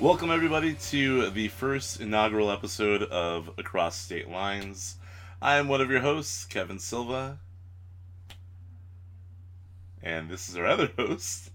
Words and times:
Welcome, 0.00 0.30
everybody, 0.30 0.74
to 0.74 1.28
the 1.30 1.48
first 1.48 2.00
inaugural 2.00 2.52
episode 2.52 3.02
of 3.02 3.50
Across 3.58 3.96
State 3.96 4.30
Lines. 4.30 4.94
I 5.42 5.56
am 5.56 5.66
one 5.66 5.80
of 5.80 5.90
your 5.90 5.98
hosts, 5.98 6.44
Kevin 6.44 6.78
Silva. 6.78 7.40
And 10.00 10.30
this 10.30 10.48
is 10.48 10.56
our 10.56 10.66
other 10.66 10.88
host. 10.96 11.50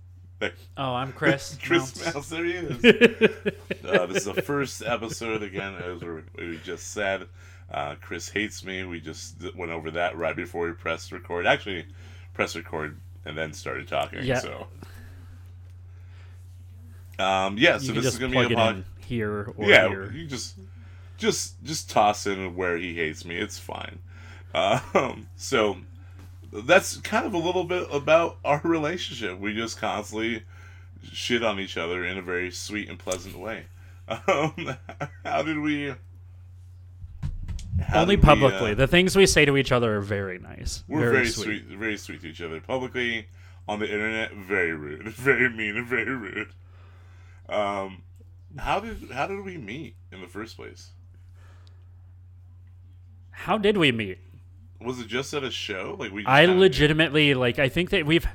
Oh, 0.75 0.93
I'm 0.93 1.13
Chris. 1.13 1.57
Chris 1.63 2.13
Mouse. 2.13 2.27
There 2.27 2.43
he 2.43 2.51
is. 2.51 2.83
uh, 3.85 4.07
this 4.07 4.27
is 4.27 4.35
the 4.35 4.41
first 4.41 4.83
episode, 4.85 5.41
again, 5.41 5.75
as 5.75 6.01
we 6.37 6.59
just 6.65 6.91
said. 6.91 7.29
Uh, 7.71 7.95
Chris 8.01 8.27
hates 8.27 8.65
me. 8.65 8.83
We 8.83 8.99
just 8.99 9.37
went 9.55 9.71
over 9.71 9.89
that 9.91 10.17
right 10.17 10.35
before 10.35 10.65
we 10.67 10.73
pressed 10.73 11.13
record. 11.13 11.47
Actually, 11.47 11.85
press 12.33 12.57
record 12.57 12.99
and 13.23 13.37
then 13.37 13.53
started 13.53 13.87
talking. 13.87 14.19
Yeah. 14.23 14.39
So, 14.39 14.67
um, 17.23 17.57
yeah. 17.57 17.77
So 17.77 17.93
this 17.93 18.05
is 18.05 18.17
gonna 18.17 18.47
be 18.47 18.53
a 18.53 18.55
pod. 18.55 18.75
in 18.77 18.85
here 19.05 19.53
or 19.57 19.65
yeah, 19.65 19.87
here. 19.87 20.11
you 20.11 20.25
just 20.25 20.55
just 21.17 21.63
just 21.63 21.89
toss 21.89 22.25
in 22.27 22.55
where 22.55 22.77
he 22.77 22.93
hates 22.95 23.25
me. 23.25 23.37
It's 23.37 23.57
fine. 23.57 23.99
Um, 24.53 25.27
so 25.35 25.77
that's 26.51 26.97
kind 26.97 27.25
of 27.25 27.33
a 27.33 27.37
little 27.37 27.63
bit 27.63 27.87
about 27.91 28.37
our 28.45 28.61
relationship. 28.63 29.39
We 29.39 29.53
just 29.53 29.79
constantly 29.79 30.43
shit 31.11 31.43
on 31.43 31.59
each 31.59 31.77
other 31.77 32.05
in 32.05 32.17
a 32.17 32.21
very 32.21 32.51
sweet 32.51 32.89
and 32.89 32.99
pleasant 32.99 33.37
way. 33.37 33.65
Um, 34.07 34.75
how 35.25 35.41
did 35.43 35.59
we? 35.59 35.93
how 37.81 38.01
Only 38.01 38.15
did 38.15 38.25
we, 38.25 38.31
uh, 38.31 38.35
publicly. 38.35 38.73
the 38.73 38.87
things 38.87 39.15
we 39.15 39.25
say 39.25 39.45
to 39.45 39.57
each 39.57 39.71
other 39.71 39.97
are 39.97 40.01
very 40.01 40.39
nice. 40.39 40.83
we're 40.87 41.11
very, 41.11 41.27
sweet. 41.27 41.63
sweet. 41.65 41.77
very 41.77 41.97
sweet 41.97 42.21
to 42.21 42.27
each 42.27 42.41
other. 42.41 42.59
Publicly, 42.61 43.27
on 43.67 43.79
the 43.79 43.91
internet, 43.91 44.33
very 44.33 44.73
rude, 44.73 45.07
very 45.07 45.49
mean, 45.49 45.77
and 45.77 45.87
very 45.87 46.13
rude. 46.13 46.49
Um, 47.49 48.03
how 48.57 48.79
did 48.79 49.11
how 49.11 49.27
did 49.27 49.43
we 49.43 49.57
meet 49.57 49.95
in 50.11 50.21
the 50.21 50.27
first 50.27 50.55
place? 50.55 50.91
How 53.31 53.57
did 53.57 53.77
we 53.77 53.91
meet? 53.91 54.19
Was 54.79 54.99
it 54.99 55.07
just 55.07 55.33
at 55.33 55.43
a 55.43 55.51
show? 55.51 55.95
Like 55.99 56.11
we? 56.11 56.25
I 56.25 56.45
legitimately 56.45 57.33
like. 57.33 57.59
I 57.59 57.69
think 57.69 57.89
that 57.91 58.05
we've. 58.05 58.25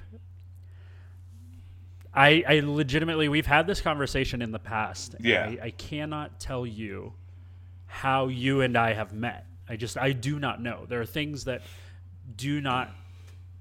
I 2.12 2.42
I 2.48 2.60
legitimately 2.60 3.28
we've 3.28 3.46
had 3.46 3.66
this 3.66 3.80
conversation 3.80 4.42
in 4.42 4.50
the 4.50 4.58
past. 4.58 5.14
Yeah. 5.20 5.44
I, 5.46 5.66
I 5.66 5.70
cannot 5.70 6.40
tell 6.40 6.66
you 6.66 7.12
how 7.86 8.28
you 8.28 8.60
and 8.60 8.76
I 8.76 8.92
have 8.92 9.12
met. 9.12 9.46
I 9.68 9.76
just 9.76 9.96
I 9.96 10.12
do 10.12 10.38
not 10.38 10.60
know. 10.60 10.84
There 10.86 11.00
are 11.00 11.06
things 11.06 11.44
that 11.44 11.62
do 12.36 12.60
not 12.60 12.90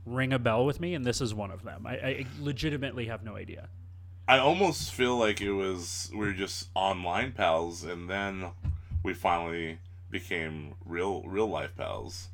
ring 0.05 0.33
a 0.33 0.39
bell 0.39 0.65
with 0.65 0.79
me, 0.79 0.93
and 0.95 1.05
this 1.05 1.21
is 1.21 1.33
one 1.33 1.51
of 1.51 1.63
them. 1.63 1.85
I, 1.85 1.93
I 1.93 2.25
legitimately 2.39 3.05
have 3.05 3.23
no 3.23 3.35
idea. 3.35 3.69
I 4.27 4.39
almost 4.39 4.91
feel 4.91 5.17
like 5.17 5.39
it 5.39 5.53
was 5.53 6.09
we 6.11 6.19
were 6.19 6.33
just 6.33 6.69
online 6.75 7.31
pals, 7.31 7.83
and 7.83 8.09
then 8.09 8.51
we 9.03 9.13
finally 9.13 9.79
became 10.11 10.75
real 10.85 11.23
real 11.23 11.47
life 11.47 11.75
pals. 11.77 12.27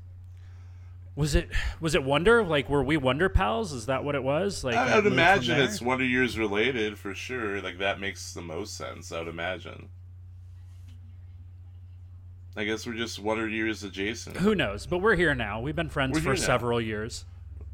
Was 1.16 1.36
it 1.36 1.50
was 1.80 1.94
it 1.94 2.04
Wonder? 2.04 2.44
Like 2.44 2.68
were 2.68 2.84
we 2.84 2.98
Wonder 2.98 3.30
pals? 3.30 3.72
Is 3.72 3.86
that 3.86 4.04
what 4.04 4.16
it 4.16 4.24
was? 4.24 4.64
Like 4.64 4.76
I, 4.76 4.96
would 4.96 5.06
imagine 5.06 5.60
it's 5.60 5.82
Wonder 5.82 6.06
Years 6.06 6.40
related 6.40 6.98
for 6.98 7.14
sure. 7.14 7.62
Like 7.62 7.78
that 7.78 8.00
makes 8.00 8.34
the 8.34 8.42
most 8.42 8.76
sense. 8.76 9.12
I 9.12 9.20
would 9.20 9.28
imagine. 9.28 9.90
I 12.56 12.64
guess 12.64 12.88
we're 12.88 12.94
just 12.94 13.20
Wonder 13.20 13.48
Years 13.48 13.84
adjacent. 13.84 14.38
Who 14.38 14.56
knows? 14.56 14.88
But 14.88 15.00
we're 15.00 15.16
here 15.16 15.36
now. 15.36 15.60
We've 15.60 15.76
been 15.76 15.90
friends 15.90 16.16
We're 16.16 16.22
for 16.22 16.36
several 16.36 16.82
years. 16.82 17.26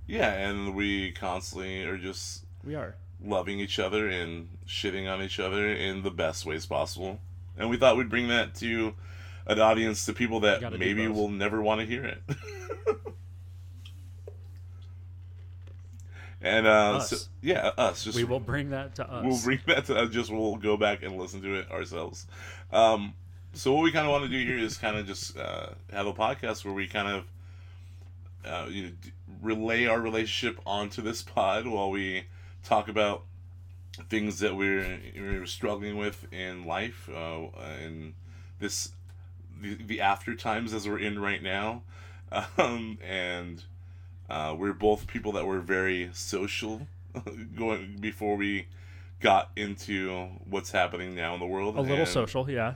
Yeah, 0.08 0.32
and 0.32 0.76
we 0.76 1.12
constantly 1.12 1.84
are 1.84 1.98
just 1.98 2.44
We 2.66 2.76
are. 2.76 2.96
Loving 3.24 3.60
each 3.60 3.80
other 3.80 4.08
and 4.08 4.48
shitting 4.68 5.12
on 5.12 5.22
each 5.22 5.40
other 5.40 5.68
in 5.74 6.04
the 6.04 6.12
best 6.12 6.46
ways 6.46 6.66
possible. 6.66 7.20
And 7.58 7.70
we 7.70 7.78
thought 7.78 7.98
we'd 7.98 8.10
bring 8.10 8.28
that 8.30 8.56
to 8.56 8.94
an 9.46 9.60
audience 9.60 10.06
to 10.06 10.14
people 10.14 10.40
that 10.42 10.62
maybe 10.78 11.08
will 11.08 11.30
never 11.30 11.62
want 11.62 11.82
to 11.82 11.86
hear 11.86 12.06
it. 12.06 12.22
and 16.42 16.66
uh, 16.68 16.98
Us. 16.98 17.10
so, 17.10 17.18
yeah, 17.42 17.72
us. 17.78 18.04
Just 18.04 18.16
We 18.16 18.24
will 18.24 18.40
bring 18.40 18.70
that 18.70 18.96
to 18.96 19.12
us. 19.12 19.26
we'll 19.26 19.42
bring 19.44 19.60
that 19.68 19.86
to 19.86 19.98
uh, 19.98 20.06
just 20.06 20.32
we'll 20.32 20.56
go 20.56 20.78
back 20.78 21.04
and 21.04 21.18
listen 21.18 21.42
to 21.42 21.56
it 21.56 21.72
ourselves. 21.72 22.28
Um, 22.72 23.14
so 23.54 23.74
what 23.74 23.84
we 23.84 23.92
kind 23.92 24.06
of 24.06 24.12
want 24.12 24.24
to 24.26 24.30
do 24.30 24.38
here 24.46 24.58
is 24.58 24.78
kind 24.78 24.96
of 24.98 25.06
just 25.08 25.38
uh, 25.38 25.70
have 25.92 26.08
a 26.08 26.14
podcast 26.14 26.64
where 26.64 26.74
we 26.74 26.88
kind 26.88 27.08
of 27.08 27.24
uh, 28.46 28.68
you 28.70 28.84
know 28.84 28.90
d- 29.02 29.12
relay 29.42 29.86
our 29.86 30.00
relationship 30.00 30.62
onto 30.66 31.02
this 31.02 31.22
pod 31.22 31.68
while 31.68 31.90
we 31.90 32.24
talk 32.64 32.88
about 32.88 33.24
things 34.10 34.40
that 34.40 34.56
we're, 34.56 35.00
we're 35.16 35.46
struggling 35.46 35.98
with 35.98 36.32
in 36.32 36.66
life 36.66 37.10
uh, 37.14 37.48
and 37.84 38.14
this 38.60 38.92
the, 39.62 39.76
the 39.76 40.00
after 40.00 40.36
times 40.36 40.74
as 40.74 40.88
we're 40.88 41.00
in 41.00 41.20
right 41.20 41.44
now 41.44 41.82
um, 42.58 42.98
and 43.06 43.64
uh, 44.30 44.56
we're 44.58 44.74
both 44.74 45.08
people 45.08 45.32
that 45.34 45.46
were 45.46 45.60
very 45.60 46.10
social 46.14 46.88
going 47.58 47.98
before 48.00 48.36
we 48.36 48.68
got 49.20 49.50
into 49.56 50.30
what's 50.50 50.72
happening 50.72 51.16
now 51.16 51.34
in 51.34 51.40
the 51.40 51.46
world 51.46 51.76
a 51.76 51.82
little 51.82 51.98
and- 51.98 52.08
social, 52.08 52.50
yeah. 52.50 52.76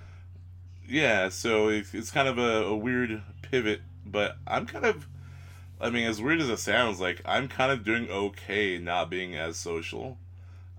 yeah, 0.88 1.30
so 1.30 1.70
it's, 1.70 1.94
it's 1.94 2.12
kind 2.12 2.28
of 2.28 2.38
a, 2.38 2.64
a 2.66 2.76
weird 2.76 3.22
pivot, 3.44 3.82
but 4.06 4.38
I'm 4.46 4.66
kind 4.66 4.86
of, 4.86 5.08
I 5.80 5.90
mean, 5.90 6.08
as 6.08 6.22
weird 6.22 6.40
as 6.42 6.50
it 6.50 6.60
sounds, 6.60 7.00
like 7.00 7.22
I'm 7.26 7.48
kind 7.48 7.72
of 7.72 7.84
doing 7.84 8.10
okay 8.10 8.78
not 8.78 9.10
being 9.10 9.36
as 9.36 9.58
social. 9.58 10.18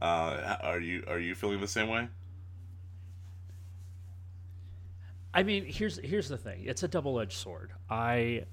Uh, 0.01 0.57
are 0.63 0.81
you 0.81 1.05
are 1.07 1.19
you 1.19 1.35
feeling 1.35 1.61
the 1.61 1.69
same 1.69 1.89
way? 1.89 2.09
I 5.33 5.43
mean, 5.43 5.65
here's 5.67 5.99
here's 5.99 6.29
the 6.29 6.39
thing. 6.39 6.63
It's 6.65 6.83
a 6.83 6.89
double-edged 6.89 7.33
sword. 7.33 7.73
I 7.91 8.45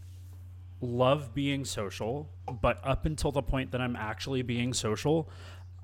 love 0.81 1.33
being 1.33 1.63
social, 1.63 2.29
but 2.61 2.81
up 2.83 3.05
until 3.05 3.31
the 3.31 3.43
point 3.43 3.71
that 3.71 3.81
I'm 3.81 3.95
actually 3.95 4.41
being 4.41 4.73
social, 4.73 5.29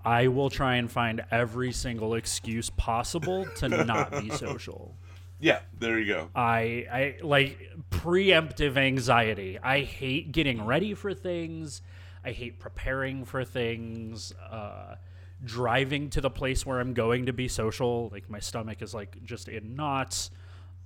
I 0.03 0.27
will 0.27 0.49
try 0.49 0.75
and 0.75 0.91
find 0.91 1.23
every 1.31 1.71
single 1.71 2.15
excuse 2.15 2.69
possible 2.71 3.45
to 3.57 3.69
not 3.69 4.11
be 4.11 4.29
social. 4.35 4.95
Yeah, 5.39 5.59
there 5.79 5.99
you 5.99 6.13
go. 6.13 6.29
I 6.35 6.87
I 6.91 7.15
like 7.21 7.59
preemptive 7.91 8.77
anxiety. 8.77 9.59
I 9.61 9.81
hate 9.81 10.31
getting 10.31 10.65
ready 10.65 10.93
for 10.93 11.13
things. 11.13 11.81
I 12.25 12.31
hate 12.31 12.59
preparing 12.59 13.25
for 13.25 13.45
things. 13.45 14.33
Uh, 14.33 14.95
driving 15.43 16.09
to 16.09 16.21
the 16.21 16.29
place 16.29 16.65
where 16.65 16.79
I'm 16.79 16.93
going 16.93 17.27
to 17.27 17.33
be 17.33 17.47
social, 17.47 18.09
like 18.11 18.29
my 18.29 18.39
stomach 18.39 18.81
is 18.81 18.93
like 18.93 19.23
just 19.23 19.47
in 19.47 19.75
knots. 19.75 20.31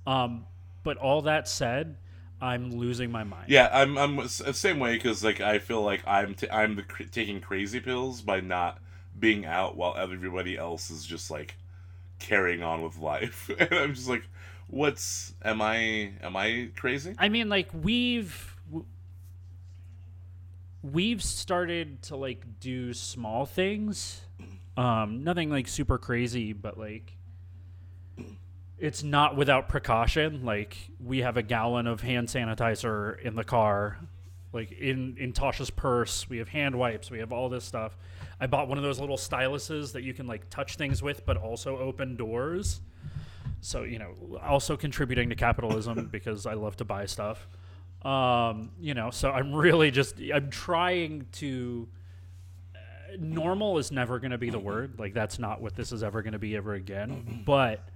Um, 0.06 0.46
but 0.82 0.98
all 0.98 1.22
that 1.22 1.48
said, 1.48 1.96
I'm 2.40 2.70
losing 2.70 3.10
my 3.10 3.24
mind. 3.24 3.48
Yeah, 3.48 3.68
I'm 3.72 3.96
I'm 3.96 4.28
same 4.28 4.78
way 4.78 4.94
because 4.94 5.22
like 5.22 5.40
I 5.40 5.58
feel 5.58 5.82
like 5.82 6.02
I'm 6.06 6.34
t- 6.34 6.50
I'm 6.50 6.76
the 6.76 6.82
cr- 6.82 7.04
taking 7.04 7.40
crazy 7.40 7.80
pills 7.80 8.20
by 8.20 8.40
not 8.40 8.78
being 9.18 9.46
out 9.46 9.76
while 9.76 9.94
everybody 9.96 10.56
else 10.56 10.90
is 10.90 11.06
just 11.06 11.30
like 11.30 11.56
carrying 12.22 12.62
on 12.62 12.82
with 12.82 12.98
life, 12.98 13.50
and 13.58 13.72
I'm 13.72 13.94
just 13.94 14.08
like, 14.08 14.22
what's 14.68 15.34
am 15.44 15.60
I 15.60 16.12
am 16.22 16.36
I 16.36 16.70
crazy? 16.76 17.14
I 17.18 17.28
mean, 17.28 17.48
like 17.48 17.68
we've 17.74 18.56
we've 20.82 21.22
started 21.22 22.02
to 22.02 22.16
like 22.16 22.44
do 22.60 22.92
small 22.94 23.46
things, 23.46 24.22
um, 24.76 25.22
nothing 25.24 25.50
like 25.50 25.68
super 25.68 25.98
crazy, 25.98 26.52
but 26.52 26.78
like 26.78 27.16
it's 28.78 29.02
not 29.02 29.36
without 29.36 29.68
precaution. 29.68 30.44
Like 30.44 30.76
we 30.98 31.18
have 31.18 31.36
a 31.36 31.42
gallon 31.42 31.86
of 31.86 32.00
hand 32.00 32.28
sanitizer 32.28 33.20
in 33.20 33.36
the 33.36 33.44
car, 33.44 33.98
like 34.52 34.72
in 34.72 35.16
in 35.18 35.32
Tasha's 35.32 35.70
purse. 35.70 36.28
We 36.28 36.38
have 36.38 36.48
hand 36.48 36.74
wipes. 36.76 37.10
We 37.10 37.18
have 37.18 37.32
all 37.32 37.48
this 37.48 37.64
stuff. 37.64 37.96
I 38.40 38.46
bought 38.46 38.68
one 38.68 38.78
of 38.78 38.84
those 38.84 39.00
little 39.00 39.16
styluses 39.16 39.92
that 39.92 40.02
you 40.02 40.12
can 40.14 40.26
like 40.26 40.48
touch 40.50 40.76
things 40.76 41.02
with, 41.02 41.24
but 41.24 41.36
also 41.36 41.78
open 41.78 42.16
doors. 42.16 42.80
So 43.60 43.82
you 43.82 43.98
know, 43.98 44.14
also 44.42 44.76
contributing 44.76 45.28
to 45.30 45.36
capitalism 45.36 46.06
because 46.12 46.46
I 46.46 46.54
love 46.54 46.76
to 46.78 46.84
buy 46.84 47.06
stuff. 47.06 47.46
Um, 48.04 48.70
you 48.80 48.94
know, 48.94 49.10
so 49.10 49.30
I'm 49.30 49.52
really 49.54 49.90
just 49.90 50.16
I'm 50.34 50.50
trying 50.50 51.26
to. 51.32 51.88
uh, 52.74 52.78
Normal 53.18 53.78
is 53.78 53.92
never 53.92 54.18
going 54.18 54.32
to 54.32 54.38
be 54.38 54.50
the 54.50 54.58
word. 54.58 54.98
Like 54.98 55.14
that's 55.14 55.38
not 55.38 55.60
what 55.60 55.76
this 55.76 55.92
is 55.92 56.02
ever 56.02 56.22
going 56.22 56.32
to 56.32 56.38
be 56.40 56.56
ever 56.56 56.74
again. 56.74 57.42
But 57.46 57.88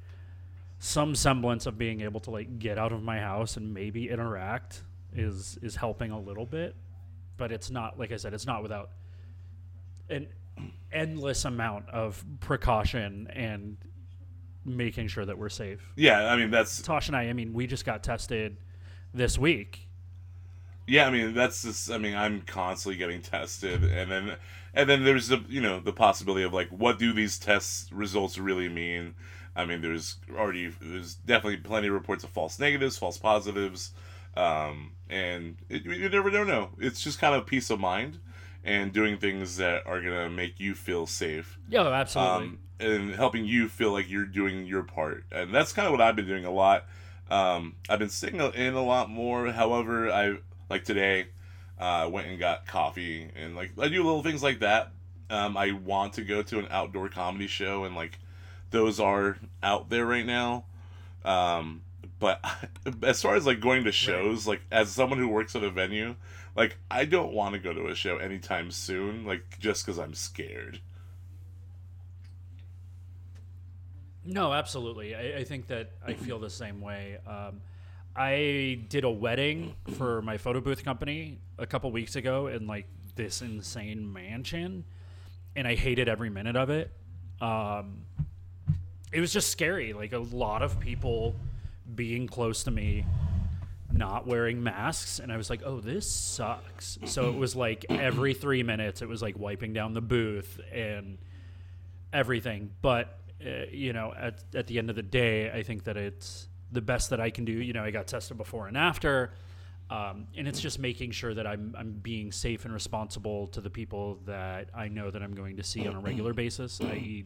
some 0.78 1.14
semblance 1.14 1.66
of 1.66 1.78
being 1.78 2.02
able 2.02 2.20
to 2.20 2.30
like 2.30 2.58
get 2.58 2.78
out 2.78 2.92
of 2.92 3.02
my 3.02 3.18
house 3.18 3.56
and 3.56 3.72
maybe 3.74 4.08
interact 4.10 4.82
is 5.16 5.58
is 5.62 5.76
helping 5.76 6.10
a 6.10 6.20
little 6.20 6.46
bit. 6.46 6.76
But 7.36 7.52
it's 7.52 7.70
not 7.70 7.98
like 7.98 8.12
I 8.12 8.16
said, 8.16 8.34
it's 8.34 8.46
not 8.46 8.62
without 8.62 8.90
an 10.08 10.28
endless 10.92 11.44
amount 11.44 11.88
of 11.90 12.24
precaution 12.40 13.28
and 13.32 13.76
making 14.64 15.08
sure 15.08 15.24
that 15.24 15.38
we're 15.38 15.48
safe. 15.48 15.92
Yeah, 15.96 16.32
I 16.32 16.36
mean 16.36 16.50
that's 16.50 16.80
Tosh 16.82 17.08
and 17.08 17.16
I, 17.16 17.24
I 17.24 17.32
mean, 17.32 17.52
we 17.52 17.66
just 17.66 17.84
got 17.84 18.02
tested 18.02 18.56
this 19.12 19.38
week. 19.38 19.88
Yeah, 20.86 21.06
I 21.06 21.10
mean 21.10 21.34
that's 21.34 21.62
just. 21.62 21.90
I 21.90 21.98
mean, 21.98 22.14
I'm 22.14 22.42
constantly 22.42 22.96
getting 22.96 23.20
tested, 23.20 23.82
and 23.82 24.10
then 24.10 24.36
and 24.72 24.88
then 24.88 25.04
there's 25.04 25.28
the 25.28 25.42
you 25.48 25.60
know 25.60 25.80
the 25.80 25.92
possibility 25.92 26.44
of 26.44 26.52
like 26.52 26.68
what 26.68 26.98
do 26.98 27.12
these 27.12 27.38
test 27.38 27.90
results 27.90 28.38
really 28.38 28.68
mean? 28.68 29.14
I 29.56 29.64
mean, 29.64 29.80
there's 29.80 30.16
already 30.36 30.68
there's 30.80 31.14
definitely 31.14 31.56
plenty 31.56 31.88
of 31.88 31.94
reports 31.94 32.22
of 32.22 32.30
false 32.30 32.58
negatives, 32.60 32.98
false 32.98 33.18
positives, 33.18 33.92
um, 34.36 34.92
and 35.08 35.56
it, 35.68 35.84
you 35.84 36.08
never 36.08 36.30
don't 36.30 36.46
know. 36.46 36.70
It's 36.78 37.02
just 37.02 37.18
kind 37.18 37.34
of 37.34 37.46
peace 37.46 37.70
of 37.70 37.80
mind 37.80 38.18
and 38.64 38.92
doing 38.92 39.18
things 39.18 39.56
that 39.56 39.86
are 39.86 40.00
gonna 40.00 40.30
make 40.30 40.58
you 40.58 40.74
feel 40.74 41.06
safe. 41.06 41.58
Yeah, 41.68 41.86
absolutely. 41.86 42.46
Um, 42.46 42.58
and 42.78 43.14
helping 43.14 43.46
you 43.46 43.68
feel 43.68 43.92
like 43.92 44.10
you're 44.10 44.26
doing 44.26 44.66
your 44.66 44.82
part, 44.82 45.24
and 45.32 45.54
that's 45.54 45.72
kind 45.72 45.86
of 45.86 45.92
what 45.92 46.00
I've 46.00 46.16
been 46.16 46.26
doing 46.26 46.44
a 46.44 46.50
lot. 46.50 46.86
Um, 47.30 47.74
I've 47.88 47.98
been 47.98 48.08
sitting 48.10 48.40
in 48.40 48.74
a 48.74 48.84
lot 48.84 49.10
more. 49.10 49.50
However, 49.50 50.10
I 50.10 50.36
like 50.68 50.84
today, 50.84 51.28
uh, 51.78 52.08
went 52.10 52.26
and 52.26 52.38
got 52.38 52.66
coffee 52.66 53.28
and 53.36 53.54
like 53.56 53.72
I 53.78 53.88
do 53.88 54.02
little 54.02 54.22
things 54.22 54.42
like 54.42 54.60
that. 54.60 54.92
Um, 55.28 55.56
I 55.56 55.72
want 55.72 56.14
to 56.14 56.22
go 56.22 56.42
to 56.42 56.58
an 56.58 56.68
outdoor 56.70 57.08
comedy 57.08 57.46
show 57.46 57.84
and 57.84 57.94
like 57.94 58.18
those 58.70 59.00
are 59.00 59.38
out 59.62 59.90
there 59.90 60.06
right 60.06 60.24
now. 60.26 60.64
Um, 61.24 61.82
but 62.18 62.44
as 63.02 63.22
far 63.22 63.34
as 63.34 63.46
like 63.46 63.60
going 63.60 63.84
to 63.84 63.92
shows, 63.92 64.46
like 64.46 64.62
as 64.70 64.90
someone 64.90 65.18
who 65.18 65.28
works 65.28 65.54
at 65.56 65.62
a 65.62 65.70
venue, 65.70 66.14
like 66.54 66.76
I 66.90 67.04
don't 67.04 67.32
want 67.32 67.54
to 67.54 67.58
go 67.58 67.72
to 67.72 67.88
a 67.88 67.94
show 67.94 68.18
anytime 68.18 68.70
soon, 68.70 69.24
like 69.24 69.58
just 69.58 69.84
because 69.84 69.98
I'm 69.98 70.14
scared. 70.14 70.80
No, 74.24 74.52
absolutely. 74.52 75.14
I, 75.14 75.38
I 75.38 75.44
think 75.44 75.68
that 75.68 75.92
I 76.04 76.14
feel 76.14 76.38
the 76.38 76.50
same 76.50 76.80
way. 76.80 77.18
Um, 77.26 77.60
I 78.16 78.80
did 78.88 79.04
a 79.04 79.10
wedding 79.10 79.74
for 79.96 80.22
my 80.22 80.38
photo 80.38 80.60
booth 80.60 80.82
company 80.84 81.38
a 81.58 81.66
couple 81.66 81.90
weeks 81.92 82.16
ago 82.16 82.46
in 82.46 82.66
like 82.66 82.86
this 83.14 83.42
insane 83.42 84.10
mansion, 84.10 84.84
and 85.54 85.68
I 85.68 85.74
hated 85.74 86.08
every 86.08 86.30
minute 86.30 86.56
of 86.56 86.70
it. 86.70 86.90
Um, 87.40 87.98
it 89.12 89.20
was 89.20 89.32
just 89.32 89.50
scary. 89.50 89.92
Like 89.92 90.12
a 90.12 90.18
lot 90.18 90.62
of 90.62 90.80
people 90.80 91.34
being 91.94 92.26
close 92.26 92.64
to 92.64 92.70
me, 92.70 93.04
not 93.92 94.26
wearing 94.26 94.62
masks, 94.62 95.18
and 95.18 95.32
I 95.32 95.36
was 95.36 95.50
like, 95.50 95.62
"Oh, 95.64 95.80
this 95.80 96.10
sucks." 96.10 96.98
So 97.04 97.28
it 97.28 97.36
was 97.36 97.54
like 97.56 97.86
every 97.88 98.34
three 98.34 98.62
minutes, 98.62 99.02
it 99.02 99.08
was 99.08 99.22
like 99.22 99.38
wiping 99.38 99.72
down 99.72 99.94
the 99.94 100.00
booth 100.00 100.60
and 100.72 101.18
everything. 102.12 102.70
But 102.82 103.18
uh, 103.44 103.66
you 103.70 103.92
know, 103.92 104.12
at 104.16 104.42
at 104.54 104.66
the 104.66 104.78
end 104.78 104.90
of 104.90 104.96
the 104.96 105.02
day, 105.02 105.50
I 105.50 105.62
think 105.62 105.84
that 105.84 105.96
it's 105.96 106.48
the 106.72 106.80
best 106.80 107.10
that 107.10 107.20
I 107.20 107.30
can 107.30 107.44
do. 107.44 107.52
You 107.52 107.72
know, 107.72 107.84
I 107.84 107.90
got 107.90 108.06
tested 108.06 108.36
before 108.36 108.66
and 108.68 108.76
after. 108.76 109.32
Um, 109.88 110.26
and 110.36 110.48
it's 110.48 110.60
just 110.60 110.80
making 110.80 111.12
sure 111.12 111.32
that 111.32 111.46
I'm 111.46 111.74
I'm 111.78 111.92
being 111.92 112.32
safe 112.32 112.64
and 112.64 112.74
responsible 112.74 113.46
to 113.48 113.60
the 113.60 113.70
people 113.70 114.18
that 114.26 114.68
I 114.74 114.88
know 114.88 115.12
that 115.12 115.22
I'm 115.22 115.32
going 115.34 115.58
to 115.58 115.62
see 115.62 115.86
on 115.86 115.94
a 115.94 116.00
regular 116.00 116.34
basis, 116.34 116.80
i.e., 116.80 117.24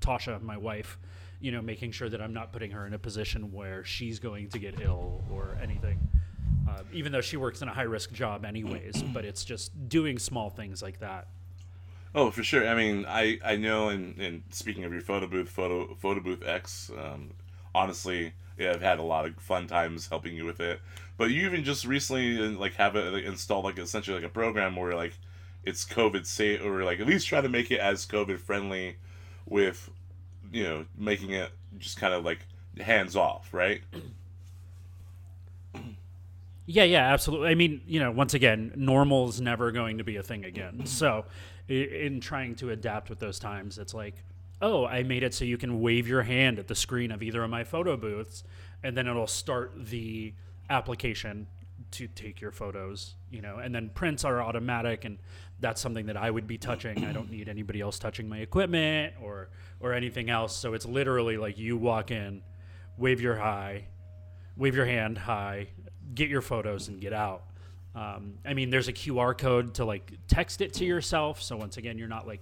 Tasha, 0.00 0.42
my 0.42 0.58
wife. 0.58 0.98
You 1.42 1.52
know, 1.52 1.60
making 1.60 1.92
sure 1.92 2.08
that 2.08 2.22
I'm 2.22 2.32
not 2.32 2.52
putting 2.52 2.70
her 2.70 2.86
in 2.86 2.94
a 2.94 2.98
position 2.98 3.52
where 3.52 3.84
she's 3.84 4.18
going 4.18 4.48
to 4.50 4.58
get 4.58 4.80
ill 4.80 5.22
or 5.30 5.58
anything. 5.62 5.98
Uh, 6.68 6.82
even 6.92 7.12
though 7.12 7.20
she 7.20 7.36
works 7.36 7.60
in 7.60 7.68
a 7.68 7.74
high 7.74 7.82
risk 7.82 8.12
job, 8.12 8.44
anyways, 8.44 9.02
but 9.12 9.24
it's 9.24 9.44
just 9.44 9.88
doing 9.88 10.18
small 10.18 10.48
things 10.48 10.80
like 10.80 11.00
that. 11.00 11.26
Oh, 12.14 12.30
for 12.30 12.42
sure. 12.42 12.68
I 12.68 12.74
mean, 12.74 13.04
I 13.06 13.38
I 13.44 13.56
know. 13.56 13.88
And, 13.88 14.18
and 14.18 14.42
speaking 14.50 14.84
of 14.84 14.92
your 14.92 15.02
photo 15.02 15.26
booth, 15.26 15.50
photo 15.50 15.94
photo 15.96 16.20
booth 16.20 16.46
X, 16.46 16.90
um, 16.96 17.32
honestly, 17.74 18.34
yeah, 18.58 18.70
I've 18.70 18.82
had 18.82 18.98
a 18.98 19.02
lot 19.02 19.26
of 19.26 19.34
fun 19.36 19.66
times 19.66 20.08
helping 20.08 20.36
you 20.36 20.44
with 20.44 20.60
it. 20.60 20.80
But 21.16 21.30
you 21.30 21.46
even 21.46 21.64
just 21.64 21.84
recently 21.84 22.38
uh, 22.38 22.58
like 22.58 22.74
have 22.74 22.96
it 22.96 23.12
like, 23.12 23.24
installed 23.24 23.64
like 23.64 23.78
essentially 23.78 24.16
like 24.16 24.26
a 24.26 24.32
program 24.32 24.76
where 24.76 24.94
like 24.94 25.14
it's 25.64 25.84
COVID 25.84 26.26
safe 26.26 26.62
or 26.62 26.84
like 26.84 27.00
at 27.00 27.06
least 27.06 27.26
try 27.26 27.40
to 27.40 27.48
make 27.48 27.70
it 27.70 27.80
as 27.80 28.06
COVID 28.06 28.38
friendly 28.38 28.96
with 29.46 29.90
you 30.52 30.64
know 30.64 30.86
making 30.96 31.30
it 31.30 31.50
just 31.78 31.98
kind 31.98 32.14
of 32.14 32.24
like 32.24 32.40
hands 32.78 33.16
off, 33.16 33.52
right? 33.52 33.82
Yeah, 36.66 36.84
yeah, 36.84 37.12
absolutely. 37.12 37.48
I 37.48 37.54
mean, 37.54 37.82
you 37.86 37.98
know, 37.98 38.12
once 38.12 38.34
again, 38.34 38.72
normal 38.76 39.28
is 39.28 39.40
never 39.40 39.72
going 39.72 39.98
to 39.98 40.04
be 40.04 40.16
a 40.16 40.22
thing 40.22 40.44
again. 40.44 40.86
So, 40.86 41.24
in 41.68 42.20
trying 42.20 42.54
to 42.56 42.70
adapt 42.70 43.10
with 43.10 43.18
those 43.18 43.38
times, 43.38 43.78
it's 43.78 43.94
like, 43.94 44.14
oh, 44.60 44.86
I 44.86 45.02
made 45.02 45.22
it 45.22 45.34
so 45.34 45.44
you 45.44 45.58
can 45.58 45.80
wave 45.80 46.06
your 46.06 46.22
hand 46.22 46.58
at 46.58 46.68
the 46.68 46.74
screen 46.74 47.10
of 47.10 47.22
either 47.22 47.42
of 47.42 47.50
my 47.50 47.64
photo 47.64 47.96
booths, 47.96 48.44
and 48.82 48.96
then 48.96 49.08
it'll 49.08 49.26
start 49.26 49.72
the 49.76 50.34
application 50.70 51.48
to 51.92 52.06
take 52.06 52.40
your 52.40 52.52
photos, 52.52 53.14
you 53.30 53.42
know, 53.42 53.58
and 53.58 53.74
then 53.74 53.90
prints 53.90 54.24
are 54.24 54.40
automatic, 54.40 55.04
and 55.04 55.18
that's 55.62 55.80
something 55.80 56.06
that 56.06 56.16
I 56.16 56.30
would 56.30 56.46
be 56.46 56.58
touching. 56.58 57.04
I 57.04 57.12
don't 57.12 57.30
need 57.30 57.48
anybody 57.48 57.80
else 57.80 57.98
touching 57.98 58.28
my 58.28 58.38
equipment 58.38 59.14
or 59.22 59.48
or 59.80 59.94
anything 59.94 60.28
else. 60.28 60.54
So 60.54 60.74
it's 60.74 60.84
literally 60.84 61.38
like 61.38 61.58
you 61.58 61.76
walk 61.76 62.10
in, 62.10 62.42
wave 62.98 63.20
your 63.20 63.36
high, 63.36 63.86
wave 64.56 64.74
your 64.74 64.86
hand 64.86 65.16
high, 65.16 65.68
get 66.14 66.28
your 66.28 66.42
photos, 66.42 66.88
and 66.88 67.00
get 67.00 67.12
out. 67.12 67.44
Um, 67.94 68.34
I 68.44 68.54
mean, 68.54 68.70
there's 68.70 68.88
a 68.88 68.92
QR 68.92 69.36
code 69.36 69.74
to 69.74 69.84
like 69.84 70.12
text 70.28 70.60
it 70.60 70.74
to 70.74 70.84
yourself. 70.84 71.42
So 71.42 71.56
once 71.56 71.76
again, 71.76 71.98
you're 71.98 72.08
not 72.08 72.26
like 72.26 72.40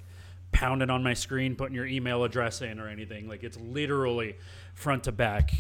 pounding 0.52 0.90
on 0.90 1.02
my 1.02 1.14
screen, 1.14 1.56
putting 1.56 1.74
your 1.74 1.86
email 1.86 2.24
address 2.24 2.62
in 2.62 2.80
or 2.80 2.88
anything. 2.88 3.28
Like 3.28 3.44
it's 3.44 3.58
literally 3.58 4.36
front 4.74 5.04
to 5.04 5.12
back, 5.12 5.52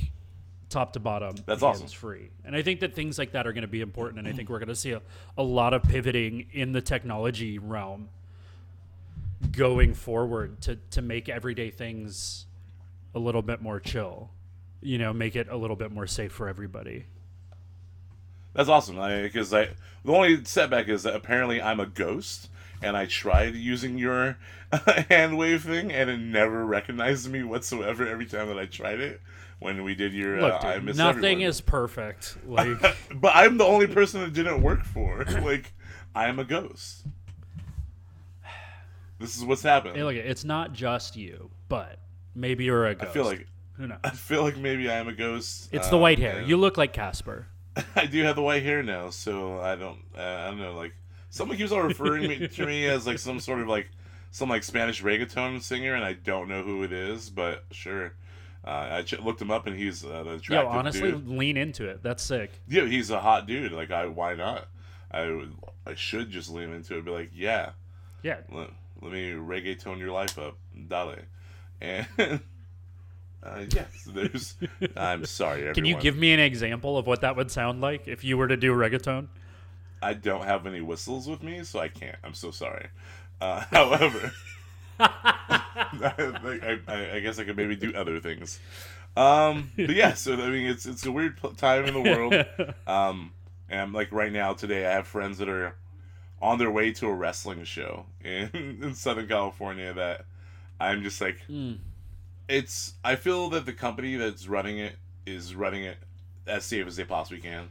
top 0.70 0.94
to 0.94 1.00
bottom. 1.00 1.34
That's 1.44 1.62
awesome. 1.62 1.88
Free. 1.88 2.30
And 2.44 2.56
I 2.56 2.62
think 2.62 2.80
that 2.80 2.94
things 2.94 3.18
like 3.18 3.32
that 3.32 3.46
are 3.46 3.52
going 3.52 3.62
to 3.62 3.68
be 3.68 3.80
important. 3.80 4.20
And 4.20 4.28
I 4.28 4.32
think 4.32 4.48
we're 4.48 4.58
going 4.58 4.68
to 4.68 4.74
see 4.74 4.92
a, 4.92 5.02
a 5.36 5.42
lot 5.42 5.74
of 5.74 5.82
pivoting 5.82 6.46
in 6.52 6.72
the 6.72 6.80
technology 6.80 7.58
realm 7.58 8.08
going 9.52 9.94
forward 9.94 10.60
to, 10.62 10.76
to 10.92 11.02
make 11.02 11.28
everyday 11.28 11.70
things 11.70 12.46
a 13.14 13.18
little 13.18 13.42
bit 13.42 13.60
more 13.60 13.80
chill, 13.80 14.30
you 14.80 14.98
know, 14.98 15.12
make 15.12 15.36
it 15.36 15.48
a 15.50 15.56
little 15.56 15.76
bit 15.76 15.90
more 15.90 16.06
safe 16.06 16.32
for 16.32 16.48
everybody. 16.48 17.06
That's 18.52 18.68
awesome. 18.68 18.96
Because 18.96 19.52
I, 19.52 19.62
I, 19.62 19.68
the 20.04 20.12
only 20.12 20.44
setback 20.44 20.88
is 20.88 21.02
that 21.04 21.14
apparently 21.14 21.60
I'm 21.62 21.80
a 21.80 21.86
ghost, 21.86 22.48
and 22.82 22.96
I 22.96 23.06
tried 23.06 23.54
using 23.54 23.98
your 23.98 24.38
hand 25.08 25.38
wave 25.38 25.64
thing, 25.64 25.92
and 25.92 26.10
it 26.10 26.18
never 26.18 26.64
recognized 26.64 27.30
me 27.30 27.42
whatsoever 27.42 28.06
every 28.06 28.26
time 28.26 28.48
that 28.48 28.58
I 28.58 28.66
tried 28.66 29.00
it. 29.00 29.20
When 29.60 29.84
we 29.84 29.94
did 29.94 30.14
your, 30.14 30.40
Look, 30.40 30.64
uh, 30.64 30.66
I 30.66 30.78
dude, 30.78 30.96
nothing 30.96 31.24
everyone. 31.24 31.42
is 31.42 31.60
perfect. 31.60 32.36
Like, 32.46 32.68
but 33.14 33.32
I'm 33.34 33.58
the 33.58 33.64
only 33.64 33.86
person 33.86 34.22
that 34.22 34.32
didn't 34.32 34.62
work 34.62 34.84
for. 34.84 35.24
like, 35.42 35.72
I 36.14 36.28
am 36.28 36.38
a 36.38 36.44
ghost. 36.44 37.04
This 39.18 39.36
is 39.36 39.44
what's 39.44 39.62
happened. 39.62 39.96
hey, 39.96 40.02
look, 40.02 40.16
it's 40.16 40.44
not 40.44 40.72
just 40.72 41.14
you, 41.14 41.50
but 41.68 41.98
maybe 42.34 42.64
you're 42.64 42.86
a 42.86 42.94
ghost. 42.94 43.10
I 43.10 43.12
feel 43.12 43.24
like 43.24 43.46
who 43.80 43.86
knows? 43.86 43.98
I 44.04 44.10
feel 44.10 44.42
like 44.42 44.56
maybe 44.56 44.90
I 44.90 44.94
am 44.94 45.08
a 45.08 45.12
ghost. 45.12 45.68
It's 45.72 45.88
the 45.88 45.96
um, 45.96 46.02
white 46.02 46.18
hair. 46.18 46.42
You 46.42 46.56
look 46.56 46.78
like 46.78 46.92
Casper. 46.92 47.46
I 47.94 48.06
do 48.06 48.22
have 48.24 48.36
the 48.36 48.42
white 48.42 48.62
hair 48.62 48.82
now, 48.82 49.10
so 49.10 49.60
I 49.60 49.76
don't. 49.76 50.00
Uh, 50.16 50.22
I 50.22 50.46
don't 50.46 50.58
know. 50.58 50.74
Like 50.74 50.94
someone 51.28 51.56
keeps 51.56 51.70
on 51.72 51.86
referring 51.86 52.28
me 52.28 52.48
to 52.48 52.66
me 52.66 52.86
as 52.86 53.06
like 53.06 53.18
some 53.18 53.40
sort 53.40 53.60
of 53.60 53.68
like 53.68 53.90
some 54.30 54.48
like 54.48 54.62
Spanish 54.64 55.02
reggaeton 55.02 55.62
singer, 55.62 55.94
and 55.94 56.04
I 56.04 56.14
don't 56.14 56.48
know 56.48 56.62
who 56.62 56.82
it 56.82 56.92
is, 56.92 57.30
but 57.30 57.64
sure. 57.70 58.14
Uh, 58.64 58.88
I 58.90 59.02
ch- 59.02 59.18
looked 59.20 59.40
him 59.40 59.50
up, 59.50 59.66
and 59.66 59.76
he's 59.76 60.04
uh, 60.04 60.08
an 60.08 60.26
Yo, 60.26 60.34
attractive 60.34 60.70
honestly, 60.70 61.12
dude. 61.12 61.28
lean 61.28 61.56
into 61.56 61.88
it. 61.88 62.02
That's 62.02 62.22
sick. 62.22 62.50
Yeah, 62.68 62.84
he's 62.86 63.10
a 63.10 63.18
hot 63.20 63.46
dude. 63.46 63.72
Like, 63.72 63.90
I 63.90 64.06
why 64.06 64.34
not? 64.34 64.68
I 65.10 65.30
would, 65.30 65.54
I 65.86 65.94
should 65.94 66.30
just 66.30 66.50
lean 66.50 66.72
into 66.72 66.98
it. 66.98 67.04
Be 67.04 67.10
like, 67.10 67.30
yeah, 67.34 67.70
Yeah. 68.22 68.36
let, 68.52 68.70
let 69.00 69.12
me 69.12 69.30
reggaeton 69.32 69.98
your 69.98 70.10
life 70.12 70.38
up, 70.38 70.56
dale. 70.88 71.16
And 71.80 72.06
uh, 73.42 73.64
yes, 73.74 73.88
there's. 74.06 74.56
I'm 74.96 75.24
sorry, 75.24 75.60
everyone. 75.60 75.74
Can 75.74 75.84
you 75.86 75.96
give 75.96 76.16
me 76.16 76.32
an 76.34 76.40
example 76.40 76.98
of 76.98 77.06
what 77.06 77.22
that 77.22 77.36
would 77.36 77.50
sound 77.50 77.80
like 77.80 78.06
if 78.06 78.22
you 78.24 78.36
were 78.36 78.48
to 78.48 78.56
do 78.58 78.74
reggaeton? 78.74 79.28
I 80.02 80.12
don't 80.14 80.44
have 80.44 80.66
any 80.66 80.80
whistles 80.82 81.28
with 81.28 81.42
me, 81.42 81.62
so 81.64 81.78
I 81.78 81.88
can't. 81.88 82.16
I'm 82.22 82.34
so 82.34 82.50
sorry. 82.50 82.88
Uh, 83.40 83.60
however, 83.70 84.32
I, 86.02 86.78
I, 86.88 87.10
I 87.16 87.20
guess 87.20 87.38
I 87.38 87.44
could 87.44 87.56
maybe 87.56 87.76
do 87.76 87.94
other 87.94 88.20
things. 88.20 88.58
Um, 89.16 89.72
but 89.76 89.90
yeah, 89.90 90.14
so 90.14 90.34
I 90.34 90.48
mean, 90.50 90.66
it's 90.66 90.86
it's 90.86 91.04
a 91.06 91.12
weird 91.12 91.38
time 91.56 91.86
in 91.86 91.94
the 91.94 92.00
world. 92.00 92.34
Um, 92.86 93.32
and 93.68 93.92
like 93.92 94.10
right 94.12 94.32
now, 94.32 94.52
today, 94.52 94.86
I 94.86 94.92
have 94.92 95.06
friends 95.06 95.38
that 95.38 95.48
are 95.48 95.74
on 96.42 96.58
their 96.58 96.70
way 96.70 96.92
to 96.92 97.06
a 97.06 97.12
wrestling 97.14 97.64
show 97.64 98.06
in, 98.24 98.50
in 98.82 98.94
Southern 98.94 99.28
California. 99.28 99.92
That 99.92 100.24
I'm 100.80 101.02
just 101.02 101.20
like, 101.20 101.38
Mm. 101.48 101.78
it's. 102.48 102.94
I 103.04 103.16
feel 103.16 103.48
that 103.50 103.66
the 103.66 103.72
company 103.72 104.16
that's 104.16 104.48
running 104.48 104.78
it 104.78 104.96
is 105.26 105.54
running 105.54 105.84
it 105.84 105.98
as 106.46 106.64
safe 106.64 106.86
as 106.86 106.96
they 106.96 107.04
possibly 107.04 107.40
can 107.40 107.68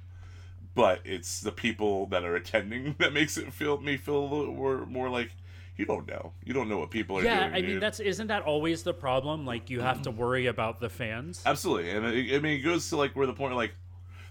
but 0.76 1.02
it's 1.04 1.42
the 1.42 1.52
people 1.52 2.06
that 2.06 2.24
are 2.24 2.36
attending 2.36 2.96
that 3.00 3.12
makes 3.12 3.38
it 3.38 3.52
feel 3.52 3.82
me 3.82 3.98
feel 3.98 4.18
a 4.20 4.32
little 4.34 4.54
more, 4.54 4.86
more 4.86 5.10
like 5.10 5.32
you 5.80 5.86
don't 5.86 6.08
know 6.08 6.34
you 6.44 6.54
don't 6.54 6.68
know 6.68 6.78
what 6.78 6.92
people 6.92 7.18
are 7.18 7.24
Yeah, 7.24 7.40
doing 7.40 7.52
Yeah, 7.52 7.58
I 7.58 7.62
mean 7.62 7.70
dude. 7.72 7.82
that's 7.82 8.00
isn't 8.00 8.28
that 8.28 8.44
always 8.44 8.84
the 8.84 8.94
problem? 8.94 9.46
Like 9.46 9.70
you 9.70 9.80
have 9.80 10.02
to 10.04 10.12
worry 10.12 10.46
about 10.48 10.80
the 10.80 10.90
fans. 10.90 11.42
absolutely 11.46 11.90
and 11.92 12.06
it, 12.06 12.36
I 12.36 12.40
mean 12.40 12.60
it 12.60 12.64
goes 12.64 12.90
to 12.90 12.98
like 12.98 13.16
where 13.16 13.26
the 13.28 13.34
point 13.34 13.56
like 13.56 13.74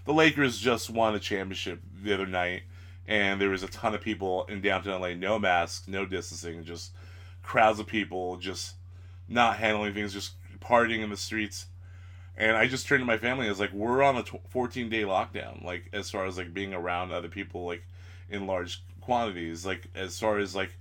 the 0.05 0.13
Lakers 0.13 0.57
just 0.59 0.89
won 0.89 1.15
a 1.15 1.19
championship 1.19 1.81
the 2.03 2.13
other 2.13 2.27
night 2.27 2.63
and 3.07 3.41
there 3.41 3.49
was 3.49 3.63
a 3.63 3.67
ton 3.67 3.95
of 3.95 4.01
people 4.01 4.45
in 4.45 4.61
downtown 4.61 5.01
LA 5.01 5.13
no 5.15 5.39
masks 5.39 5.87
no 5.87 6.05
distancing 6.05 6.63
just 6.63 6.91
crowds 7.41 7.79
of 7.79 7.87
people 7.87 8.37
just 8.37 8.75
not 9.27 9.57
handling 9.57 9.93
things 9.93 10.13
just 10.13 10.33
partying 10.59 10.99
in 11.03 11.09
the 11.09 11.17
streets. 11.17 11.65
And 12.37 12.55
I 12.55 12.67
just 12.67 12.87
turned 12.87 13.01
to 13.01 13.05
my 13.05 13.17
family. 13.17 13.47
I 13.47 13.49
was 13.49 13.59
like, 13.59 13.73
"We're 13.73 14.01
on 14.01 14.15
a 14.15 14.23
14 14.23 14.89
day 14.89 15.01
lockdown. 15.03 15.63
Like 15.63 15.89
as 15.91 16.09
far 16.09 16.25
as 16.25 16.37
like 16.37 16.53
being 16.53 16.73
around 16.73 17.11
other 17.11 17.27
people, 17.27 17.65
like 17.65 17.83
in 18.29 18.47
large 18.47 18.81
quantities. 19.01 19.65
Like 19.65 19.87
as 19.93 20.17
far 20.19 20.37
as 20.37 20.55
like 20.55 20.71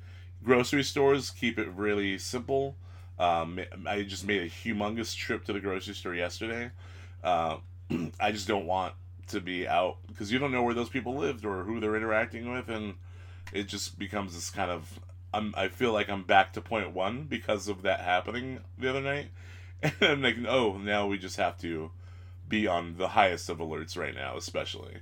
grocery 0.45 0.83
stores, 0.83 1.30
keep 1.30 1.59
it 1.59 1.68
really 1.75 2.18
simple. 2.18 2.76
Um, 3.18 3.61
I 3.87 4.02
just 4.02 4.26
made 4.26 4.42
a 4.42 4.49
humongous 4.49 5.14
trip 5.16 5.45
to 5.47 5.52
the 5.52 5.61
grocery 5.61 5.95
store 5.95 6.14
yesterday. 6.14 6.71
Uh, 7.23 7.59
I 8.21 8.33
just 8.33 8.47
don't 8.47 8.66
want 8.66 8.95
to 9.28 9.40
be 9.40 9.66
out 9.66 9.99
because 10.07 10.33
you 10.33 10.38
don't 10.38 10.52
know 10.52 10.62
where 10.62 10.75
those 10.75 10.88
people 10.88 11.16
lived 11.16 11.45
or 11.45 11.64
who 11.64 11.80
they're 11.80 11.97
interacting 11.97 12.52
with, 12.52 12.68
and 12.68 12.95
it 13.52 13.64
just 13.64 13.99
becomes 13.99 14.35
this 14.35 14.50
kind 14.50 14.71
of. 14.71 15.00
I'm, 15.35 15.52
I 15.57 15.68
feel 15.68 15.92
like 15.92 16.09
I'm 16.09 16.23
back 16.25 16.54
to 16.54 16.62
point 16.62 16.95
one 16.95 17.25
because 17.25 17.68
of 17.68 17.83
that 17.83 18.00
happening 18.00 18.61
the 18.78 18.88
other 18.88 19.02
night, 19.02 19.28
and 19.83 19.95
I'm 20.00 20.23
like, 20.23 20.37
oh, 20.47 20.78
now 20.78 21.07
we 21.07 21.18
just 21.18 21.37
have 21.37 21.59
to 21.59 21.90
be 22.49 22.66
on 22.66 22.97
the 22.97 23.09
highest 23.09 23.50
of 23.50 23.59
alerts 23.59 23.97
right 23.97 24.14
now, 24.14 24.37
especially. 24.37 24.99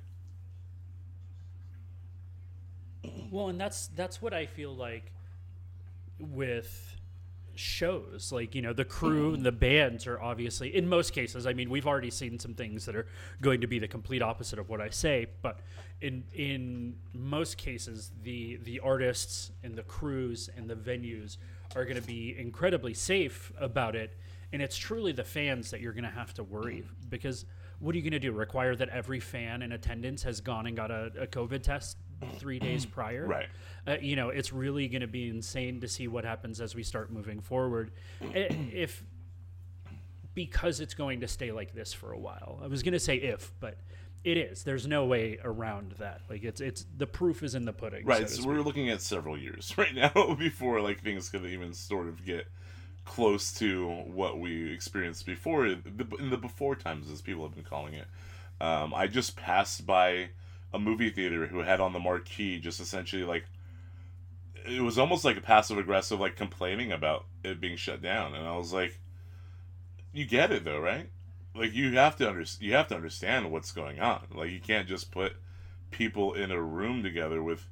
Well, 3.31 3.49
and 3.49 3.61
that's 3.61 3.89
that's 3.89 4.21
what 4.21 4.33
I 4.33 4.47
feel 4.47 4.75
like 4.75 5.13
with 6.19 6.97
shows. 7.57 8.31
Like 8.33 8.55
you 8.55 8.63
know 8.63 8.73
the 8.73 8.85
crew 8.85 9.35
and 9.35 9.45
the 9.45 9.53
bands 9.53 10.07
are 10.07 10.21
obviously 10.21 10.75
in 10.75 10.89
most 10.89 11.13
cases 11.13 11.47
i 11.47 11.53
mean 11.53 11.71
we've 11.71 11.87
already 11.87 12.11
seen 12.11 12.39
some 12.39 12.55
things 12.55 12.85
that 12.87 12.95
are 12.95 13.07
going 13.41 13.61
to 13.63 13.67
be 13.67 13.79
the 13.79 13.89
complete 13.89 14.23
opposite 14.23 14.59
of 14.59 14.69
what 14.69 14.81
i 14.81 14.91
say 14.91 15.27
but 15.43 15.61
in 16.01 16.25
in 16.35 16.95
most 17.13 17.57
cases 17.57 18.11
the 18.23 18.57
the 18.65 18.79
artists 18.81 19.51
and 19.63 19.75
the 19.75 19.83
crews 19.83 20.51
and 20.57 20.69
the 20.69 20.75
venues 20.75 21.39
are 21.75 21.85
going 21.85 21.97
to 21.97 22.07
be 22.07 22.37
incredibly 22.39 22.95
safe 22.95 23.53
about 23.59 23.97
it 23.97 24.17
and 24.53 24.63
it's 24.63 24.77
truly 24.77 25.13
the 25.13 25.25
fans 25.25 25.71
that 25.71 25.81
you're 25.81 25.93
going 25.93 26.05
to 26.05 26.11
have 26.11 26.33
to 26.35 26.45
worry 26.45 26.85
because 27.09 27.45
what 27.79 27.95
are 27.95 27.99
you 27.99 28.03
going 28.03 28.13
to 28.13 28.19
do 28.19 28.33
require 28.33 28.77
that 28.77 28.89
every 28.91 29.21
fan 29.21 29.63
in 29.63 29.73
attendance 29.73 30.23
has 30.23 30.41
gone 30.41 30.67
and 30.67 30.77
got 30.77 30.91
a, 30.91 31.11
a 31.19 31.27
covid 31.27 31.63
test 31.63 31.97
three 32.39 32.59
days 32.59 32.87
prior. 32.87 33.27
Right. 33.27 33.49
Uh, 33.87 33.97
you 34.01 34.17
know, 34.17 34.31
it's 34.31 34.53
really 34.53 34.89
going 34.89 35.03
to 35.03 35.07
be 35.07 35.29
insane 35.29 35.81
to 35.81 35.89
see 35.89 36.09
what 36.09 36.25
happens 36.25 36.61
as 36.61 36.75
we 36.75 36.83
start 36.83 37.13
moving 37.13 37.41
forward. 37.41 37.93
if 38.21 39.03
because 40.35 40.81
it's 40.81 40.95
going 40.95 41.21
to 41.21 41.29
stay 41.29 41.51
like 41.51 41.75
this 41.75 41.93
for 41.93 42.13
a 42.13 42.19
while. 42.19 42.61
I 42.63 42.67
was 42.67 42.83
going 42.83 42.93
to 42.93 43.01
say 43.01 43.17
if, 43.17 43.53
but 43.59 43.79
it 44.23 44.37
is. 44.37 44.65
There's 44.65 44.87
no 44.87 45.07
way 45.07 45.39
around 45.43 45.95
that. 45.99 46.21
Like 46.29 46.45
it's 46.45 46.61
it's 46.61 46.85
the 46.97 47.07
proof 47.07 47.43
is 47.43 47.55
in 47.55 47.65
the 47.65 47.73
pudding. 47.73 48.05
Right. 48.05 48.29
So, 48.29 48.43
so 48.43 48.49
we're 48.49 48.61
looking 48.61 48.91
at 48.91 49.01
several 49.01 49.39
years 49.39 49.73
right 49.79 49.95
now 49.95 50.35
before 50.39 50.81
like 50.81 51.03
things 51.03 51.29
could 51.31 51.47
even 51.47 51.73
sort 51.73 52.09
of 52.09 52.25
get 52.25 52.47
close 53.05 53.53
to 53.53 53.89
what 53.89 54.39
we 54.39 54.73
experienced 54.73 55.27
before 55.27 55.67
in 55.67 55.83
the 56.31 56.37
before 56.37 56.75
times 56.75 57.11
as 57.11 57.23
people 57.23 57.45
have 57.45 57.55
been 57.55 57.65
calling 57.65 57.95
it. 57.95 58.07
Um, 58.61 58.93
I 58.93 59.07
just 59.07 59.37
passed 59.37 59.87
by 59.87 60.31
a 60.73 60.79
movie 60.79 61.11
theater 61.11 61.47
who 61.47 61.61
had 61.61 61.81
on 61.81 61.93
the 61.93 61.99
marquee 61.99 62.59
just 62.59 62.81
essentially 62.81 63.25
like 63.25 63.45
it 64.67 64.83
was 64.83 64.99
almost 64.99 65.25
like 65.25 65.37
a 65.37 65.41
passive 65.41 65.79
aggressive 65.79 66.19
like 66.19 66.37
complaining 66.37 66.93
about 66.93 67.25
it 67.45 67.61
being 67.61 67.77
shut 67.77 68.03
down. 68.03 68.35
And 68.35 68.47
i 68.47 68.57
was 68.57 68.73
like 68.73 68.99
you 70.13 70.27
get 70.27 70.53
it 70.53 70.65
though 70.65 70.81
right? 70.81 71.09
Like 71.55 71.73
you 71.73 71.93
have 71.97 72.17
to 72.17 72.29
under- 72.29 72.45
you 72.61 72.75
have 72.75 72.89
to 72.89 72.97
understand 72.97 73.51
what's 73.51 73.73
going 73.73 74.01
on. 74.01 74.23
Like 74.35 74.51
you 74.51 74.61
can't 74.61 74.89
just 74.89 75.11
put 75.11 75.37
people 75.91 76.35
in 76.35 76.51
a 76.51 76.61
room 76.61 77.03
together 77.03 77.43
with 77.43 77.69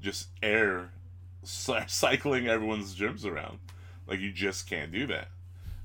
just 0.00 0.28
air 0.42 0.90
cycling 1.44 2.48
everyone's 2.48 2.94
germs 2.94 3.24
around. 3.24 3.58
Like 4.06 4.20
you 4.20 4.32
just 4.32 4.68
can't 4.68 4.92
do 4.92 5.06
that. 5.06 5.28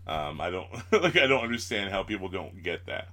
Um, 0.07 0.39
i 0.39 0.49
don't 0.49 0.69
like 0.93 1.17
i 1.17 1.27
don't 1.27 1.43
understand 1.43 1.91
how 1.91 2.01
people 2.01 2.29
don't 2.29 2.63
get 2.63 2.85
that 2.85 3.09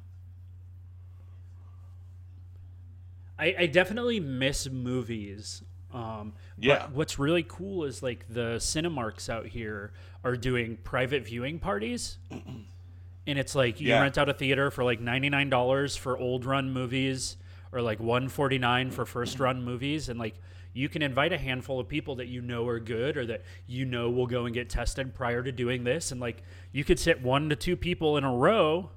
I, 3.39 3.55
I 3.61 3.67
definitely 3.67 4.21
miss 4.21 4.69
movies. 4.69 5.63
Um, 5.93 6.33
yeah. 6.59 6.89
what's 6.93 7.21
really 7.21 7.45
cool 7.45 7.85
is 7.85 8.03
like 8.03 8.27
the 8.29 8.57
Cinemarks 8.57 9.29
out 9.29 9.47
here 9.47 9.93
are 10.25 10.37
doing 10.37 10.77
private 10.83 11.25
viewing 11.25 11.59
parties. 11.61 12.19
and 12.31 13.39
it's 13.39 13.55
like 13.55 13.81
you 13.81 13.89
yeah. 13.89 14.01
rent 14.01 14.19
out 14.19 14.29
a 14.29 14.35
theater 14.35 14.71
for 14.71 14.85
like 14.85 15.01
$99 15.01 15.99
for 15.99 16.19
old 16.19 16.45
run 16.45 16.73
movies 16.73 17.37
or 17.73 17.81
like 17.83 18.01
149 18.01 18.91
for 18.91 19.05
first 19.05 19.41
run 19.41 19.65
movies 19.65 20.09
and 20.09 20.19
like 20.19 20.35
you 20.73 20.89
can 20.89 21.03
invite 21.03 21.33
a 21.33 21.39
handful 21.39 21.79
of 21.79 21.89
people 21.89 22.17
that 22.17 22.27
you 22.27 22.43
know 22.43 22.67
are 22.67 22.81
good 22.81 23.17
or 23.17 23.27
that 23.27 23.43
you 23.67 23.85
know 23.85 24.11
will 24.11 24.27
go 24.27 24.45
and 24.45 24.55
get 24.55 24.69
tested 24.69 25.15
prior 25.15 25.43
to 25.43 25.53
doing 25.53 25.85
this 25.85 26.13
and 26.13 26.21
like 26.21 26.43
you 26.73 26.85
could 26.85 26.99
sit 26.99 27.23
one 27.23 27.49
to 27.49 27.57
two 27.57 27.77
people 27.77 28.17
in 28.17 28.25
a 28.25 28.33
row 28.33 28.91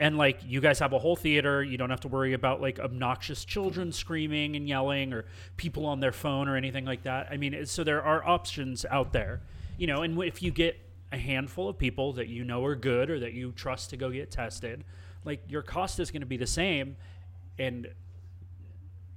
and 0.00 0.18
like 0.18 0.40
you 0.44 0.60
guys 0.60 0.80
have 0.80 0.92
a 0.92 0.98
whole 0.98 1.14
theater. 1.14 1.62
You 1.62 1.76
don't 1.76 1.90
have 1.90 2.00
to 2.00 2.08
worry 2.08 2.32
about 2.32 2.60
like 2.60 2.80
obnoxious 2.80 3.44
children 3.44 3.88
mm-hmm. 3.88 3.92
screaming 3.92 4.56
and 4.56 4.68
yelling 4.68 5.12
or 5.12 5.26
people 5.56 5.86
on 5.86 6.00
their 6.00 6.12
phone 6.12 6.48
or 6.48 6.56
anything 6.56 6.84
like 6.84 7.04
that. 7.04 7.28
I 7.30 7.36
mean 7.36 7.64
so 7.66 7.84
there 7.84 8.02
are 8.02 8.26
options 8.26 8.84
out 8.90 9.12
there 9.12 9.42
you 9.78 9.86
know 9.86 10.02
and 10.02 10.20
if 10.24 10.42
you 10.42 10.50
get 10.50 10.80
a 11.12 11.18
handful 11.18 11.68
of 11.68 11.78
people 11.78 12.14
that 12.14 12.28
you 12.28 12.44
know 12.44 12.64
are 12.64 12.74
good 12.74 13.10
or 13.10 13.20
that 13.20 13.32
you 13.32 13.52
trust 13.52 13.90
to 13.90 13.96
go 13.96 14.10
get 14.10 14.30
tested 14.30 14.84
like 15.24 15.42
your 15.48 15.62
cost 15.62 16.00
is 16.00 16.10
going 16.10 16.20
to 16.20 16.26
be 16.26 16.36
the 16.36 16.46
same. 16.46 16.96
And 17.58 17.88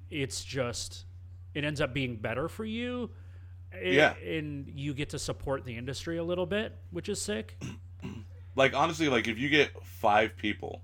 it's 0.10 0.44
just 0.44 1.06
it 1.54 1.64
ends 1.64 1.82
up 1.82 1.94
being 1.94 2.18
better 2.18 2.48
for 2.48 2.66
you 2.66 3.10
eh, 3.72 3.92
yeah. 3.92 4.14
and 4.16 4.68
you 4.76 4.94
get 4.94 5.10
to 5.10 5.20
support 5.20 5.66
the 5.66 5.76
industry 5.76 6.18
a 6.18 6.24
little 6.24 6.46
bit 6.46 6.76
which 6.92 7.10
is 7.10 7.20
sick 7.20 7.60
like 8.56 8.74
honestly, 8.74 9.10
like 9.10 9.28
if 9.28 9.38
you 9.38 9.50
get 9.50 9.72
five 9.84 10.38
people 10.38 10.82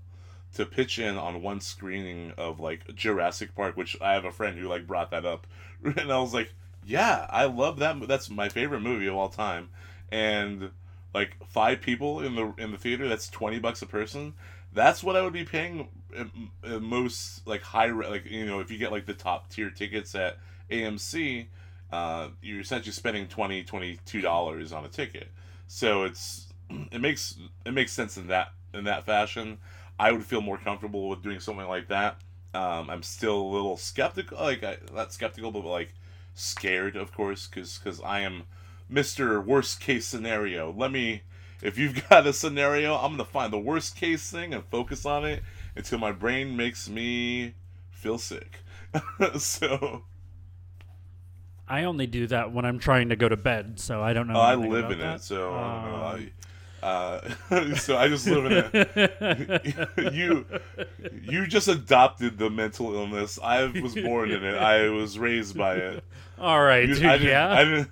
to 0.54 0.66
pitch 0.66 0.98
in 0.98 1.16
on 1.16 1.42
one 1.42 1.60
screening 1.60 2.32
of 2.36 2.60
like 2.60 2.94
Jurassic 2.94 3.54
Park, 3.54 3.76
which 3.76 3.96
I 4.00 4.14
have 4.14 4.24
a 4.24 4.32
friend 4.32 4.58
who 4.58 4.68
like 4.68 4.86
brought 4.86 5.10
that 5.10 5.24
up, 5.24 5.46
and 5.84 6.12
I 6.12 6.18
was 6.18 6.34
like, 6.34 6.52
yeah, 6.84 7.26
I 7.30 7.44
love 7.44 7.78
that. 7.78 8.06
That's 8.08 8.30
my 8.30 8.48
favorite 8.48 8.80
movie 8.80 9.06
of 9.06 9.16
all 9.16 9.28
time, 9.28 9.68
and 10.10 10.70
like 11.14 11.36
five 11.46 11.80
people 11.80 12.20
in 12.20 12.34
the 12.34 12.52
in 12.58 12.72
the 12.72 12.78
theater, 12.78 13.08
that's 13.08 13.28
twenty 13.28 13.58
bucks 13.58 13.82
a 13.82 13.86
person. 13.86 14.34
That's 14.72 15.02
what 15.02 15.16
I 15.16 15.22
would 15.22 15.32
be 15.32 15.44
paying 15.44 15.88
most 16.80 17.46
like 17.46 17.62
high 17.62 17.90
like 17.90 18.24
you 18.26 18.46
know 18.46 18.60
if 18.60 18.70
you 18.70 18.78
get 18.78 18.92
like 18.92 19.06
the 19.06 19.14
top 19.14 19.50
tier 19.50 19.70
tickets 19.70 20.14
at 20.14 20.38
AMC, 20.70 21.46
uh, 21.92 22.28
you're 22.42 22.60
essentially 22.60 22.92
spending 22.92 23.26
20 23.26 23.64
22 23.64 24.20
dollars 24.20 24.72
on 24.72 24.84
a 24.84 24.88
ticket. 24.88 25.28
So 25.66 26.04
it's 26.04 26.49
it 26.92 27.00
makes 27.00 27.36
it 27.64 27.72
makes 27.72 27.92
sense 27.92 28.16
in 28.16 28.28
that 28.28 28.52
in 28.72 28.84
that 28.84 29.04
fashion. 29.04 29.58
I 29.98 30.12
would 30.12 30.24
feel 30.24 30.40
more 30.40 30.58
comfortable 30.58 31.08
with 31.08 31.22
doing 31.22 31.40
something 31.40 31.66
like 31.66 31.88
that. 31.88 32.16
Um, 32.54 32.90
I'm 32.90 33.02
still 33.02 33.40
a 33.40 33.50
little 33.52 33.76
skeptical, 33.76 34.38
like 34.38 34.64
I, 34.64 34.78
not 34.94 35.12
skeptical, 35.12 35.52
but 35.52 35.64
like 35.64 35.94
scared, 36.34 36.96
of 36.96 37.12
course, 37.12 37.46
because 37.46 37.78
because 37.78 38.00
I 38.00 38.20
am 38.20 38.44
Mister 38.88 39.40
Worst 39.40 39.80
Case 39.80 40.06
Scenario. 40.06 40.72
Let 40.72 40.90
me, 40.90 41.22
if 41.62 41.78
you've 41.78 42.08
got 42.08 42.26
a 42.26 42.32
scenario, 42.32 42.96
I'm 42.96 43.12
gonna 43.12 43.24
find 43.24 43.52
the 43.52 43.58
worst 43.58 43.96
case 43.96 44.30
thing 44.30 44.54
and 44.54 44.64
focus 44.64 45.04
on 45.04 45.24
it 45.24 45.42
until 45.76 45.98
my 45.98 46.12
brain 46.12 46.56
makes 46.56 46.88
me 46.88 47.54
feel 47.90 48.18
sick. 48.18 48.58
so 49.38 50.04
I 51.70 51.84
only 51.84 52.08
do 52.08 52.26
that 52.26 52.52
when 52.52 52.64
I'm 52.64 52.80
trying 52.80 53.10
to 53.10 53.16
go 53.16 53.28
to 53.28 53.36
bed, 53.36 53.78
so 53.78 54.02
I 54.02 54.12
don't 54.12 54.26
know. 54.26 54.34
Oh, 54.34 54.40
I 54.40 54.56
live 54.56 54.90
in 54.90 54.98
that. 54.98 55.16
it, 55.16 55.22
so 55.22 55.54
um, 55.54 56.30
uh, 56.82 57.20
so 57.76 57.96
I 57.96 58.08
just 58.08 58.26
live 58.26 58.46
in 58.46 58.52
it. 58.72 59.74
you, 60.14 60.46
you 61.22 61.46
just 61.46 61.68
adopted 61.68 62.38
the 62.38 62.50
mental 62.50 62.94
illness. 62.94 63.38
I 63.42 63.66
was 63.66 63.94
born 63.94 64.30
in 64.30 64.44
it. 64.44 64.56
I 64.56 64.88
was 64.88 65.18
raised 65.18 65.56
by 65.56 65.74
it. 65.76 66.04
All 66.38 66.62
right, 66.62 66.88
you, 66.88 66.94
dude, 66.94 67.04
I 67.04 67.14
yeah. 67.16 67.52
I 67.52 67.64
didn't. 67.64 67.90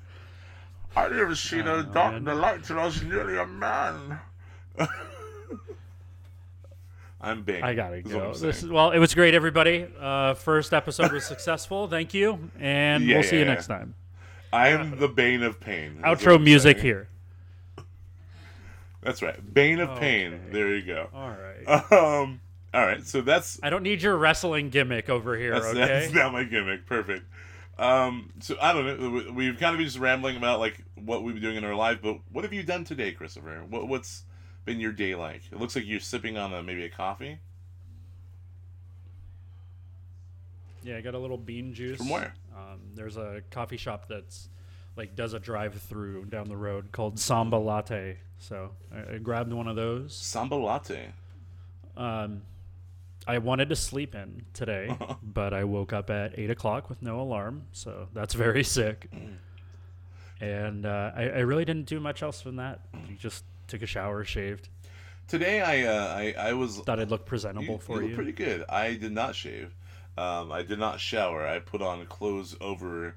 I 0.96 1.08
never 1.08 1.34
seen 1.34 1.66
a 1.68 1.82
dark 1.82 2.16
in 2.16 2.24
the 2.24 2.34
light 2.34 2.64
till 2.64 2.78
I 2.78 2.86
was 2.86 3.02
nearly 3.02 3.36
a 3.36 3.46
man. 3.46 4.18
I'm 7.20 7.42
big. 7.42 7.62
I 7.62 7.74
gotta 7.74 8.00
go. 8.00 8.32
This 8.32 8.62
is, 8.62 8.70
well, 8.70 8.92
it 8.92 8.98
was 8.98 9.14
great, 9.14 9.34
everybody. 9.34 9.86
Uh, 10.00 10.34
first 10.34 10.72
episode 10.72 11.12
was 11.12 11.26
successful. 11.26 11.88
Thank 11.88 12.14
you, 12.14 12.50
and 12.58 13.04
yeah, 13.04 13.16
we'll 13.16 13.24
see 13.24 13.38
you 13.38 13.44
next 13.44 13.66
time. 13.66 13.94
I 14.52 14.68
am 14.68 14.98
the 14.98 15.08
bane 15.08 15.42
of 15.42 15.60
pain. 15.60 16.00
Outro 16.04 16.42
music 16.42 16.80
here. 16.80 17.08
That's 19.08 19.22
right. 19.22 19.54
Bane 19.54 19.80
of 19.80 19.88
okay. 19.90 20.00
Pain. 20.00 20.40
There 20.52 20.76
you 20.76 20.84
go. 20.84 21.08
All 21.14 21.30
right. 21.30 21.92
Um. 21.92 22.42
All 22.74 22.84
right. 22.84 23.02
So 23.06 23.22
that's. 23.22 23.58
I 23.62 23.70
don't 23.70 23.82
need 23.82 24.02
your 24.02 24.18
wrestling 24.18 24.68
gimmick 24.68 25.08
over 25.08 25.34
here. 25.34 25.54
That's, 25.54 25.66
okay. 25.68 25.78
That's 25.78 26.12
not 26.12 26.30
my 26.34 26.44
gimmick. 26.44 26.84
Perfect. 26.84 27.24
Um. 27.78 28.30
So 28.40 28.56
I 28.60 28.74
don't 28.74 29.00
know. 29.00 29.32
We've 29.32 29.58
kind 29.58 29.72
of 29.72 29.78
been 29.78 29.86
just 29.86 29.98
rambling 29.98 30.36
about 30.36 30.60
like 30.60 30.84
what 30.94 31.22
we've 31.22 31.34
been 31.34 31.42
doing 31.42 31.56
in 31.56 31.64
our 31.64 31.74
life, 31.74 32.00
but 32.02 32.18
what 32.30 32.44
have 32.44 32.52
you 32.52 32.62
done 32.62 32.84
today, 32.84 33.12
Christopher? 33.12 33.64
What 33.66 33.88
What's 33.88 34.24
been 34.66 34.78
your 34.78 34.92
day 34.92 35.14
like? 35.14 35.40
It 35.50 35.58
looks 35.58 35.74
like 35.74 35.86
you're 35.86 36.00
sipping 36.00 36.36
on 36.36 36.52
a, 36.52 36.62
maybe 36.62 36.84
a 36.84 36.90
coffee. 36.90 37.38
Yeah, 40.82 40.98
I 40.98 41.00
got 41.00 41.14
a 41.14 41.18
little 41.18 41.38
bean 41.38 41.72
juice. 41.72 41.96
From 41.96 42.10
where? 42.10 42.34
Um, 42.54 42.80
there's 42.94 43.16
a 43.16 43.40
coffee 43.50 43.78
shop 43.78 44.04
that's 44.08 44.50
like 44.98 45.16
does 45.16 45.32
a 45.32 45.38
drive-through 45.38 46.26
down 46.26 46.48
the 46.48 46.56
road 46.56 46.92
called 46.92 47.18
Samba 47.18 47.56
Latte. 47.56 48.18
So 48.38 48.70
I, 48.92 49.14
I 49.14 49.18
grabbed 49.18 49.52
one 49.52 49.68
of 49.68 49.76
those. 49.76 50.14
Samba 50.14 50.54
latte. 50.56 51.08
Um, 51.96 52.42
I 53.26 53.38
wanted 53.38 53.68
to 53.70 53.76
sleep 53.76 54.14
in 54.14 54.42
today, 54.54 54.96
but 55.22 55.52
I 55.52 55.64
woke 55.64 55.92
up 55.92 56.10
at 56.10 56.38
eight 56.38 56.50
o'clock 56.50 56.88
with 56.88 57.02
no 57.02 57.20
alarm, 57.20 57.64
so 57.72 58.08
that's 58.14 58.34
very 58.34 58.64
sick. 58.64 59.08
And 60.40 60.86
uh, 60.86 61.10
I, 61.16 61.22
I 61.24 61.38
really 61.40 61.64
didn't 61.64 61.86
do 61.86 61.98
much 61.98 62.22
else 62.22 62.42
than 62.42 62.56
that. 62.56 62.80
Just 63.18 63.44
took 63.66 63.82
a 63.82 63.86
shower, 63.86 64.24
shaved. 64.24 64.68
Today 65.26 65.60
I 65.60 65.82
uh, 65.82 66.06
I 66.16 66.34
I 66.50 66.52
was 66.54 66.78
Thought 66.78 67.00
I'd 67.00 67.10
look 67.10 67.26
presentable 67.26 67.74
you, 67.74 67.78
for 67.78 67.96
you 67.96 68.02
you. 68.02 68.06
look 68.08 68.14
pretty 68.14 68.32
good. 68.32 68.64
I 68.68 68.94
did 68.94 69.12
not 69.12 69.34
shave. 69.34 69.74
Um, 70.16 70.50
I 70.50 70.62
did 70.62 70.78
not 70.78 71.00
shower. 71.00 71.46
I 71.46 71.58
put 71.58 71.82
on 71.82 72.06
clothes 72.06 72.56
over 72.60 73.14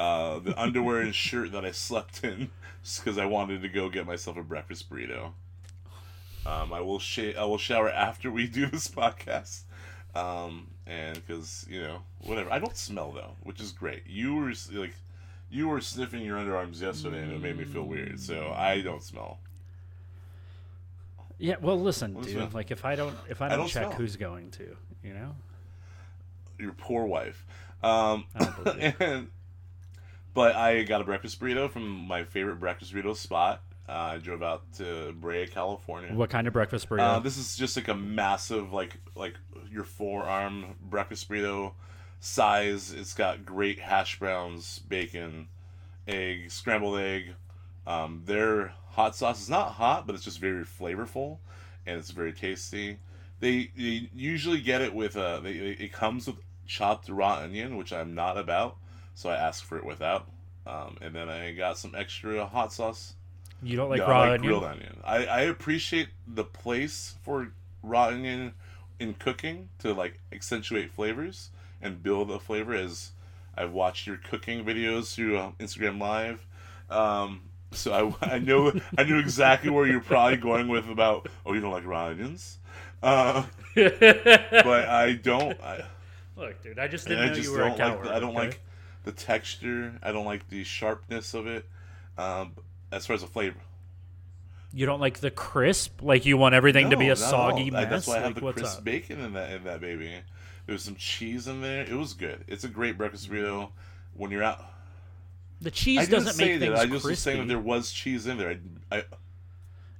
uh, 0.00 0.38
the 0.38 0.58
underwear 0.58 1.02
and 1.02 1.14
shirt 1.26 1.52
that 1.52 1.64
I 1.64 1.72
slept 1.72 2.24
in 2.24 2.50
because 2.96 3.18
I 3.18 3.26
wanted 3.26 3.60
to 3.60 3.68
go 3.68 3.90
get 3.90 4.06
myself 4.06 4.38
a 4.38 4.42
breakfast 4.42 4.88
burrito. 4.88 5.32
Um, 6.46 6.72
I 6.72 6.80
will 6.80 6.98
sh- 6.98 7.34
I 7.38 7.44
will 7.44 7.58
shower 7.58 7.90
after 7.90 8.30
we 8.30 8.46
do 8.46 8.64
this 8.66 8.88
podcast, 8.88 9.64
um, 10.14 10.68
and 10.86 11.14
because 11.14 11.66
you 11.68 11.82
know 11.82 11.98
whatever. 12.22 12.50
I 12.50 12.58
don't 12.58 12.76
smell 12.76 13.12
though, 13.12 13.32
which 13.42 13.60
is 13.60 13.72
great. 13.72 14.04
You 14.06 14.36
were 14.36 14.52
like, 14.72 14.94
you 15.50 15.68
were 15.68 15.82
sniffing 15.82 16.22
your 16.22 16.38
underarms 16.38 16.80
yesterday, 16.80 17.22
and 17.22 17.32
it 17.32 17.42
made 17.42 17.58
me 17.58 17.64
feel 17.64 17.82
weird. 17.82 18.18
So 18.18 18.54
I 18.56 18.80
don't 18.80 19.02
smell. 19.02 19.38
Yeah, 21.36 21.56
well, 21.60 21.78
listen, 21.78 22.18
dude. 22.22 22.54
Like 22.54 22.70
if 22.70 22.86
I 22.86 22.96
don't 22.96 23.14
if 23.28 23.42
I 23.42 23.50
don't, 23.50 23.58
don't 23.58 23.68
check, 23.68 23.88
smell. 23.88 23.98
who's 23.98 24.16
going 24.16 24.50
to? 24.52 24.74
You 25.04 25.12
know. 25.12 25.34
Your 26.58 26.72
poor 26.72 27.04
wife. 27.04 27.44
Um, 27.82 28.24
I 28.34 28.94
and, 29.00 29.28
but 30.34 30.54
I 30.56 30.82
got 30.82 31.00
a 31.00 31.04
breakfast 31.04 31.40
burrito 31.40 31.70
from 31.70 31.88
my 32.06 32.24
favorite 32.24 32.56
breakfast 32.60 32.92
burrito 32.94 33.16
spot. 33.16 33.62
Uh, 33.88 33.92
I 34.14 34.18
drove 34.18 34.42
out 34.42 34.62
to 34.74 35.12
Brea, 35.20 35.46
California. 35.48 36.12
What 36.14 36.30
kind 36.30 36.46
of 36.46 36.52
breakfast 36.52 36.88
burrito? 36.88 37.00
Uh, 37.00 37.18
this 37.18 37.36
is 37.36 37.56
just 37.56 37.76
like 37.76 37.88
a 37.88 37.94
massive, 37.94 38.72
like 38.72 38.96
like 39.14 39.34
your 39.70 39.84
forearm 39.84 40.76
breakfast 40.80 41.28
burrito 41.28 41.72
size. 42.20 42.92
It's 42.92 43.14
got 43.14 43.44
great 43.44 43.78
hash 43.80 44.18
browns, 44.18 44.78
bacon, 44.80 45.48
egg, 46.06 46.50
scrambled 46.50 46.98
egg. 47.00 47.34
Um, 47.86 48.22
their 48.26 48.74
hot 48.90 49.16
sauce 49.16 49.40
is 49.42 49.50
not 49.50 49.72
hot, 49.72 50.06
but 50.06 50.14
it's 50.14 50.24
just 50.24 50.38
very 50.38 50.64
flavorful, 50.64 51.38
and 51.86 51.98
it's 51.98 52.10
very 52.10 52.32
tasty. 52.32 52.98
They, 53.40 53.70
they 53.76 54.10
usually 54.14 54.60
get 54.60 54.82
it 54.82 54.94
with 54.94 55.16
uh, 55.16 55.40
they, 55.40 55.54
they- 55.58 55.84
it 55.84 55.92
comes 55.92 56.26
with 56.26 56.36
chopped 56.66 57.08
raw 57.08 57.36
onion, 57.42 57.76
which 57.76 57.92
I'm 57.92 58.14
not 58.14 58.36
about, 58.38 58.76
so 59.14 59.30
I 59.30 59.36
asked 59.36 59.64
for 59.64 59.78
it 59.78 59.84
without. 59.84 60.28
Um, 60.66 60.96
and 61.00 61.14
then 61.14 61.28
I 61.28 61.52
got 61.52 61.78
some 61.78 61.94
extra 61.94 62.46
hot 62.46 62.72
sauce. 62.72 63.14
you 63.62 63.76
don't 63.76 63.90
like 63.90 64.06
No, 64.06 64.06
raw 64.06 64.22
I 64.22 64.24
like 64.24 64.34
onion? 64.34 64.40
grilled 64.40 64.64
onion. 64.64 65.00
I, 65.04 65.26
I 65.26 65.40
appreciate 65.42 66.08
the 66.26 66.44
place 66.44 67.16
for 67.22 67.52
raw 67.82 68.06
onion 68.06 68.54
in 68.98 69.14
cooking 69.14 69.68
to 69.78 69.92
like 69.92 70.20
accentuate 70.32 70.90
flavors 70.92 71.50
and 71.80 72.02
build 72.02 72.30
a 72.30 72.38
flavor. 72.38 72.74
As 72.74 73.12
I've 73.56 73.72
watched 73.72 74.06
your 74.06 74.16
cooking 74.16 74.64
videos 74.64 75.14
through 75.14 75.38
uh, 75.38 75.52
Instagram 75.60 75.98
Live, 76.00 76.46
um, 76.90 77.42
so 77.72 78.16
I, 78.22 78.34
I 78.34 78.38
know 78.38 78.72
I 78.98 79.04
knew 79.04 79.18
exactly 79.18 79.70
where 79.70 79.86
you're 79.86 80.00
probably 80.00 80.36
going 80.38 80.68
with 80.68 80.88
about. 80.88 81.28
Oh, 81.46 81.52
you 81.54 81.60
don't 81.60 81.72
like 81.72 81.86
raw 81.86 82.06
onions, 82.06 82.58
uh, 83.02 83.44
but 83.74 84.88
I 84.88 85.12
don't. 85.22 85.60
I, 85.60 85.84
Look, 86.36 86.62
dude, 86.62 86.78
I 86.78 86.88
just 86.88 87.06
didn't 87.08 87.24
I 87.24 87.28
know 87.28 87.34
just 87.34 87.40
you 87.40 87.52
were 87.52 87.64
a 87.64 87.70
don't 87.70 87.80
like. 87.80 88.02
coward. 88.02 88.02
The, 88.02 88.12
I 88.12 88.18
don't 88.20 88.34
okay? 88.34 88.36
like 88.36 88.60
the 89.04 89.12
texture. 89.12 89.98
I 90.02 90.12
don't 90.12 90.24
like 90.26 90.48
the 90.48 90.64
sharpness 90.64 91.34
of 91.34 91.46
it. 91.46 91.66
Um, 92.18 92.52
as 92.92 93.06
far 93.06 93.14
as 93.14 93.22
the 93.22 93.26
flavor. 93.28 93.60
You 94.72 94.86
don't 94.86 95.00
like 95.00 95.18
the 95.20 95.30
crisp? 95.30 96.02
Like 96.02 96.26
you 96.26 96.36
want 96.36 96.54
everything 96.54 96.90
to 96.90 96.96
be 96.96 97.08
a 97.08 97.16
soggy 97.16 97.70
mess? 97.70 97.88
That's 97.90 98.06
why 98.06 98.16
I 98.16 98.18
have 98.20 98.42
like, 98.42 98.54
the 98.54 98.60
crisp 98.60 98.78
up? 98.78 98.84
bacon 98.84 99.20
in 99.20 99.32
that 99.32 99.50
in 99.52 99.64
that 99.64 99.80
baby. 99.80 100.12
There 100.66 100.72
was 100.74 100.82
some 100.82 100.94
cheese 100.96 101.48
in 101.48 101.60
there. 101.60 101.82
It 101.82 101.92
was 101.96 102.12
good. 102.12 102.44
It's 102.46 102.62
a 102.64 102.68
great 102.68 102.96
breakfast 102.96 103.28
burrito. 103.30 103.70
When 104.14 104.30
you're 104.30 104.42
out, 104.42 104.64
The 105.60 105.70
cheese 105.70 106.08
doesn't 106.08 106.36
make 106.36 106.60
that. 106.60 106.66
things 106.66 106.78
I 106.78 106.82
just 106.82 106.92
was 106.92 107.02
crispy. 107.02 107.30
saying 107.30 107.38
that 107.40 107.48
there 107.48 107.58
was 107.58 107.90
cheese 107.90 108.26
in 108.26 108.38
there. 108.38 108.60
I, 108.92 108.98
I 108.98 109.04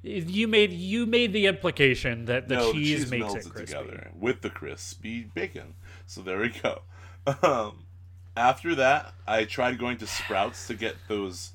You 0.03 0.47
made 0.47 0.73
you 0.73 1.07
made 1.07 1.33
the 1.33 1.47
implication 1.47 2.27
that 2.27 2.49
the 2.49 2.57
no, 2.57 2.73
cheese, 2.73 3.01
the 3.01 3.05
cheese 3.05 3.11
makes 3.11 3.21
melts 3.21 3.47
it 3.47 3.57
together 3.57 4.11
with 4.19 4.41
the 4.43 4.51
crispy 4.51 5.25
bacon. 5.35 5.75
So 6.07 6.21
there 6.23 6.39
we 6.39 6.51
go. 6.51 6.83
Um, 7.43 7.85
after 8.37 8.75
that, 8.77 9.12
I 9.27 9.45
tried 9.45 9.79
going 9.79 9.99
to 9.99 10.07
Sprouts 10.07 10.66
to 10.69 10.75
get 10.75 10.97
those 11.09 11.53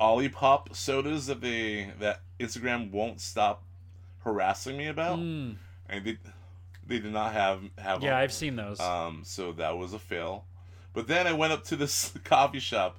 Olipop 0.00 0.74
sodas 0.74 1.26
that 1.26 1.40
they 1.40 1.90
that 2.00 2.20
Instagram 2.38 2.90
won't 2.90 3.20
stop 3.20 3.62
harassing 4.20 4.76
me 4.76 4.88
about, 4.88 5.18
Mm, 5.18 5.56
and 5.88 6.04
they 6.04 6.18
they 6.86 6.98
did 6.98 7.12
not 7.12 7.32
have 7.32 7.62
have 7.78 8.02
yeah, 8.02 8.10
them. 8.10 8.18
I've 8.18 8.32
seen 8.32 8.56
those. 8.56 8.80
Um, 8.80 9.22
so 9.24 9.52
that 9.52 9.76
was 9.78 9.92
a 9.92 9.98
fail. 9.98 10.44
But 10.92 11.08
then 11.08 11.26
I 11.26 11.32
went 11.32 11.52
up 11.52 11.64
to 11.64 11.76
this 11.76 12.12
coffee 12.24 12.58
shop 12.58 12.98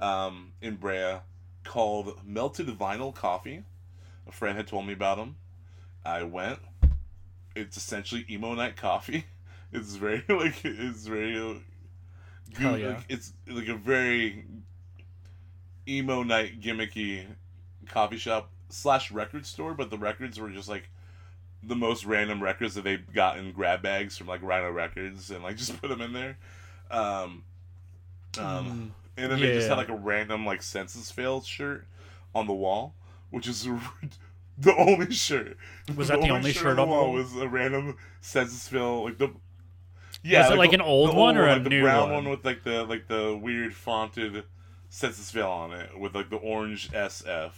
um, 0.00 0.52
in 0.60 0.76
Brea 0.76 1.16
called 1.64 2.18
Melted 2.24 2.66
Vinyl 2.68 3.14
Coffee. 3.14 3.62
A 4.26 4.32
friend 4.32 4.56
had 4.56 4.66
told 4.66 4.86
me 4.86 4.92
about 4.92 5.16
them. 5.16 5.36
I 6.04 6.22
went. 6.22 6.58
It's 7.54 7.76
essentially 7.76 8.24
emo 8.30 8.54
night 8.54 8.76
coffee. 8.76 9.26
It's 9.70 9.96
very 9.96 10.24
like 10.30 10.64
it's 10.64 11.06
very 11.06 11.62
Hell 12.56 12.78
yeah. 12.78 12.88
like, 12.88 13.04
it's 13.08 13.32
like 13.46 13.68
a 13.68 13.76
very 13.76 14.44
emo 15.86 16.22
night 16.22 16.60
gimmicky 16.60 17.24
coffee 17.86 18.18
shop 18.18 18.50
slash 18.68 19.10
record 19.10 19.46
store, 19.46 19.74
but 19.74 19.90
the 19.90 19.98
records 19.98 20.38
were 20.38 20.50
just 20.50 20.68
like 20.68 20.90
the 21.62 21.74
most 21.74 22.04
random 22.04 22.42
records 22.42 22.74
that 22.74 22.84
they 22.84 22.96
got 22.96 23.38
in 23.38 23.52
grab 23.52 23.82
bags 23.82 24.16
from 24.16 24.26
like 24.26 24.42
Rhino 24.42 24.70
Records 24.70 25.30
and 25.30 25.42
like 25.42 25.56
just 25.58 25.80
put 25.80 25.88
them 25.88 26.00
in 26.00 26.12
there. 26.12 26.38
Um, 26.90 27.44
um, 28.38 28.94
and 29.16 29.32
then 29.32 29.40
they 29.40 29.54
just 29.54 29.68
had 29.68 29.78
like 29.78 29.88
a 29.88 29.96
random 29.96 30.46
like 30.46 30.62
Senses 30.62 31.10
Fail 31.10 31.42
shirt 31.42 31.86
on 32.34 32.46
the 32.46 32.52
wall, 32.52 32.94
which 33.30 33.48
is 33.48 33.68
the 34.58 34.76
only 34.76 35.12
shirt. 35.12 35.56
Was 35.96 36.08
that 36.08 36.20
the 36.20 36.30
only 36.30 36.52
shirt 36.52 36.78
on 36.78 36.88
the 36.88 36.94
wall? 36.94 37.12
Was 37.12 37.34
a 37.36 37.48
random 37.48 37.96
Senses 38.20 38.68
Fail 38.68 39.04
like 39.04 39.18
the. 39.18 39.30
Yeah, 40.28 40.42
Was 40.42 40.52
it 40.52 40.58
like 40.58 40.70
the- 40.70 40.76
an 40.76 40.80
old 40.82 41.10
the 41.10 41.14
one 41.14 41.36
or 41.36 41.46
a 41.46 41.52
like 41.54 41.64
the 41.64 41.70
new 41.70 41.82
brown 41.82 42.10
one? 42.10 42.24
one 42.24 42.30
with 42.30 42.44
like 42.44 42.62
the 42.64 42.84
like 42.84 43.08
the 43.08 43.36
weird 43.40 43.74
fonted 43.74 44.44
Senses 44.90 45.30
Fail 45.30 45.48
on 45.48 45.72
it 45.72 45.98
with 45.98 46.14
like 46.14 46.30
the 46.30 46.36
orange 46.36 46.90
SF. 46.90 47.52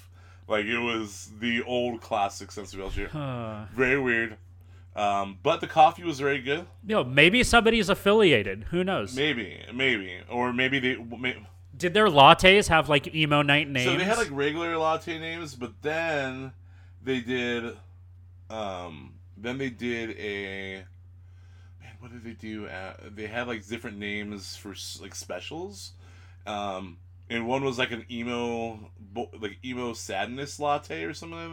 Like 0.49 0.65
it 0.67 0.79
was 0.79 1.31
the 1.41 1.63
old 1.63 2.01
classic 2.01 2.51
Senses 2.53 2.75
Fail 2.75 2.91
shirt. 2.91 3.15
Uh, 3.15 3.65
Very 3.75 3.99
weird. 4.01 4.37
Um, 4.97 5.39
but 5.43 5.61
the 5.61 5.69
coffee 5.69 6.03
was 6.03 6.19
very 6.19 6.41
good. 6.41 6.67
you 6.85 6.97
know, 6.97 7.05
maybe 7.05 7.45
somebody's 7.45 7.89
affiliated. 7.89 8.65
Who 8.71 8.83
knows? 8.83 9.15
Maybe, 9.15 9.61
maybe, 9.73 10.19
or 10.29 10.53
maybe 10.53 10.81
they. 10.81 10.97
May, 10.97 11.37
Did 11.77 11.95
their 11.95 12.09
lattes 12.09 12.67
have 12.67 12.89
like 12.89 13.15
emo 13.15 13.43
night 13.43 13.69
names? 13.69 13.85
so 13.89 13.97
they 13.97 14.03
had 14.05 14.19
like 14.19 14.29
regular 14.33 14.77
latte 14.77 15.17
names, 15.21 15.55
but 15.55 15.81
then 15.83 16.53
they 17.03 17.21
did. 17.21 17.77
Um, 18.51 19.15
then 19.37 19.59
they 19.59 19.71
did 19.71 20.11
a. 20.19 20.85
What 22.01 22.13
did 22.13 22.25
they 22.25 22.33
do? 22.33 22.67
Uh, 22.67 22.95
they 23.15 23.29
had 23.29 23.49
like 23.49 23.67
different 23.67 23.99
names 23.99 24.57
for 24.57 24.75
like 25.03 25.15
specials. 25.15 25.93
Um, 26.47 26.99
and 27.31 27.47
one 27.47 27.65
was 27.65 27.79
like 27.79 27.93
an 27.93 28.07
emo, 28.11 28.91
like 29.41 29.59
emo 29.65 29.93
sadness 29.95 30.61
latte 30.61 31.05
or 31.05 31.15
something 31.15 31.53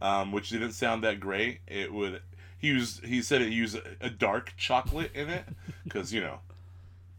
that. 0.00 0.06
Um, 0.06 0.32
which 0.32 0.50
didn't 0.50 0.72
sound 0.72 1.04
that 1.04 1.20
great. 1.20 1.60
It 1.66 1.92
would. 1.92 2.22
He 2.58 2.68
used. 2.68 3.04
He 3.04 3.22
said 3.22 3.42
it 3.42 3.52
used 3.52 3.76
a, 3.76 3.82
a 4.06 4.10
dark 4.10 4.54
chocolate 4.56 5.12
in 5.14 5.30
it 5.30 5.46
because 5.88 6.12
you 6.12 6.20
know, 6.22 6.40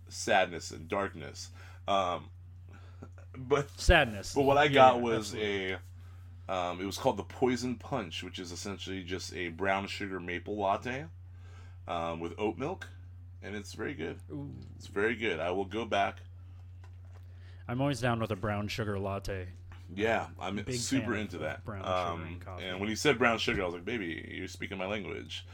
sadness 0.09 0.71
and 0.71 0.87
darkness. 0.89 1.51
Um, 1.87 2.29
but 3.37 3.69
sadness. 3.77 4.35
but 4.35 4.43
what 4.43 4.57
I 4.57 4.67
Yeah, 4.67 4.69
got 4.69 5.01
was 5.01 5.35
absolutely. 5.35 5.39
a. 5.39 5.77
Um, 6.49 6.81
it 6.81 6.85
was 6.85 6.97
called 6.97 7.17
the 7.17 7.23
Poison 7.23 7.75
Punch, 7.75 8.23
which 8.23 8.39
is 8.39 8.51
essentially 8.51 9.03
just 9.03 9.33
a 9.35 9.49
brown 9.49 9.87
sugar 9.87 10.19
maple 10.19 10.57
latte, 10.57 11.05
um, 11.87 12.19
with 12.19 12.33
oat 12.37 12.57
milk, 12.57 12.87
and 13.41 13.55
it's 13.55 13.73
very 13.73 13.93
good. 13.93 14.19
Ooh. 14.31 14.51
It's 14.75 14.87
very 14.87 15.15
good. 15.15 15.39
I 15.39 15.51
will 15.51 15.65
go 15.65 15.85
back. 15.85 16.17
I'm 17.67 17.81
always 17.81 17.99
down 17.99 18.19
with 18.19 18.31
a 18.31 18.35
brown 18.35 18.67
sugar 18.67 18.97
latte. 18.97 19.47
Yeah, 19.95 20.27
I'm 20.39 20.57
Big 20.57 20.75
super 20.75 21.15
into 21.15 21.37
that. 21.39 21.63
brown 21.63 21.83
sugar 21.83 21.93
um, 21.93 22.27
in 22.27 22.39
coffee. 22.39 22.65
and 22.65 22.79
when 22.79 22.89
you 22.89 22.95
said 22.95 23.17
brown 23.17 23.37
sugar, 23.37 23.61
I 23.61 23.65
was 23.65 23.73
like, 23.73 23.85
"Baby, 23.85 24.29
you're 24.33 24.47
speaking 24.47 24.77
my 24.77 24.85
language." 24.85 25.45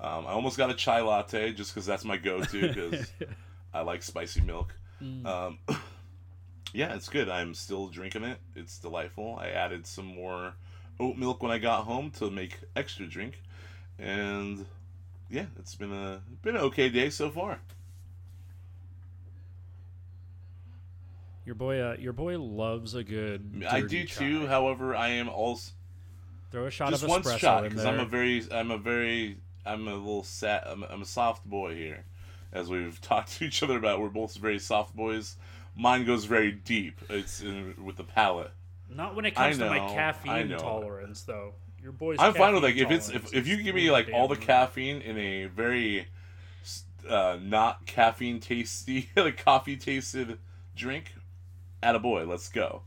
Um, 0.00 0.26
I 0.26 0.30
almost 0.30 0.56
got 0.56 0.70
a 0.70 0.74
chai 0.74 1.00
latte 1.00 1.52
just 1.52 1.74
because 1.74 1.86
that's 1.86 2.04
my 2.04 2.16
go-to 2.16 2.68
because 2.68 3.12
I 3.74 3.82
like 3.82 4.02
spicy 4.02 4.40
milk. 4.40 4.74
Mm. 5.02 5.26
Um, 5.26 5.58
yeah, 6.72 6.94
it's 6.94 7.08
good. 7.08 7.28
I'm 7.28 7.52
still 7.54 7.88
drinking 7.88 8.24
it. 8.24 8.38
It's 8.56 8.78
delightful. 8.78 9.36
I 9.40 9.48
added 9.48 9.86
some 9.86 10.06
more 10.06 10.54
oat 10.98 11.16
milk 11.16 11.42
when 11.42 11.50
I 11.50 11.58
got 11.58 11.84
home 11.84 12.10
to 12.12 12.30
make 12.30 12.58
extra 12.76 13.06
drink, 13.06 13.42
and 13.98 14.64
yeah, 15.30 15.46
it's 15.58 15.74
been 15.74 15.92
a 15.92 16.20
been 16.42 16.56
an 16.56 16.62
okay 16.62 16.88
day 16.88 17.10
so 17.10 17.30
far. 17.30 17.60
Your 21.46 21.54
boy, 21.54 21.80
uh, 21.80 21.96
your 21.98 22.12
boy 22.12 22.38
loves 22.38 22.94
a 22.94 23.02
good. 23.02 23.64
I 23.68 23.80
do 23.80 24.04
too. 24.04 24.46
However, 24.46 24.94
I 24.94 25.08
am 25.10 25.28
also 25.28 25.72
Throw 26.50 26.66
a 26.66 26.70
shot 26.70 26.90
just 26.90 27.04
of 27.04 27.08
one 27.08 27.22
shot 27.38 27.62
because. 27.64 27.84
I'm 27.84 28.00
a 28.00 28.04
very, 28.04 28.44
I'm 28.50 28.70
a 28.70 28.78
very, 28.78 29.38
I'm 29.64 29.86
a 29.86 29.94
little 29.94 30.24
sad. 30.24 30.64
I'm, 30.66 30.82
I'm 30.84 31.02
a 31.02 31.06
soft 31.06 31.44
boy 31.48 31.74
here, 31.74 32.04
as 32.52 32.68
we've 32.68 33.00
talked 33.02 33.38
to 33.38 33.44
each 33.44 33.62
other 33.62 33.76
about. 33.76 34.00
We're 34.00 34.08
both 34.08 34.36
very 34.36 34.58
soft 34.58 34.94
boys. 34.94 35.36
Mine 35.76 36.04
goes 36.04 36.24
very 36.24 36.50
deep. 36.52 37.00
It's 37.08 37.40
in, 37.40 37.74
with 37.84 37.96
the 37.96 38.04
palate. 38.04 38.50
Not 38.92 39.14
when 39.14 39.24
it 39.24 39.36
comes 39.36 39.58
to 39.58 39.66
my 39.66 39.78
caffeine 39.78 40.50
tolerance, 40.50 41.22
though. 41.22 41.54
Your 41.82 41.92
boy's. 41.92 42.18
I'm 42.20 42.34
fine 42.34 42.54
with 42.54 42.62
like 42.62 42.76
if 42.76 42.90
it's 42.90 43.08
if, 43.08 43.32
if 43.34 43.46
you 43.46 43.62
give 43.62 43.74
me 43.74 43.90
like 43.90 44.10
all 44.12 44.28
the 44.28 44.36
caffeine 44.36 45.00
in 45.00 45.16
a 45.16 45.46
very 45.46 46.08
uh, 47.08 47.38
not 47.40 47.86
caffeine 47.86 48.40
tasty 48.40 49.10
like 49.16 49.42
coffee 49.42 49.76
tasted 49.76 50.38
drink, 50.76 51.14
at 51.82 51.94
a 51.94 51.98
boy, 51.98 52.24
let's 52.24 52.48
go. 52.48 52.82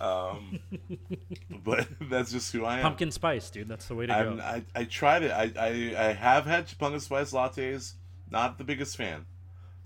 Um, 0.00 0.60
but 1.64 1.88
that's 2.02 2.32
just 2.32 2.52
who 2.52 2.64
I 2.64 2.76
am. 2.76 2.82
Pumpkin 2.82 3.10
spice, 3.10 3.50
dude. 3.50 3.68
That's 3.68 3.86
the 3.86 3.94
way 3.94 4.06
to 4.06 4.12
I'm, 4.12 4.36
go. 4.36 4.42
I 4.42 4.64
I 4.74 4.84
tried 4.84 5.22
it. 5.22 5.30
I, 5.30 5.52
I 5.58 6.08
I 6.08 6.12
have 6.12 6.46
had 6.46 6.66
pumpkin 6.78 7.00
spice 7.00 7.32
lattes. 7.32 7.94
Not 8.30 8.58
the 8.58 8.64
biggest 8.64 8.96
fan. 8.96 9.24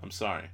I'm 0.03 0.11
sorry. 0.11 0.51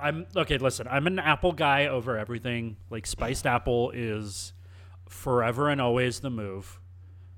I'm 0.00 0.26
okay. 0.34 0.58
Listen, 0.58 0.88
I'm 0.90 1.06
an 1.06 1.18
apple 1.18 1.52
guy 1.52 1.86
over 1.86 2.18
everything. 2.18 2.76
Like 2.90 3.06
spiced 3.06 3.46
apple 3.46 3.92
is 3.94 4.53
forever 5.08 5.68
and 5.68 5.80
always 5.80 6.20
the 6.20 6.30
move. 6.30 6.80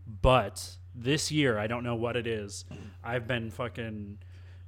But 0.06 0.76
this 0.94 1.30
year, 1.32 1.58
I 1.58 1.66
don't 1.66 1.84
know 1.84 1.94
what 1.94 2.16
it 2.16 2.26
is. 2.26 2.64
I've 3.02 3.26
been 3.26 3.50
fucking 3.50 4.18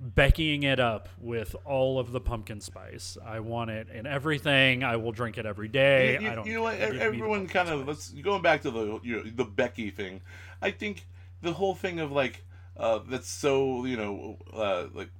beckying 0.00 0.62
it 0.62 0.78
up 0.78 1.08
with 1.20 1.56
all 1.64 1.98
of 1.98 2.12
the 2.12 2.20
pumpkin 2.20 2.60
spice. 2.60 3.18
I 3.24 3.40
want 3.40 3.70
it 3.70 3.88
in 3.88 4.06
everything. 4.06 4.84
I 4.84 4.96
will 4.96 5.12
drink 5.12 5.38
it 5.38 5.46
every 5.46 5.68
day. 5.68 6.14
you, 6.14 6.20
you- 6.20 6.30
I 6.30 6.34
don't. 6.34 6.46
you 6.46 6.54
know 6.54 6.62
what? 6.62 6.78
give 6.78 6.90
me 6.92 6.98
the 6.98 7.04
Everyone 7.04 7.46
kind 7.48 7.68
of 7.68 7.86
let's 7.86 8.10
going 8.10 8.42
back 8.42 8.62
to 8.62 8.70
the 8.70 9.00
you 9.02 9.16
know, 9.16 9.22
the 9.34 9.44
Becky 9.44 9.90
thing. 9.90 10.20
I 10.62 10.70
think 10.70 11.06
the 11.42 11.52
whole 11.52 11.74
thing 11.74 12.00
of 12.00 12.12
like 12.12 12.44
uh, 12.76 13.00
that's 13.08 13.28
so 13.28 13.84
you 13.84 13.96
know 13.96 14.38
uh, 14.52 14.86
like 14.92 15.10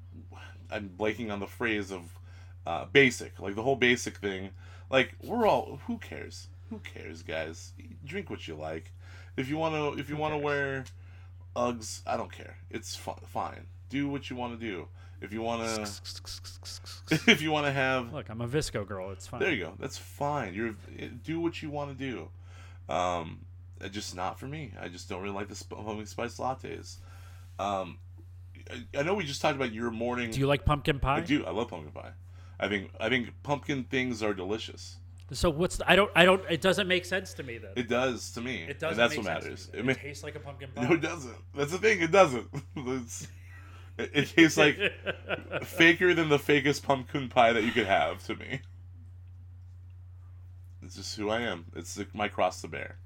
I'm 0.71 0.91
blanking 0.97 1.33
on 1.33 1.41
the 1.41 1.47
phrase 1.47 1.91
of 1.91 2.03
uh, 2.67 2.85
basic 2.93 3.38
like 3.41 3.55
the 3.55 3.62
whole 3.62 3.77
basic 3.77 4.19
thing. 4.19 4.51
Like 4.91 5.14
we're 5.23 5.47
all 5.47 5.81
who 5.87 5.99
cares? 5.99 6.49
Who 6.71 6.79
cares, 6.81 7.23
guys? 7.23 7.73
Drink 8.05 8.31
what 8.31 8.47
you 8.47 8.55
like. 8.55 8.93
If 9.37 9.49
you 9.49 9.57
want 9.57 9.75
to, 9.75 10.01
if 10.01 10.09
you 10.09 10.17
want 10.17 10.35
to 10.35 10.39
wear 10.39 10.85
Uggs, 11.57 12.03
I 12.07 12.17
don't 12.17 12.31
care. 12.33 12.57
It's 12.71 12.95
fi- 12.97 13.19
fine. 13.27 13.67
Do 13.89 14.09
what 14.09 14.29
you 14.31 14.37
want 14.37 14.59
to 14.59 14.67
do. 14.67 14.89
If 15.21 15.33
you 15.33 15.43
want 15.43 15.69
to, 15.69 15.83
if 17.31 17.43
you 17.43 17.51
want 17.51 17.67
to 17.67 17.73
have 17.73 18.13
Look, 18.13 18.29
I'm 18.29 18.41
a 18.41 18.47
VSCO 18.47 18.87
girl. 18.87 19.11
It's 19.11 19.27
fine. 19.27 19.41
there 19.41 19.51
you 19.51 19.65
go. 19.65 19.73
That's 19.79 19.99
fine. 19.99 20.55
You're 20.55 20.77
do 21.25 21.41
what 21.41 21.61
you 21.63 21.71
want 21.71 21.97
to 21.99 22.11
do. 22.11 22.29
Um, 22.93 23.41
uh, 23.83 23.89
just 23.89 24.15
not 24.15 24.39
for 24.39 24.47
me. 24.47 24.73
I 24.81 24.89
just 24.89 25.09
don't 25.09 25.23
really 25.23 25.35
like 25.35 25.49
the 25.49 25.55
sp- 25.59 25.75
pumpkin 25.75 26.07
spice 26.07 26.37
lattes. 26.39 26.99
Um, 27.59 27.99
I, 28.71 29.01
I 29.01 29.03
know 29.03 29.15
we 29.15 29.25
just 29.25 29.41
talked 29.43 29.57
about 29.57 29.73
your 29.73 29.91
morning. 29.91 30.31
Do 30.31 30.39
you 30.39 30.47
like 30.47 30.65
pumpkin 30.65 31.01
pie? 31.01 31.19
I 31.19 31.21
do. 31.21 31.45
I 31.45 31.51
love 31.51 31.69
pumpkin 31.69 31.93
pie. 31.93 32.13
I 32.61 32.69
think 32.69 32.91
I 33.01 33.09
think 33.09 33.33
pumpkin 33.43 33.85
things 33.85 34.23
are 34.23 34.35
delicious. 34.35 34.97
So 35.31 35.51
what's 35.51 35.77
the, 35.77 35.91
I 35.91 35.95
don't 35.95 36.11
I 36.14 36.25
don't 36.25 36.43
it 36.49 36.61
doesn't 36.62 36.88
make 36.88 37.05
sense 37.05 37.35
to 37.35 37.43
me 37.43 37.59
then. 37.59 37.73
It 37.77 37.88
does 37.88 38.31
to 38.33 38.41
me. 38.41 38.62
It 38.69 38.79
doesn't. 38.79 38.93
And 38.93 38.99
that's 38.99 39.17
make 39.17 39.27
what 39.27 39.43
sense 39.43 39.45
matters. 39.45 39.73
me 39.73 39.79
It 39.79 39.85
ma- 39.85 39.93
tastes 39.93 40.25
like 40.25 40.35
a 40.37 40.41
pumpkin 40.41 40.71
pie. 40.75 40.85
no, 40.85 40.95
it 40.95 41.03
doesn't. 41.03 41.37
That's 41.55 41.73
the 41.73 41.79
thing. 41.79 42.01
It 42.01 42.11
doesn't. 42.12 42.49
It, 43.99 44.11
it 44.14 44.29
tastes 44.29 44.57
like 44.57 44.79
faker 45.64 46.14
than 46.14 46.29
the 46.29 46.38
fakest 46.38 46.85
pumpkin 46.85 47.29
pie 47.29 47.53
that 47.53 47.64
you 47.64 47.73
could 47.73 47.87
have 47.87 48.25
to 48.27 48.37
me. 48.37 48.61
It's 50.85 50.95
just 50.95 51.17
who 51.17 51.29
I 51.31 51.41
am. 51.41 51.67
It's 51.75 51.99
like 51.99 52.14
my 52.14 52.29
cross 52.29 52.61
to 52.62 52.69
bear. 52.69 52.97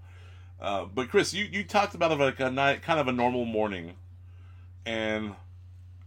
Uh, 0.61 0.85
but 0.85 1.09
Chris, 1.09 1.33
you, 1.33 1.47
you 1.51 1.65
talked 1.65 1.95
about 1.95 2.17
like 2.19 2.39
a 2.41 2.51
night, 2.51 2.83
kind 2.83 3.01
of 3.01 3.09
a 3.09 3.13
normal 3.13 3.47
morning, 3.47 3.95
and 4.85 5.35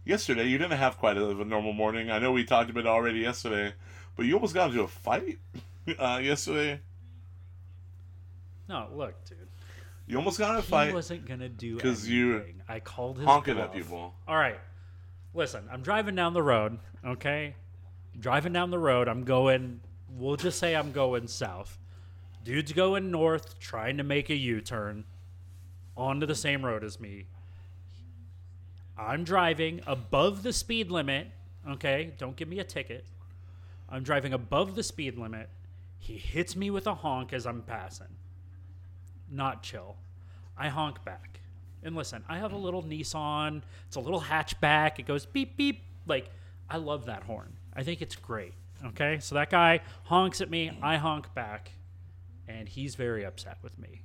yesterday 0.04 0.46
you 0.46 0.56
didn't 0.56 0.78
have 0.78 0.96
quite 0.98 1.16
a, 1.16 1.30
a 1.30 1.44
normal 1.44 1.72
morning. 1.72 2.08
I 2.10 2.20
know 2.20 2.30
we 2.32 2.44
talked 2.44 2.70
about 2.70 2.80
it 2.80 2.86
already 2.86 3.18
yesterday, 3.18 3.74
but 4.16 4.24
you 4.24 4.34
almost 4.34 4.54
got 4.54 4.70
into 4.70 4.82
a 4.82 4.88
fight 4.88 5.38
uh, 5.98 6.20
yesterday. 6.22 6.80
no, 8.68 8.88
look, 8.94 9.14
dude. 9.24 9.38
You 10.08 10.18
almost 10.18 10.38
got 10.38 10.52
in 10.52 10.56
a 10.58 10.62
fight. 10.62 10.88
He 10.88 10.94
wasn't 10.94 11.26
gonna 11.26 11.48
do 11.48 11.78
'cause 11.78 12.06
anything. 12.06 12.56
you 12.56 12.62
I 12.68 12.78
called 12.80 13.18
his 13.18 13.26
honking 13.26 13.54
bluff. 13.54 13.70
at 13.70 13.74
people. 13.74 14.14
All 14.28 14.36
right, 14.36 14.58
listen. 15.34 15.68
I'm 15.70 15.82
driving 15.82 16.14
down 16.14 16.32
the 16.32 16.42
road. 16.42 16.78
Okay, 17.04 17.54
driving 18.18 18.52
down 18.52 18.70
the 18.70 18.78
road. 18.78 19.08
I'm 19.08 19.24
going. 19.24 19.80
We'll 20.10 20.36
just 20.36 20.58
say 20.58 20.76
I'm 20.76 20.92
going 20.92 21.26
south. 21.26 21.78
Dude's 22.44 22.72
going 22.72 23.10
north, 23.10 23.58
trying 23.58 23.96
to 23.96 24.04
make 24.04 24.30
a 24.30 24.36
U-turn 24.36 25.04
onto 25.96 26.26
the 26.26 26.34
same 26.36 26.64
road 26.64 26.84
as 26.84 27.00
me. 27.00 27.26
I'm 28.96 29.24
driving 29.24 29.80
above 29.86 30.44
the 30.44 30.52
speed 30.52 30.90
limit. 30.90 31.28
Okay, 31.68 32.14
don't 32.18 32.36
give 32.36 32.46
me 32.48 32.60
a 32.60 32.64
ticket. 32.64 33.04
I'm 33.88 34.04
driving 34.04 34.32
above 34.32 34.76
the 34.76 34.84
speed 34.84 35.18
limit. 35.18 35.48
He 36.06 36.18
hits 36.18 36.54
me 36.54 36.70
with 36.70 36.86
a 36.86 36.94
honk 36.94 37.32
as 37.32 37.46
I'm 37.46 37.62
passing. 37.62 38.06
Not 39.28 39.64
chill. 39.64 39.96
I 40.56 40.68
honk 40.68 41.04
back. 41.04 41.40
And 41.82 41.96
listen, 41.96 42.22
I 42.28 42.38
have 42.38 42.52
a 42.52 42.56
little 42.56 42.84
Nissan. 42.84 43.62
It's 43.88 43.96
a 43.96 44.00
little 44.00 44.20
hatchback. 44.20 45.00
It 45.00 45.06
goes 45.06 45.26
beep 45.26 45.56
beep. 45.56 45.82
Like 46.06 46.30
I 46.70 46.76
love 46.76 47.06
that 47.06 47.24
horn. 47.24 47.54
I 47.74 47.82
think 47.82 48.02
it's 48.02 48.14
great. 48.14 48.54
Okay? 48.84 49.18
So 49.20 49.34
that 49.34 49.50
guy 49.50 49.80
honks 50.04 50.40
at 50.40 50.48
me, 50.48 50.70
I 50.80 50.96
honk 50.96 51.34
back, 51.34 51.72
and 52.46 52.68
he's 52.68 52.94
very 52.94 53.24
upset 53.24 53.58
with 53.62 53.76
me. 53.76 54.02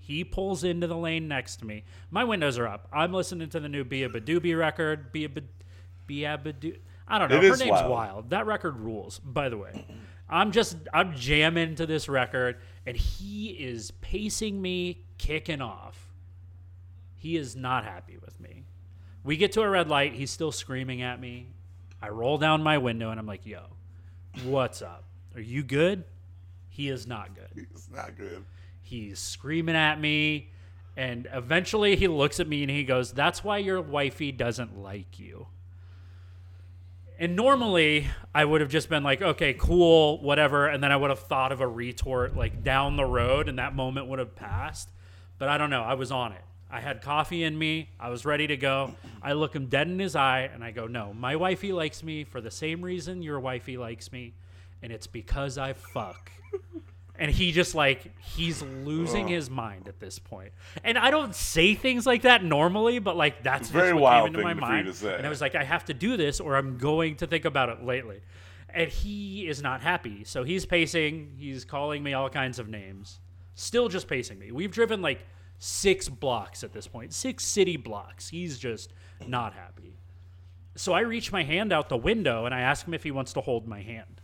He 0.00 0.24
pulls 0.24 0.64
into 0.64 0.88
the 0.88 0.96
lane 0.96 1.28
next 1.28 1.56
to 1.56 1.66
me. 1.66 1.84
My 2.10 2.24
windows 2.24 2.58
are 2.58 2.66
up. 2.66 2.88
I'm 2.92 3.12
listening 3.12 3.48
to 3.50 3.60
the 3.60 3.68
new 3.68 3.84
Beabadoobee 3.84 4.58
record. 4.58 5.12
Bia 5.12 5.28
Bad- 5.28 5.48
Bia 6.06 6.38
Badoo. 6.42 6.78
I 7.06 7.18
don't 7.20 7.28
know. 7.30 7.36
It 7.36 7.44
Her 7.44 7.56
name's 7.56 7.70
wild. 7.70 7.90
wild. 7.90 8.30
That 8.30 8.46
record 8.46 8.76
rules, 8.76 9.18
by 9.20 9.48
the 9.48 9.56
way. 9.56 9.84
I'm 10.28 10.52
just 10.52 10.76
I'm 10.92 11.14
jamming 11.14 11.76
to 11.76 11.86
this 11.86 12.08
record, 12.08 12.56
and 12.84 12.96
he 12.96 13.50
is 13.50 13.92
pacing 13.92 14.60
me, 14.60 15.04
kicking 15.18 15.60
off. 15.60 16.12
He 17.14 17.36
is 17.36 17.56
not 17.56 17.84
happy 17.84 18.18
with 18.24 18.40
me. 18.40 18.64
We 19.24 19.36
get 19.36 19.52
to 19.52 19.62
a 19.62 19.68
red 19.68 19.88
light. 19.88 20.12
He's 20.14 20.30
still 20.30 20.52
screaming 20.52 21.02
at 21.02 21.20
me. 21.20 21.48
I 22.00 22.08
roll 22.10 22.38
down 22.38 22.62
my 22.62 22.78
window 22.78 23.10
and 23.10 23.18
I'm 23.18 23.26
like, 23.26 23.46
"Yo, 23.46 23.62
what's 24.44 24.82
up? 24.82 25.04
Are 25.34 25.40
you 25.40 25.62
good?" 25.62 26.04
He 26.68 26.88
is 26.88 27.06
not 27.06 27.34
good. 27.34 27.66
He's 27.72 27.88
not 27.90 28.16
good. 28.16 28.44
He's 28.82 29.18
screaming 29.18 29.76
at 29.76 29.98
me, 30.00 30.50
and 30.96 31.26
eventually 31.32 31.96
he 31.96 32.06
looks 32.06 32.38
at 32.38 32.46
me 32.46 32.62
and 32.62 32.70
he 32.70 32.84
goes, 32.84 33.12
"That's 33.12 33.42
why 33.42 33.58
your 33.58 33.80
wifey 33.80 34.30
doesn't 34.30 34.76
like 34.78 35.18
you." 35.18 35.48
And 37.18 37.34
normally 37.34 38.08
I 38.34 38.44
would 38.44 38.60
have 38.60 38.70
just 38.70 38.88
been 38.90 39.02
like, 39.02 39.22
"Okay, 39.22 39.54
cool, 39.54 40.20
whatever," 40.20 40.66
and 40.66 40.82
then 40.84 40.92
I 40.92 40.96
would 40.96 41.10
have 41.10 41.20
thought 41.20 41.50
of 41.50 41.60
a 41.60 41.66
retort 41.66 42.36
like 42.36 42.62
down 42.62 42.96
the 42.96 43.04
road, 43.04 43.48
and 43.48 43.58
that 43.58 43.74
moment 43.74 44.06
would 44.08 44.18
have 44.18 44.36
passed. 44.36 44.90
But 45.38 45.48
I 45.48 45.56
don't 45.56 45.70
know. 45.70 45.82
I 45.82 45.94
was 45.94 46.12
on 46.12 46.32
it. 46.32 46.42
I 46.70 46.80
had 46.80 47.00
coffee 47.00 47.44
in 47.44 47.58
me. 47.58 47.90
I 47.98 48.10
was 48.10 48.24
ready 48.26 48.46
to 48.48 48.56
go. 48.56 48.94
I 49.22 49.32
look 49.32 49.54
him 49.54 49.66
dead 49.66 49.88
in 49.88 49.98
his 49.98 50.16
eye 50.16 50.50
and 50.52 50.62
I 50.64 50.72
go, 50.72 50.86
"No, 50.86 51.14
my 51.14 51.36
wifey 51.36 51.72
likes 51.72 52.02
me 52.02 52.24
for 52.24 52.40
the 52.40 52.50
same 52.50 52.82
reason 52.82 53.22
your 53.22 53.40
wifey 53.40 53.76
likes 53.76 54.12
me, 54.12 54.34
and 54.82 54.92
it's 54.92 55.06
because 55.06 55.56
I 55.56 55.72
fuck." 55.72 56.32
And 57.18 57.30
he 57.30 57.52
just 57.52 57.74
like 57.74 58.12
he's 58.20 58.62
losing 58.62 59.28
his 59.28 59.50
mind 59.50 59.88
at 59.88 60.00
this 60.00 60.18
point. 60.18 60.52
And 60.84 60.98
I 60.98 61.10
don't 61.10 61.34
say 61.34 61.74
things 61.74 62.06
like 62.06 62.22
that 62.22 62.44
normally, 62.44 62.98
but 62.98 63.16
like 63.16 63.42
that's 63.42 63.68
Very 63.68 63.90
just 63.90 63.94
what 63.94 64.02
wild 64.02 64.26
came 64.26 64.34
into 64.34 64.42
my 64.42 64.52
thing 64.52 64.92
for 64.92 65.04
you 65.04 65.10
mind. 65.10 65.18
And 65.18 65.26
I 65.26 65.30
was 65.30 65.40
like, 65.40 65.54
I 65.54 65.64
have 65.64 65.84
to 65.86 65.94
do 65.94 66.16
this, 66.16 66.40
or 66.40 66.56
I'm 66.56 66.78
going 66.78 67.16
to 67.16 67.26
think 67.26 67.44
about 67.44 67.68
it 67.68 67.84
lately. 67.84 68.20
And 68.68 68.90
he 68.90 69.48
is 69.48 69.62
not 69.62 69.80
happy, 69.80 70.24
so 70.24 70.44
he's 70.44 70.66
pacing. 70.66 71.34
He's 71.38 71.64
calling 71.64 72.02
me 72.02 72.12
all 72.12 72.28
kinds 72.28 72.58
of 72.58 72.68
names. 72.68 73.20
Still 73.54 73.88
just 73.88 74.06
pacing 74.06 74.38
me. 74.38 74.52
We've 74.52 74.70
driven 74.70 75.00
like 75.00 75.24
six 75.58 76.08
blocks 76.08 76.62
at 76.62 76.72
this 76.72 76.86
point, 76.86 77.14
six 77.14 77.44
city 77.44 77.76
blocks. 77.76 78.28
He's 78.28 78.58
just 78.58 78.92
not 79.26 79.54
happy. 79.54 79.98
So 80.74 80.92
I 80.92 81.00
reach 81.00 81.32
my 81.32 81.42
hand 81.42 81.72
out 81.72 81.88
the 81.88 81.96
window 81.96 82.44
and 82.44 82.54
I 82.54 82.60
ask 82.60 82.86
him 82.86 82.92
if 82.92 83.02
he 83.02 83.10
wants 83.10 83.32
to 83.32 83.40
hold 83.40 83.66
my 83.66 83.80
hand. 83.80 84.15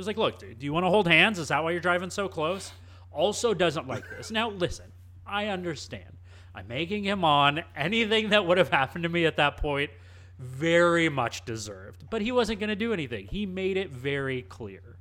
Was 0.00 0.06
like, 0.06 0.16
look, 0.16 0.38
dude, 0.38 0.58
do 0.58 0.64
you 0.64 0.72
want 0.72 0.84
to 0.84 0.90
hold 0.90 1.06
hands? 1.06 1.38
Is 1.38 1.48
that 1.48 1.62
why 1.62 1.72
you're 1.72 1.80
driving 1.80 2.10
so 2.10 2.28
close? 2.28 2.72
Also 3.12 3.52
doesn't 3.54 3.86
like 3.86 4.04
this. 4.08 4.30
Now, 4.30 4.50
listen, 4.50 4.86
I 5.26 5.46
understand. 5.48 6.16
I'm 6.54 6.66
making 6.68 7.04
him 7.04 7.24
on. 7.24 7.62
Anything 7.76 8.30
that 8.30 8.46
would 8.46 8.58
have 8.58 8.70
happened 8.70 9.04
to 9.04 9.08
me 9.08 9.26
at 9.26 9.36
that 9.36 9.56
point, 9.56 9.90
very 10.38 11.08
much 11.08 11.44
deserved. 11.44 12.04
But 12.10 12.22
he 12.22 12.32
wasn't 12.32 12.60
going 12.60 12.70
to 12.70 12.76
do 12.76 12.92
anything. 12.92 13.26
He 13.26 13.46
made 13.46 13.76
it 13.76 13.90
very 13.90 14.42
clear. 14.42 14.96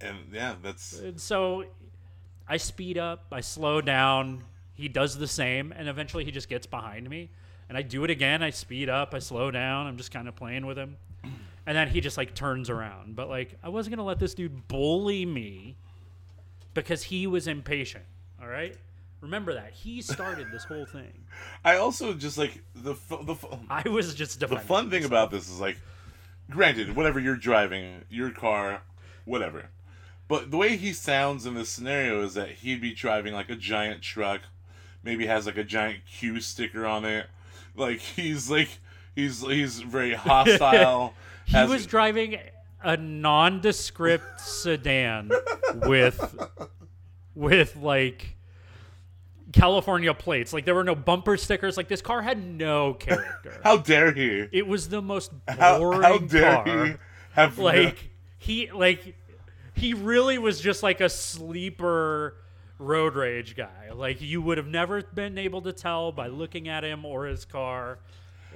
And 0.00 0.18
yeah, 0.32 0.56
that's 0.62 0.98
And 0.98 1.20
so 1.20 1.64
I 2.46 2.58
speed 2.58 2.98
up, 2.98 3.26
I 3.32 3.40
slow 3.40 3.80
down. 3.80 4.44
He 4.74 4.88
does 4.88 5.16
the 5.16 5.28
same, 5.28 5.72
and 5.72 5.88
eventually 5.88 6.24
he 6.24 6.30
just 6.30 6.48
gets 6.48 6.66
behind 6.66 7.08
me. 7.08 7.30
And 7.68 7.78
I 7.78 7.82
do 7.82 8.04
it 8.04 8.10
again. 8.10 8.42
I 8.42 8.50
speed 8.50 8.90
up, 8.90 9.14
I 9.14 9.20
slow 9.20 9.50
down. 9.50 9.86
I'm 9.86 9.96
just 9.96 10.10
kind 10.10 10.28
of 10.28 10.36
playing 10.36 10.66
with 10.66 10.76
him. 10.76 10.96
And 11.66 11.76
then 11.76 11.88
he 11.88 12.00
just 12.00 12.16
like 12.16 12.34
turns 12.34 12.68
around. 12.68 13.16
But 13.16 13.28
like, 13.28 13.56
I 13.62 13.68
wasn't 13.68 13.96
gonna 13.96 14.06
let 14.06 14.18
this 14.18 14.34
dude 14.34 14.68
bully 14.68 15.24
me 15.24 15.76
because 16.74 17.04
he 17.04 17.26
was 17.26 17.46
impatient. 17.46 18.04
All 18.40 18.48
right, 18.48 18.76
remember 19.20 19.54
that 19.54 19.70
he 19.72 20.02
started 20.02 20.50
this 20.52 20.64
whole 20.64 20.84
thing. 20.86 21.24
I 21.64 21.76
also 21.76 22.12
just 22.12 22.36
like 22.36 22.62
the 22.74 22.94
fu- 22.94 23.24
the 23.24 23.34
fu- 23.34 23.48
I 23.70 23.88
was 23.88 24.14
just 24.14 24.40
the 24.40 24.48
fun 24.48 24.90
thing 24.90 25.00
myself. 25.00 25.06
about 25.06 25.30
this 25.30 25.48
is 25.48 25.60
like, 25.60 25.78
granted, 26.50 26.94
whatever 26.94 27.18
you're 27.18 27.36
driving, 27.36 28.02
your 28.10 28.30
car, 28.30 28.82
whatever. 29.24 29.70
But 30.28 30.50
the 30.50 30.56
way 30.56 30.76
he 30.76 30.92
sounds 30.92 31.46
in 31.46 31.54
this 31.54 31.68
scenario 31.70 32.22
is 32.22 32.34
that 32.34 32.48
he'd 32.50 32.80
be 32.80 32.92
driving 32.94 33.34
like 33.34 33.50
a 33.50 33.56
giant 33.56 34.02
truck, 34.02 34.40
maybe 35.02 35.26
has 35.26 35.46
like 35.46 35.56
a 35.58 35.64
giant 35.64 36.00
Q 36.06 36.40
sticker 36.40 36.84
on 36.86 37.04
it. 37.04 37.26
Like 37.76 38.00
he's 38.00 38.50
like 38.50 38.68
he's 39.14 39.40
he's 39.42 39.80
very 39.80 40.14
hostile. 40.14 41.14
He 41.46 41.64
was 41.64 41.86
driving 41.86 42.38
a 42.82 42.96
nondescript 42.96 44.40
sedan 44.40 45.30
with 45.86 46.36
with 47.34 47.76
like 47.76 48.36
California 49.52 50.12
plates. 50.14 50.52
Like 50.52 50.64
there 50.64 50.74
were 50.74 50.84
no 50.84 50.94
bumper 50.94 51.36
stickers. 51.36 51.76
Like 51.76 51.88
this 51.88 52.02
car 52.02 52.22
had 52.22 52.44
no 52.44 52.94
character. 52.94 53.60
How 53.64 53.78
dare 53.78 54.12
he? 54.12 54.46
it 54.52 54.66
was 54.66 54.88
the 54.88 55.00
most 55.02 55.32
boring 55.56 56.02
how 56.02 56.18
dare 56.18 56.64
car. 56.64 56.86
he 56.86 56.94
have 57.32 57.56
no- 57.58 57.64
Like 57.64 58.10
he 58.38 58.70
like 58.72 59.14
he 59.74 59.94
really 59.94 60.38
was 60.38 60.60
just 60.60 60.82
like 60.82 61.00
a 61.00 61.08
sleeper 61.08 62.36
road 62.78 63.14
rage 63.14 63.56
guy. 63.56 63.90
Like 63.94 64.20
you 64.20 64.42
would 64.42 64.58
have 64.58 64.66
never 64.66 65.02
been 65.02 65.38
able 65.38 65.62
to 65.62 65.72
tell 65.72 66.12
by 66.12 66.26
looking 66.26 66.68
at 66.68 66.84
him 66.84 67.04
or 67.04 67.26
his 67.26 67.44
car. 67.44 67.98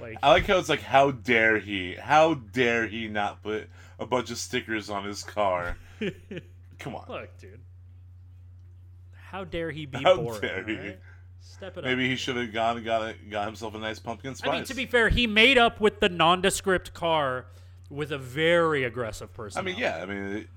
Like 0.01 0.17
I 0.23 0.29
like 0.29 0.45
how 0.47 0.57
it's 0.57 0.69
like, 0.69 0.81
how 0.81 1.11
dare 1.11 1.59
he? 1.59 1.95
How 1.95 2.33
dare 2.35 2.87
he 2.87 3.07
not 3.07 3.41
put 3.43 3.69
a 3.99 4.05
bunch 4.05 4.31
of 4.31 4.37
stickers 4.37 4.89
on 4.89 5.03
his 5.05 5.23
car? 5.23 5.77
Come 6.79 6.95
on. 6.95 7.05
Look, 7.09 7.37
dude. 7.37 7.59
How 9.13 9.43
dare 9.43 9.71
he 9.71 9.85
be 9.85 10.01
How 10.01 10.15
boring? 10.17 10.41
dare 10.41 10.63
he. 10.65 10.75
alright? 10.77 10.99
Step 11.41 11.77
it 11.77 11.79
up. 11.79 11.83
Maybe 11.85 12.05
up. 12.05 12.09
he 12.09 12.15
should 12.15 12.35
have 12.37 12.51
gone 12.51 12.77
and 12.77 12.85
got 12.85 13.01
a, 13.01 13.15
got 13.29 13.45
himself 13.45 13.75
a 13.75 13.79
nice 13.79 13.99
pumpkin 13.99 14.35
spice. 14.35 14.49
I 14.49 14.55
mean, 14.55 14.63
to 14.65 14.73
be 14.73 14.85
fair, 14.85 15.09
he 15.09 15.27
made 15.27 15.57
up 15.57 15.79
with 15.79 15.99
the 15.99 16.09
nondescript 16.09 16.93
car 16.93 17.45
with 17.89 18.11
a 18.11 18.17
very 18.17 18.83
aggressive 18.83 19.33
person. 19.33 19.59
I 19.59 19.63
mean, 19.63 19.77
yeah. 19.77 19.99
I 20.01 20.05
mean, 20.05 20.23
it, 20.37 20.47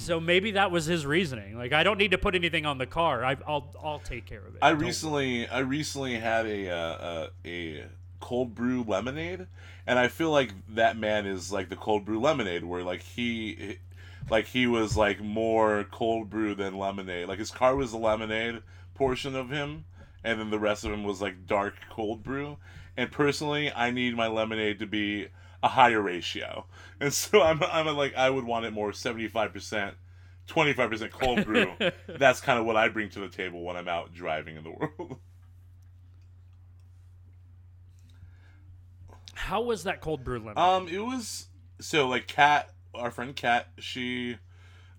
So 0.00 0.18
maybe 0.20 0.52
that 0.52 0.70
was 0.70 0.84
his 0.86 1.04
reasoning. 1.04 1.56
Like, 1.56 1.72
I 1.72 1.82
don't 1.82 1.98
need 1.98 2.10
to 2.12 2.18
put 2.18 2.34
anything 2.34 2.64
on 2.66 2.78
the 2.78 2.86
car. 2.86 3.24
I, 3.24 3.36
I'll 3.46 3.74
I'll 3.82 3.98
take 3.98 4.26
care 4.26 4.40
of 4.40 4.54
it. 4.54 4.58
I 4.62 4.70
Don't- 4.70 4.80
recently 4.80 5.46
I 5.48 5.58
recently 5.60 6.14
had 6.18 6.46
a 6.46 6.70
uh, 6.70 7.28
a, 7.44 7.48
a 7.80 7.84
cold 8.22 8.54
brew 8.54 8.84
lemonade, 8.84 9.46
and 9.86 9.98
I 9.98 10.08
feel 10.08 10.30
like 10.30 10.52
that 10.74 10.96
man 10.96 11.26
is 11.26 11.52
like 11.52 11.68
the 11.68 11.76
cold 11.76 12.04
brew 12.06 12.20
lemonade, 12.20 12.64
where 12.64 12.82
like 12.82 13.02
he 13.02 13.78
like 14.30 14.46
he 14.46 14.66
was 14.66 14.96
like 14.96 15.20
more 15.20 15.84
cold 15.90 16.30
brew 16.30 16.54
than 16.54 16.78
lemonade. 16.78 17.28
Like 17.28 17.40
his 17.40 17.50
car 17.50 17.76
was 17.76 17.90
the 17.90 17.98
lemonade 17.98 18.62
portion 18.94 19.34
of 19.34 19.50
him, 19.50 19.84
and 20.24 20.40
then 20.40 20.50
the 20.50 20.58
rest 20.58 20.84
of 20.84 20.92
him 20.92 21.04
was 21.04 21.20
like 21.20 21.46
dark 21.46 21.74
cold 21.90 22.22
brew. 22.22 22.56
And 22.96 23.10
personally, 23.10 23.72
I 23.72 23.90
need 23.90 24.16
my 24.16 24.28
lemonade 24.28 24.78
to 24.78 24.86
be 24.86 25.28
a 25.62 25.68
higher 25.68 26.00
ratio, 26.00 26.66
and 27.00 27.12
so 27.12 27.42
I'm 27.42 27.62
I'm 27.64 27.86
like 27.96 28.14
I 28.14 28.30
would 28.30 28.44
want 28.44 28.64
it 28.64 28.72
more 28.72 28.92
seventy 28.92 29.28
five 29.28 29.52
percent. 29.52 29.96
25% 30.48 31.10
cold 31.12 31.44
brew. 31.44 31.72
That's 32.08 32.40
kind 32.40 32.58
of 32.58 32.66
what 32.66 32.76
I 32.76 32.88
bring 32.88 33.08
to 33.10 33.20
the 33.20 33.28
table 33.28 33.62
when 33.62 33.76
I'm 33.76 33.86
out 33.86 34.12
driving 34.12 34.56
in 34.56 34.64
the 34.64 34.70
world. 34.98 35.18
How 39.42 39.60
was 39.60 39.82
that 39.84 40.00
cold 40.00 40.22
brew 40.22 40.38
lemon? 40.38 40.56
Um, 40.56 40.86
it 40.86 41.00
was 41.00 41.48
so 41.80 42.06
like 42.06 42.28
Kat, 42.28 42.70
our 42.94 43.10
friend 43.10 43.34
Kat, 43.34 43.66
she 43.76 44.38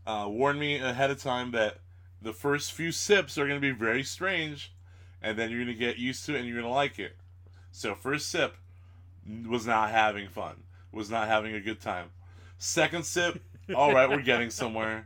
uh, 0.05 0.25
warned 0.27 0.59
me 0.59 0.79
ahead 0.79 1.09
of 1.09 1.21
time 1.23 1.51
that 1.51 1.77
the 2.21 2.33
first 2.33 2.73
few 2.73 2.91
sips 2.91 3.37
are 3.37 3.47
gonna 3.47 3.61
be 3.61 3.71
very 3.71 4.03
strange, 4.03 4.73
and 5.21 5.39
then 5.39 5.49
you're 5.49 5.61
gonna 5.61 5.73
get 5.73 5.97
used 5.97 6.25
to 6.25 6.35
it 6.35 6.39
and 6.39 6.47
you're 6.47 6.61
gonna 6.61 6.73
like 6.73 6.99
it. 6.99 7.15
So 7.71 7.95
first 7.95 8.29
sip 8.29 8.57
was 9.47 9.65
not 9.65 9.91
having 9.91 10.27
fun, 10.27 10.63
was 10.91 11.09
not 11.09 11.29
having 11.29 11.55
a 11.55 11.61
good 11.61 11.79
time. 11.79 12.09
Second 12.57 13.05
sip, 13.05 13.41
all 13.75 13.93
right, 13.93 14.09
we're 14.09 14.21
getting 14.21 14.49
somewhere. 14.49 15.05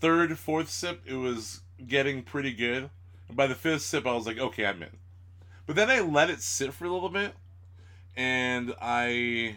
Third, 0.00 0.36
fourth 0.36 0.68
sip, 0.68 1.02
it 1.06 1.14
was 1.14 1.60
getting 1.86 2.24
pretty 2.24 2.52
good. 2.52 2.90
And 3.28 3.36
by 3.36 3.46
the 3.46 3.54
fifth 3.54 3.82
sip, 3.82 4.08
I 4.08 4.12
was 4.12 4.26
like, 4.26 4.38
okay, 4.38 4.66
I'm 4.66 4.82
in. 4.82 4.96
But 5.66 5.76
then 5.76 5.88
I 5.88 6.00
let 6.00 6.30
it 6.30 6.42
sit 6.42 6.74
for 6.74 6.84
a 6.84 6.90
little 6.92 7.08
bit, 7.08 7.36
and 8.16 8.74
I 8.80 9.56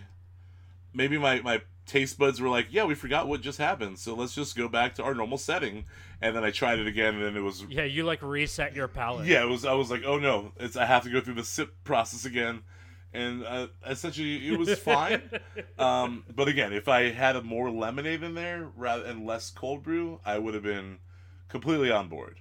maybe 0.93 1.17
my 1.17 1.41
my 1.41 1.61
taste 1.85 2.17
buds 2.17 2.41
were 2.41 2.49
like, 2.49 2.67
yeah, 2.71 2.83
we 2.83 2.95
forgot 2.95 3.27
what 3.27 3.41
just 3.41 3.57
happened, 3.59 3.99
so 3.99 4.15
let's 4.15 4.33
just 4.33 4.55
go 4.55 4.67
back 4.67 4.95
to 4.95 5.03
our 5.03 5.13
normal 5.13 5.37
setting. 5.37 5.85
And 6.21 6.35
then 6.35 6.43
I 6.43 6.51
tried 6.51 6.79
it 6.79 6.87
again, 6.87 7.15
and 7.15 7.23
then 7.23 7.35
it 7.35 7.41
was 7.41 7.63
yeah, 7.69 7.83
you 7.83 8.03
like 8.03 8.21
reset 8.21 8.75
your 8.75 8.87
palate. 8.87 9.27
yeah, 9.27 9.43
it 9.43 9.49
was. 9.49 9.65
I 9.65 9.73
was 9.73 9.91
like, 9.91 10.03
oh 10.05 10.17
no, 10.17 10.53
it's 10.57 10.75
I 10.75 10.85
have 10.85 11.03
to 11.03 11.09
go 11.09 11.21
through 11.21 11.35
the 11.35 11.43
sip 11.43 11.73
process 11.83 12.25
again, 12.25 12.63
and 13.13 13.45
uh, 13.45 13.67
essentially 13.85 14.47
it 14.47 14.57
was 14.57 14.73
fine. 14.79 15.21
um, 15.77 16.23
but 16.33 16.47
again, 16.47 16.73
if 16.73 16.87
I 16.87 17.11
had 17.11 17.35
a 17.35 17.41
more 17.41 17.69
lemonade 17.69 18.23
in 18.23 18.33
there 18.33 18.69
rather 18.75 19.03
and 19.03 19.25
less 19.25 19.51
cold 19.51 19.83
brew, 19.83 20.19
I 20.25 20.39
would 20.39 20.53
have 20.53 20.63
been 20.63 20.99
completely 21.49 21.91
on 21.91 22.07
board. 22.07 22.39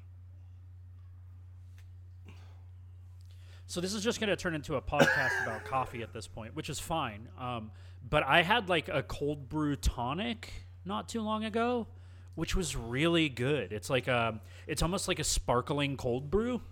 So 3.74 3.80
this 3.80 3.92
is 3.92 4.04
just 4.04 4.20
going 4.20 4.30
to 4.30 4.37
turn 4.37 4.54
into 4.54 4.76
a 4.76 4.80
podcast 4.80 5.42
about 5.42 5.64
coffee 5.64 6.04
at 6.04 6.12
this 6.12 6.28
point, 6.28 6.54
which 6.54 6.70
is 6.70 6.78
fine. 6.78 7.26
Um, 7.37 7.72
but 8.08 8.22
I 8.22 8.42
had 8.42 8.68
like 8.68 8.88
a 8.88 9.02
cold 9.02 9.48
brew 9.48 9.74
tonic 9.74 10.52
not 10.84 11.08
too 11.08 11.20
long 11.22 11.44
ago, 11.44 11.88
which 12.37 12.54
was 12.54 12.76
really 12.76 13.28
good. 13.28 13.72
It's 13.72 13.90
like 13.90 14.06
a, 14.06 14.40
it's 14.68 14.80
almost 14.80 15.08
like 15.08 15.18
a 15.18 15.24
sparkling 15.24 15.96
cold 15.96 16.30
brew, 16.30 16.62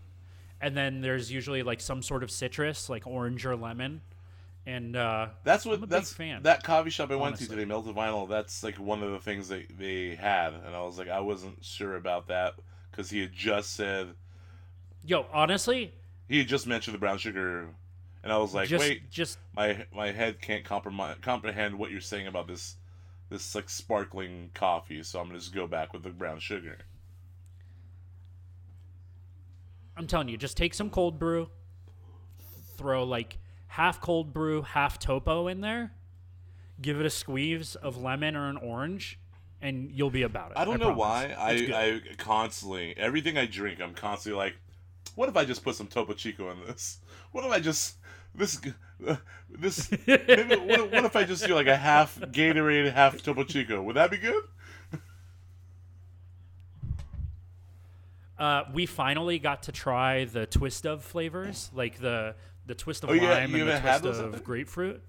and 0.60 0.76
then 0.76 1.00
there's 1.00 1.28
usually 1.28 1.64
like 1.64 1.80
some 1.80 2.02
sort 2.02 2.22
of 2.22 2.30
citrus, 2.30 2.88
like 2.88 3.04
orange 3.04 3.44
or 3.46 3.56
lemon, 3.56 4.00
and 4.64 4.94
uh, 4.94 5.30
That's 5.42 5.64
what 5.64 5.78
I'm 5.78 5.82
a 5.82 5.86
big 5.88 5.90
that's 5.90 6.12
fan, 6.12 6.44
that 6.44 6.62
coffee 6.62 6.90
shop 6.90 7.10
I 7.10 7.16
went 7.16 7.34
to 7.38 7.48
today, 7.48 7.64
Melted 7.64 7.96
Vinyl. 7.96 8.28
That's 8.28 8.62
like 8.62 8.76
one 8.76 9.02
of 9.02 9.10
the 9.10 9.18
things 9.18 9.48
that 9.48 9.76
they 9.76 10.14
had, 10.14 10.54
and 10.54 10.76
I 10.76 10.82
was 10.82 10.98
like, 10.98 11.08
I 11.08 11.18
wasn't 11.18 11.64
sure 11.64 11.96
about 11.96 12.28
that 12.28 12.54
because 12.92 13.10
he 13.10 13.22
had 13.22 13.32
just 13.32 13.74
said 13.74 14.14
yo, 15.04 15.26
honestly, 15.32 15.92
he 16.28 16.44
just 16.44 16.66
mentioned 16.66 16.94
the 16.94 16.98
brown 16.98 17.18
sugar, 17.18 17.68
and 18.22 18.32
I 18.32 18.38
was 18.38 18.54
like, 18.54 18.68
just 18.68 18.80
wait, 18.80 19.11
just 19.11 19.38
my 19.56 19.87
my 19.94 20.12
head 20.12 20.40
can't 20.40 20.64
compromise, 20.64 21.16
comprehend 21.20 21.78
what 21.78 21.90
you're 21.90 22.00
saying 22.00 22.26
about 22.26 22.46
this 22.46 22.76
this 23.30 23.54
like 23.54 23.68
sparkling 23.68 24.50
coffee, 24.54 25.02
so 25.02 25.20
I'm 25.20 25.26
gonna 25.26 25.38
just 25.38 25.54
go 25.54 25.66
back 25.66 25.92
with 25.92 26.02
the 26.02 26.11
brown 26.11 26.38
sugar. 26.38 26.78
I'm 29.96 30.06
telling 30.06 30.28
you, 30.28 30.37
just 30.37 30.56
take 30.56 30.74
some 30.74 30.90
cold 30.90 31.18
brew, 31.18 31.50
throw 32.76 33.04
like 33.04 33.38
half 33.66 34.00
cold 34.00 34.32
brew, 34.32 34.62
half 34.62 34.98
topo 34.98 35.48
in 35.48 35.61
there, 35.61 35.92
give 36.80 37.00
it 37.00 37.06
a 37.06 37.11
squeeze 37.11 37.74
of 37.74 37.96
lemon 37.96 38.37
or 38.37 38.48
an 38.48 38.56
orange, 38.56 39.18
and 39.61 39.90
you'll 39.90 40.11
be 40.11 40.22
about 40.22 40.52
it. 40.52 40.58
I 40.58 40.64
don't 40.64 40.78
know 40.78 40.94
promise. 40.94 40.98
why 40.98 41.37
I 41.38 41.50
I 41.74 42.00
constantly 42.16 42.94
everything 42.96 43.37
I 43.37 43.46
drink 43.46 43.80
I'm 43.80 43.94
constantly 43.94 44.38
like, 44.38 44.54
what 45.14 45.28
if 45.28 45.36
I 45.36 45.44
just 45.44 45.62
put 45.62 45.74
some 45.74 45.86
Topo 45.86 46.14
Chico 46.14 46.50
in 46.50 46.58
this? 46.66 46.98
What 47.32 47.44
if 47.44 47.50
I 47.50 47.60
just 47.60 47.96
this 48.34 48.60
uh, 49.06 49.16
this 49.50 49.90
maybe 50.06 50.56
what, 50.56 50.92
what 50.92 51.04
if 51.04 51.16
I 51.16 51.24
just 51.24 51.46
do 51.46 51.54
like 51.54 51.66
a 51.66 51.76
half 51.76 52.18
Gatorade, 52.18 52.92
half 52.92 53.22
Topo 53.22 53.44
Chico? 53.44 53.82
Would 53.82 53.96
that 53.96 54.10
be 54.10 54.18
good? 54.18 54.42
Uh, 58.38 58.64
we 58.72 58.86
finally 58.86 59.38
got 59.38 59.64
to 59.64 59.72
try 59.72 60.24
the 60.24 60.46
twist 60.46 60.84
of 60.84 61.04
flavors, 61.04 61.70
like 61.72 62.00
the 62.00 62.34
the 62.66 62.74
twist 62.74 63.04
of 63.04 63.10
Oh, 63.10 63.12
yeah, 63.12 63.34
lime 63.34 63.54
and 63.54 63.68
the 63.68 63.78
twist 64.00 64.20
of 64.20 64.42
grapefruit 64.42 65.00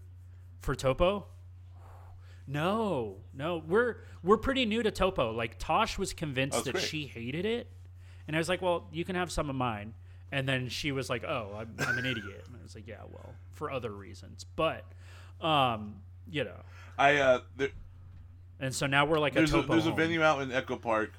for 0.62 0.76
topo. 0.76 1.26
No, 2.46 3.18
no, 3.34 3.64
we're 3.66 3.98
we're 4.22 4.38
pretty 4.38 4.66
new 4.66 4.84
to 4.84 4.92
topo. 4.92 5.32
Like 5.32 5.58
Tosh 5.58 5.98
was 5.98 6.14
convinced 6.14 6.58
That's 6.58 6.66
that 6.66 6.72
great. 6.74 6.84
she 6.84 7.06
hated 7.08 7.46
it, 7.46 7.72
and 8.28 8.36
I 8.36 8.40
was 8.40 8.50
like, 8.50 8.62
"Well, 8.62 8.88
you 8.92 9.06
can 9.06 9.16
have 9.16 9.32
some 9.32 9.50
of 9.50 9.56
mine." 9.56 9.94
And 10.32 10.48
then 10.50 10.68
she 10.70 10.92
was 10.92 11.10
like, 11.10 11.24
"Oh, 11.24 11.56
I'm, 11.58 11.76
I'm 11.80 11.98
an 11.98 12.06
idiot." 12.06 12.44
And 12.48 12.56
I 12.60 12.64
was 12.64 12.74
like, 12.76 12.88
"Yeah, 12.88 13.02
well, 13.12 13.34
for 13.52 13.70
other 13.72 13.92
reasons, 13.92 14.46
but, 14.56 14.84
um, 15.42 15.96
you 16.30 16.44
know." 16.44 16.60
I 16.98 17.18
uh 17.18 17.40
there, 17.58 17.70
And 18.60 18.74
so 18.74 18.86
now 18.88 19.06
we're 19.06 19.20
like 19.20 19.34
there's 19.34 19.54
a 19.54 19.60
a, 19.60 19.64
there's 19.64 19.88
a 19.88 19.92
venue 19.92 20.22
out 20.24 20.42
in 20.42 20.52
Echo 20.52 20.76
Park, 20.76 21.14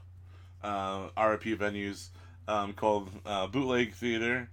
uh, 0.62 1.08
RIP 1.16 1.58
venues, 1.58 2.08
um, 2.48 2.72
called 2.72 3.10
uh, 3.26 3.46
Bootleg 3.48 3.92
Theater, 3.94 4.48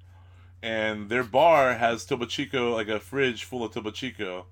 and 0.64 1.10
their 1.10 1.24
bar 1.24 1.74
has 1.76 2.06
Topo 2.06 2.26
Chico, 2.26 2.74
like 2.74 2.88
a 2.88 3.00
fridge 3.00 3.44
full 3.44 3.64
of 3.64 3.74
Topo 3.74 3.92
Chico, 3.92 4.46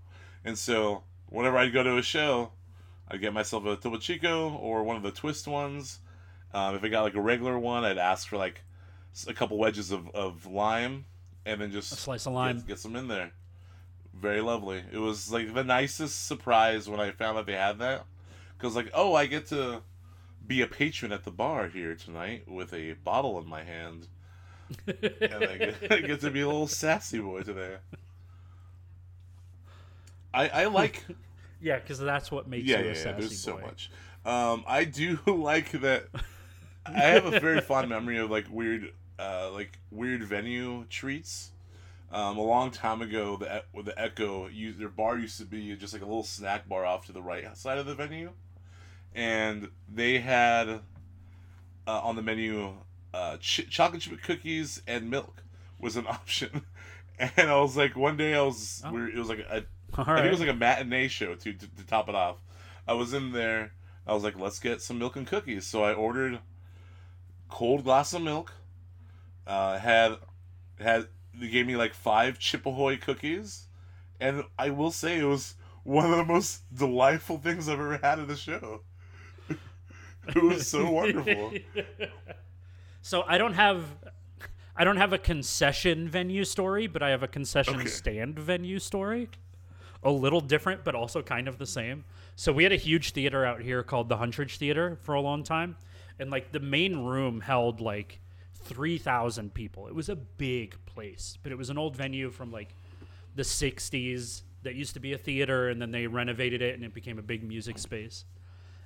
and 0.45 0.57
so 0.57 1.03
whenever 1.27 1.57
I'd 1.57 1.73
go 1.73 1.83
to 1.83 1.97
a 1.97 2.03
show, 2.03 2.51
I'd 3.07 3.21
get 3.21 3.33
myself 3.33 3.65
a 3.65 3.75
Topo 3.75 3.97
Chico 3.97 4.51
or 4.53 4.83
one 4.83 4.95
of 4.95 5.03
the 5.03 5.11
twist 5.11 5.47
ones. 5.47 5.99
Um, 6.53 6.75
if 6.75 6.83
I 6.83 6.87
got 6.87 7.03
like 7.03 7.15
a 7.15 7.21
regular 7.21 7.57
one, 7.59 7.83
I'd 7.83 7.97
ask 7.97 8.27
for 8.27 8.37
like 8.37 8.61
a 9.27 9.33
couple 9.33 9.57
wedges 9.57 9.91
of, 9.91 10.09
of 10.15 10.45
lime, 10.45 11.05
and 11.45 11.61
then 11.61 11.71
just 11.71 11.91
A 11.91 11.95
slice 11.95 12.25
of 12.25 12.33
lime. 12.33 12.63
get, 12.67 12.79
some 12.79 12.95
in 12.95 13.07
there. 13.07 13.31
Very 14.13 14.41
lovely. 14.41 14.83
It 14.91 14.97
was 14.97 15.31
like 15.31 15.53
the 15.53 15.63
nicest 15.63 16.27
surprise 16.27 16.89
when 16.89 16.99
I 16.99 17.11
found 17.11 17.37
out 17.37 17.45
they 17.45 17.53
had 17.53 17.79
that. 17.79 18.05
Because, 18.57 18.75
like, 18.75 18.89
oh, 18.93 19.13
I 19.13 19.25
get 19.25 19.47
to 19.47 19.81
be 20.45 20.61
a 20.61 20.67
patron 20.67 21.11
at 21.11 21.23
the 21.23 21.31
bar 21.31 21.67
here 21.69 21.95
tonight 21.95 22.47
with 22.47 22.73
a 22.73 22.93
bottle 23.03 23.39
in 23.39 23.47
my 23.47 23.63
hand. 23.63 24.07
and 24.87 25.43
I 25.43 25.57
get, 25.57 25.91
I 25.91 25.99
get 26.01 26.21
to 26.21 26.31
be 26.31 26.41
a 26.41 26.47
little 26.47 26.67
sassy 26.67 27.19
boy 27.19 27.43
today. 27.43 27.77
I, 30.33 30.49
I 30.49 30.65
like. 30.65 31.05
Yeah, 31.61 31.77
because 31.77 31.99
that's 31.99 32.31
what 32.31 32.47
makes 32.47 32.65
yeah, 32.69 32.77
you 32.79 32.85
yeah, 32.85 32.91
a 32.91 32.93
yeah. 32.93 33.03
sassy 33.03 33.19
There's 33.19 33.39
so 33.41 33.57
much. 33.57 33.91
Um, 34.25 34.63
I 34.65 34.85
do 34.85 35.19
like 35.25 35.71
that. 35.81 36.05
I 36.95 36.99
have 37.07 37.25
a 37.25 37.39
very 37.39 37.61
fond 37.61 37.89
memory 37.89 38.17
of 38.17 38.29
like 38.29 38.45
weird, 38.49 38.91
uh, 39.17 39.51
like 39.51 39.79
weird 39.91 40.23
venue 40.23 40.85
treats. 40.89 41.51
Um, 42.11 42.37
a 42.37 42.41
long 42.43 42.71
time 42.71 43.01
ago, 43.03 43.37
the 43.37 43.63
with 43.73 43.85
the 43.85 43.99
Echo, 43.99 44.47
you, 44.47 44.73
their 44.73 44.89
bar 44.89 45.17
used 45.17 45.37
to 45.37 45.45
be 45.45 45.75
just 45.75 45.93
like 45.93 46.01
a 46.01 46.05
little 46.05 46.23
snack 46.23 46.67
bar 46.67 46.83
off 46.85 47.05
to 47.05 47.11
the 47.11 47.21
right 47.21 47.55
side 47.55 47.77
of 47.77 47.85
the 47.85 47.93
venue, 47.93 48.31
and 49.13 49.69
they 49.93 50.19
had 50.19 50.67
uh, 51.87 51.99
on 52.01 52.15
the 52.15 52.21
menu 52.23 52.73
uh, 53.13 53.37
ch- 53.37 53.67
chocolate 53.69 54.01
chip 54.01 54.21
cookies 54.23 54.81
and 54.87 55.09
milk 55.09 55.43
was 55.79 55.95
an 55.97 56.07
option. 56.07 56.63
And 57.19 57.49
I 57.49 57.59
was 57.59 57.75
like, 57.75 57.95
one 57.97 58.15
day 58.17 58.33
I 58.33 58.41
was, 58.41 58.81
Oh. 58.85 58.91
we 58.93 59.01
were, 59.01 59.09
it 59.09 59.17
was 59.17 59.27
like 59.29 59.39
a, 59.39 59.65
All 59.97 60.05
I 60.07 60.15
think 60.15 60.27
it 60.27 60.31
was 60.31 60.39
like 60.39 60.49
a 60.49 60.53
matinee 60.53 61.09
show 61.09 61.35
too 61.35 61.53
to, 61.53 61.67
to 61.67 61.85
top 61.85 62.07
it 62.09 62.15
off. 62.15 62.37
I 62.87 62.93
was 62.93 63.13
in 63.13 63.33
there. 63.33 63.73
I 64.07 64.13
was 64.13 64.23
like, 64.23 64.39
let's 64.39 64.57
get 64.59 64.81
some 64.81 64.97
milk 64.99 65.15
and 65.15 65.27
cookies. 65.27 65.67
So 65.67 65.83
I 65.83 65.93
ordered 65.93 66.39
cold 67.49 67.83
glass 67.83 68.13
of 68.13 68.21
milk. 68.21 68.53
Uh, 69.45 69.77
had 69.79 70.15
had 70.79 71.07
they 71.33 71.47
gave 71.47 71.65
me 71.65 71.75
like 71.75 71.93
five 71.93 72.39
Chip 72.39 72.65
Ahoy 72.65 72.97
cookies, 72.97 73.67
and 74.19 74.43
I 74.57 74.69
will 74.69 74.91
say 74.91 75.19
it 75.19 75.25
was 75.25 75.55
one 75.83 76.05
of 76.05 76.17
the 76.17 76.25
most 76.25 76.61
delightful 76.73 77.37
things 77.37 77.67
I've 77.67 77.79
ever 77.79 77.97
had 77.97 78.19
at 78.19 78.29
a 78.29 78.35
show. 78.35 78.81
it 79.49 80.43
was 80.43 80.67
so 80.67 80.89
wonderful. 80.91 81.53
so 83.01 83.23
I 83.27 83.37
don't 83.37 83.53
have 83.53 83.85
I 84.75 84.83
don't 84.83 84.97
have 84.97 85.11
a 85.13 85.17
concession 85.17 86.07
venue 86.07 86.45
story, 86.45 86.87
but 86.87 87.01
I 87.03 87.09
have 87.09 87.23
a 87.23 87.27
concession 87.27 87.75
Okay. 87.81 87.89
stand 87.89 88.39
venue 88.39 88.79
story. 88.79 89.29
A 90.03 90.11
little 90.11 90.39
different, 90.39 90.85
but 90.85 90.95
also 90.95 91.21
kind 91.21 91.49
of 91.49 91.57
the 91.57 91.65
same. 91.65 92.05
So 92.37 92.53
we 92.53 92.63
had 92.63 92.71
a 92.71 92.77
huge 92.77 93.11
theater 93.11 93.43
out 93.45 93.61
here 93.61 93.83
called 93.83 94.07
the 94.07 94.15
Huntridge 94.15 94.55
Theater 94.55 94.97
for 95.03 95.13
a 95.13 95.19
long 95.19 95.43
time, 95.43 95.75
and 96.19 96.29
like 96.29 96.51
the 96.51 96.59
main 96.59 96.97
room 97.05 97.41
held 97.41 97.81
like 97.81 98.19
three 98.53 98.97
thousand 98.97 99.53
people. 99.53 99.87
It 99.87 99.95
was 99.95 100.09
a 100.09 100.15
big 100.15 100.75
place, 100.85 101.37
but 101.43 101.51
it 101.51 101.57
was 101.57 101.69
an 101.69 101.77
old 101.77 101.95
venue 101.95 102.29
from 102.31 102.51
like 102.51 102.75
the 103.35 103.43
'60s 103.43 104.41
that 104.63 104.75
used 104.75 104.93
to 104.95 104.99
be 104.99 105.13
a 105.13 105.17
theater, 105.17 105.69
and 105.69 105.81
then 105.81 105.91
they 105.91 106.05
renovated 106.07 106.61
it, 106.61 106.75
and 106.75 106.83
it 106.83 106.93
became 106.93 107.17
a 107.17 107.21
big 107.21 107.43
music 107.43 107.77
space. 107.77 108.25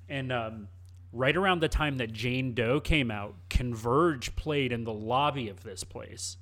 And 0.08 0.32
um, 0.32 0.67
right 1.12 1.36
around 1.36 1.62
the 1.62 1.67
time 1.69 1.98
that 1.98 2.13
Jane 2.13 2.54
Doe 2.54 2.80
came 2.80 3.10
out, 3.10 3.34
Converge 3.50 4.36
played 4.36 4.72
in 4.72 4.84
the 4.84 4.93
lobby 4.93 5.50
of 5.50 5.63
this 5.63 5.84
place, 5.84 6.38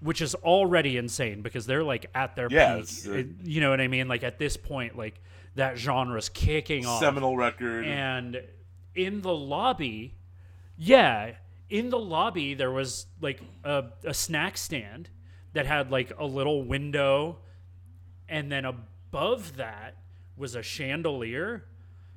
which 0.00 0.22
is 0.22 0.34
already 0.36 0.96
insane 0.96 1.42
because 1.42 1.66
they're 1.66 1.82
like 1.84 2.06
at 2.14 2.34
their 2.36 2.48
Yeah, 2.50 2.76
peak. 2.76 2.88
uh, 3.06 3.12
It- 3.12 3.26
you 3.44 3.60
know 3.60 3.68
what 3.70 3.80
I 3.82 3.88
mean? 3.88 4.08
Like 4.08 4.22
at 4.22 4.38
this 4.38 4.56
point, 4.56 4.96
like 4.96 5.20
that 5.56 5.76
genre's 5.76 6.30
kicking 6.30 6.86
off. 6.86 7.00
Seminal 7.00 7.36
record. 7.36 7.84
And 7.84 8.40
in 8.94 9.22
the 9.22 9.34
lobby, 9.34 10.14
yeah, 10.76 11.32
in 11.68 11.90
the 11.90 11.98
lobby 11.98 12.54
there 12.54 12.70
was 12.70 13.06
like 13.20 13.40
a, 13.64 13.84
a 14.04 14.14
snack 14.14 14.56
stand 14.56 15.08
that 15.52 15.66
had 15.66 15.90
like 15.90 16.12
a 16.18 16.24
little 16.24 16.62
window, 16.62 17.38
and 18.28 18.50
then 18.50 18.64
above 18.64 19.56
that 19.56 19.96
was 20.36 20.54
a 20.54 20.62
chandelier. 20.62 21.64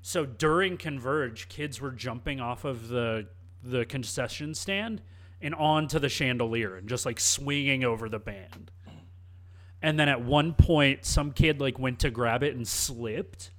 So 0.01 0.25
during 0.25 0.77
Converge, 0.77 1.49
kids 1.49 1.81
were 1.81 1.91
jumping 1.91 2.39
off 2.39 2.65
of 2.65 2.88
the 2.88 3.27
the 3.63 3.85
concession 3.85 4.53
stand 4.53 5.01
and 5.41 5.55
onto 5.55 5.97
the 5.97 6.09
chandelier 6.09 6.75
and 6.75 6.88
just 6.88 7.05
like 7.05 7.19
swinging 7.19 7.83
over 7.83 8.07
the 8.07 8.19
band. 8.19 8.71
And 9.81 9.99
then 9.99 10.07
at 10.07 10.23
one 10.23 10.53
point, 10.53 11.05
some 11.05 11.31
kid 11.31 11.59
like 11.59 11.77
went 11.77 11.99
to 11.99 12.09
grab 12.09 12.43
it 12.43 12.55
and 12.55 12.67
slipped 12.67 13.51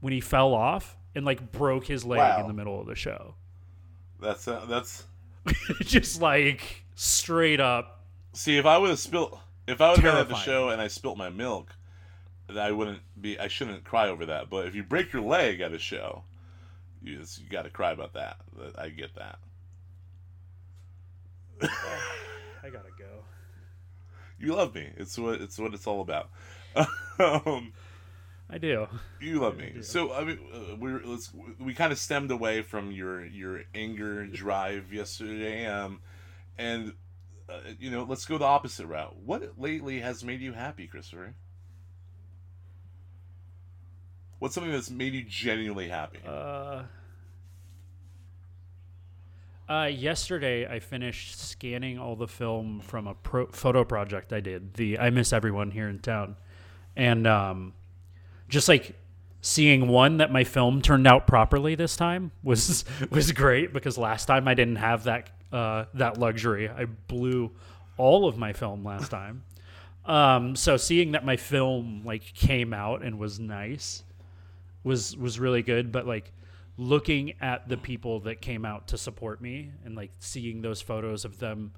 when 0.00 0.12
he 0.12 0.20
fell 0.20 0.54
off 0.54 0.96
and 1.14 1.24
like 1.24 1.52
broke 1.52 1.86
his 1.86 2.04
leg 2.04 2.18
Wow. 2.18 2.40
in 2.40 2.46
the 2.46 2.52
middle 2.54 2.80
of 2.80 2.86
the 2.86 2.94
show. 2.94 3.34
that's 4.20 4.46
uh, 4.48 4.64
that's. 4.68 5.04
just 5.80 6.20
like 6.22 6.84
straight 6.94 7.58
up. 7.60 8.04
See, 8.32 8.56
if 8.58 8.64
I 8.66 8.78
would 8.78 8.90
have 8.90 8.98
spilt, 9.00 9.38
if 9.66 9.80
I 9.80 9.90
would 9.90 9.98
have 9.98 10.04
been 10.14 10.20
at 10.20 10.28
the 10.28 10.36
show 10.36 10.68
and 10.68 10.80
I 10.80 10.86
spilt 10.88 11.18
my 11.18 11.30
milk, 11.30 11.74
then 12.46 12.58
I 12.58 12.70
wouldn't 12.70 13.00
be. 13.20 13.38
I 13.38 13.48
shouldn't 13.48 13.82
cry 13.84 14.08
over 14.08 14.26
that. 14.26 14.48
But 14.50 14.66
if 14.66 14.74
you 14.74 14.82
break 14.84 15.12
your 15.12 15.22
leg 15.22 15.60
at 15.60 15.72
a 15.72 15.78
show, 15.78 16.22
you 17.02 17.18
just, 17.18 17.40
you 17.40 17.48
got 17.48 17.62
to 17.62 17.70
cry 17.70 17.90
about 17.90 18.12
that. 18.14 18.36
That- 18.56 18.78
I 18.78 18.88
get 18.90 19.14
that. 19.16 19.38
I 21.62 22.70
gotta 22.70 22.90
go. 22.98 23.24
You 24.38 24.54
love 24.54 24.74
me. 24.74 24.88
It's 24.96 25.18
what 25.18 25.40
it's 25.40 25.58
what 25.58 25.74
it's 25.74 25.86
all 25.86 26.00
about. 26.00 26.30
um, 27.18 27.72
I 28.52 28.58
do. 28.58 28.86
you 29.18 29.40
love 29.40 29.56
me. 29.58 29.76
So 29.80 30.12
I 30.12 30.24
mean, 30.24 30.38
uh, 30.52 30.76
we're 30.76 31.00
let's 31.04 31.32
we 31.58 31.72
kind 31.74 31.90
of 31.92 31.98
stemmed 31.98 32.30
away 32.30 32.62
from 32.62 32.92
your 32.92 33.24
your 33.24 33.62
anger 33.74 34.26
drive 34.32 34.92
yesterday, 34.92 35.66
um, 35.66 36.00
and 36.58 36.92
uh, 37.48 37.58
you 37.80 37.90
know, 37.90 38.04
let's 38.08 38.26
go 38.26 38.36
the 38.38 38.44
opposite 38.44 38.86
route. 38.86 39.16
What 39.24 39.58
lately 39.58 40.00
has 40.00 40.22
made 40.22 40.40
you 40.40 40.52
happy, 40.52 40.86
Christopher? 40.86 41.34
What's 44.38 44.54
something 44.54 44.72
that's 44.72 44.90
made 44.90 45.14
you 45.14 45.22
genuinely 45.22 45.88
happy? 45.88 46.18
Uh, 46.26 46.82
uh, 49.68 49.84
yesterday, 49.84 50.66
I 50.66 50.80
finished 50.80 51.38
scanning 51.40 51.98
all 51.98 52.16
the 52.16 52.26
film 52.26 52.80
from 52.80 53.06
a 53.06 53.14
pro- 53.14 53.46
photo 53.46 53.84
project 53.84 54.32
I 54.32 54.40
did. 54.40 54.74
The 54.74 54.98
I 54.98 55.10
miss 55.10 55.32
everyone 55.32 55.70
here 55.70 55.88
in 55.88 56.00
town, 56.00 56.36
and 56.96 57.26
um, 57.26 57.72
just 58.52 58.68
like 58.68 58.94
seeing 59.40 59.88
one 59.88 60.18
that 60.18 60.30
my 60.30 60.44
film 60.44 60.82
turned 60.82 61.06
out 61.06 61.26
properly 61.26 61.74
this 61.74 61.96
time 61.96 62.30
was 62.44 62.84
was 63.10 63.32
great 63.32 63.72
because 63.72 63.96
last 63.98 64.26
time 64.26 64.46
I 64.46 64.54
didn't 64.54 64.76
have 64.76 65.04
that 65.04 65.30
uh, 65.50 65.86
that 65.94 66.18
luxury. 66.18 66.68
I 66.68 66.84
blew 66.84 67.50
all 67.96 68.28
of 68.28 68.36
my 68.36 68.52
film 68.52 68.84
last 68.84 69.08
time. 69.18 69.42
Um, 70.04 70.54
so 70.54 70.76
seeing 70.76 71.12
that 71.12 71.24
my 71.24 71.36
film 71.36 72.02
like 72.04 72.34
came 72.34 72.74
out 72.74 73.02
and 73.02 73.18
was 73.18 73.40
nice 73.40 74.04
was 74.84 75.16
was 75.16 75.38
really 75.38 75.62
good 75.62 75.92
but 75.92 76.08
like 76.08 76.32
looking 76.76 77.34
at 77.40 77.68
the 77.68 77.76
people 77.76 78.18
that 78.20 78.40
came 78.40 78.64
out 78.64 78.88
to 78.88 78.98
support 78.98 79.40
me 79.40 79.70
and 79.84 79.94
like 79.94 80.10
seeing 80.18 80.60
those 80.60 80.82
photos 80.82 81.24
of 81.24 81.38
them 81.38 81.70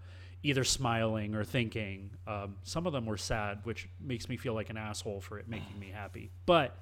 either 0.45 0.63
smiling 0.63 1.35
or 1.35 1.43
thinking 1.43 2.11
um, 2.27 2.55
some 2.63 2.87
of 2.87 2.93
them 2.93 3.07
were 3.07 3.17
sad 3.17 3.59
which 3.65 3.89
makes 3.99 4.29
me 4.29 4.37
feel 4.37 4.55
like 4.55 4.71
an 4.71 4.77
asshole 4.77 5.21
for 5.21 5.39
it 5.39 5.49
making 5.49 5.79
me 5.81 5.91
happy. 5.93 6.31
But 6.47 6.77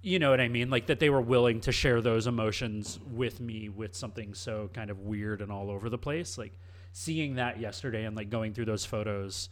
you 0.00 0.18
know 0.18 0.30
what 0.30 0.40
i 0.40 0.48
mean? 0.48 0.70
Like 0.70 0.86
that 0.86 0.98
they 0.98 1.10
were 1.10 1.20
willing 1.20 1.60
to 1.60 1.70
share 1.70 2.00
those 2.00 2.26
emotions 2.26 2.98
with 3.12 3.40
me 3.40 3.68
with 3.68 3.94
something 3.94 4.34
so 4.34 4.68
kind 4.72 4.90
of 4.90 4.98
weird 4.98 5.42
and 5.42 5.52
all 5.52 5.70
over 5.70 5.88
the 5.88 5.98
place. 5.98 6.38
Like 6.38 6.58
seeing 6.92 7.36
that 7.36 7.60
yesterday 7.60 8.04
and 8.04 8.16
like 8.16 8.30
going 8.30 8.54
through 8.54 8.64
those 8.64 8.84
photos 8.84 9.48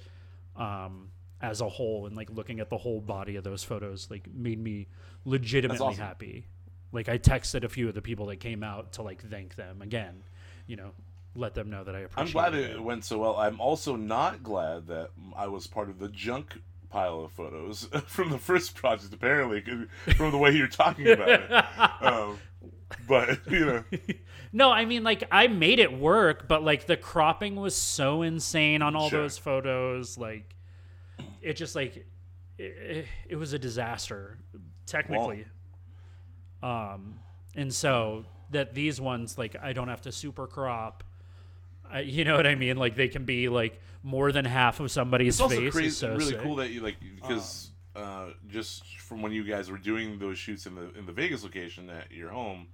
um, 0.56 1.10
as 1.40 1.60
a 1.60 1.68
whole 1.68 2.06
and 2.06 2.16
like 2.16 2.30
looking 2.30 2.58
at 2.58 2.70
the 2.70 2.78
whole 2.78 3.00
body 3.00 3.36
of 3.36 3.44
those 3.44 3.62
photos 3.62 4.08
like 4.10 4.26
made 4.34 4.58
me 4.58 4.88
legitimately 5.24 5.86
awesome. 5.86 6.02
happy. 6.02 6.46
Like 6.90 7.08
i 7.08 7.18
texted 7.18 7.62
a 7.64 7.68
few 7.68 7.86
of 7.88 7.94
the 7.94 8.02
people 8.02 8.26
that 8.26 8.40
came 8.40 8.64
out 8.64 8.94
to 8.94 9.02
like 9.02 9.22
thank 9.22 9.54
them 9.54 9.80
again 9.80 10.24
you 10.66 10.76
know 10.76 10.90
let 11.34 11.54
them 11.54 11.70
know 11.70 11.84
that 11.84 11.94
i 11.94 12.00
appreciate 12.00 12.22
it. 12.24 12.28
I'm 12.28 12.32
glad 12.32 12.54
it 12.54 12.70
it 12.72 12.82
went 12.82 13.04
so 13.04 13.18
well. 13.18 13.36
I'm 13.36 13.60
also 13.60 13.96
not 13.96 14.42
glad 14.42 14.86
that 14.88 15.10
I 15.36 15.46
was 15.46 15.66
part 15.66 15.88
of 15.88 15.98
the 15.98 16.08
junk 16.08 16.60
pile 16.88 17.20
of 17.24 17.32
photos 17.32 17.88
from 18.06 18.30
the 18.30 18.38
first 18.38 18.74
project. 18.74 19.14
apparently, 19.14 19.62
from 20.16 20.32
the 20.32 20.38
way 20.38 20.50
you're 20.50 20.66
talking 20.66 21.08
about 21.08 21.28
it. 21.28 21.50
Um, 22.02 22.38
but 23.06 23.38
you 23.48 23.64
know, 23.64 23.84
no 24.52 24.70
i 24.72 24.84
mean 24.84 25.04
like 25.04 25.22
i 25.30 25.46
made 25.46 25.78
it 25.78 25.92
work 25.96 26.48
but 26.48 26.64
like 26.64 26.86
the 26.86 26.96
cropping 26.96 27.54
was 27.54 27.76
so 27.76 28.22
insane 28.22 28.82
on 28.82 28.96
all 28.96 29.08
Sure. 29.08 29.22
those 29.22 29.38
photos 29.38 30.18
like 30.18 30.56
it 31.40 31.52
just 31.54 31.76
like 31.76 32.04
it, 32.58 33.06
it 33.28 33.36
was 33.36 33.52
a 33.52 33.58
disaster 33.60 34.38
technically 34.86 35.44
um 36.64 37.20
and 37.54 37.72
so 37.72 38.24
that 38.50 38.74
these 38.74 39.00
ones 39.00 39.38
like 39.38 39.54
i 39.62 39.72
don't 39.72 39.88
have 39.88 40.00
to 40.02 40.10
super 40.12 40.46
crop 40.48 41.04
I, 41.92 42.00
you 42.00 42.24
know 42.24 42.36
what 42.36 42.46
i 42.46 42.54
mean 42.54 42.76
like 42.76 42.94
they 42.96 43.08
can 43.08 43.24
be 43.24 43.48
like 43.48 43.80
more 44.02 44.32
than 44.32 44.44
half 44.44 44.80
of 44.80 44.90
somebody's 44.90 45.34
it's 45.34 45.40
also 45.40 45.56
face 45.56 45.72
crazy, 45.72 45.88
is 45.88 45.96
so 45.96 46.10
really 46.10 46.32
sick. 46.32 46.40
cool 46.42 46.56
that 46.56 46.70
you 46.70 46.80
like 46.80 46.96
because 47.00 47.70
uh, 47.96 48.26
just 48.48 48.98
from 48.98 49.22
when 49.22 49.32
you 49.32 49.44
guys 49.44 49.70
were 49.70 49.78
doing 49.78 50.18
those 50.18 50.38
shoots 50.38 50.66
in 50.66 50.74
the 50.74 50.92
in 50.96 51.06
the 51.06 51.12
Vegas 51.12 51.42
location 51.42 51.90
at 51.90 52.10
your 52.12 52.30
home, 52.30 52.68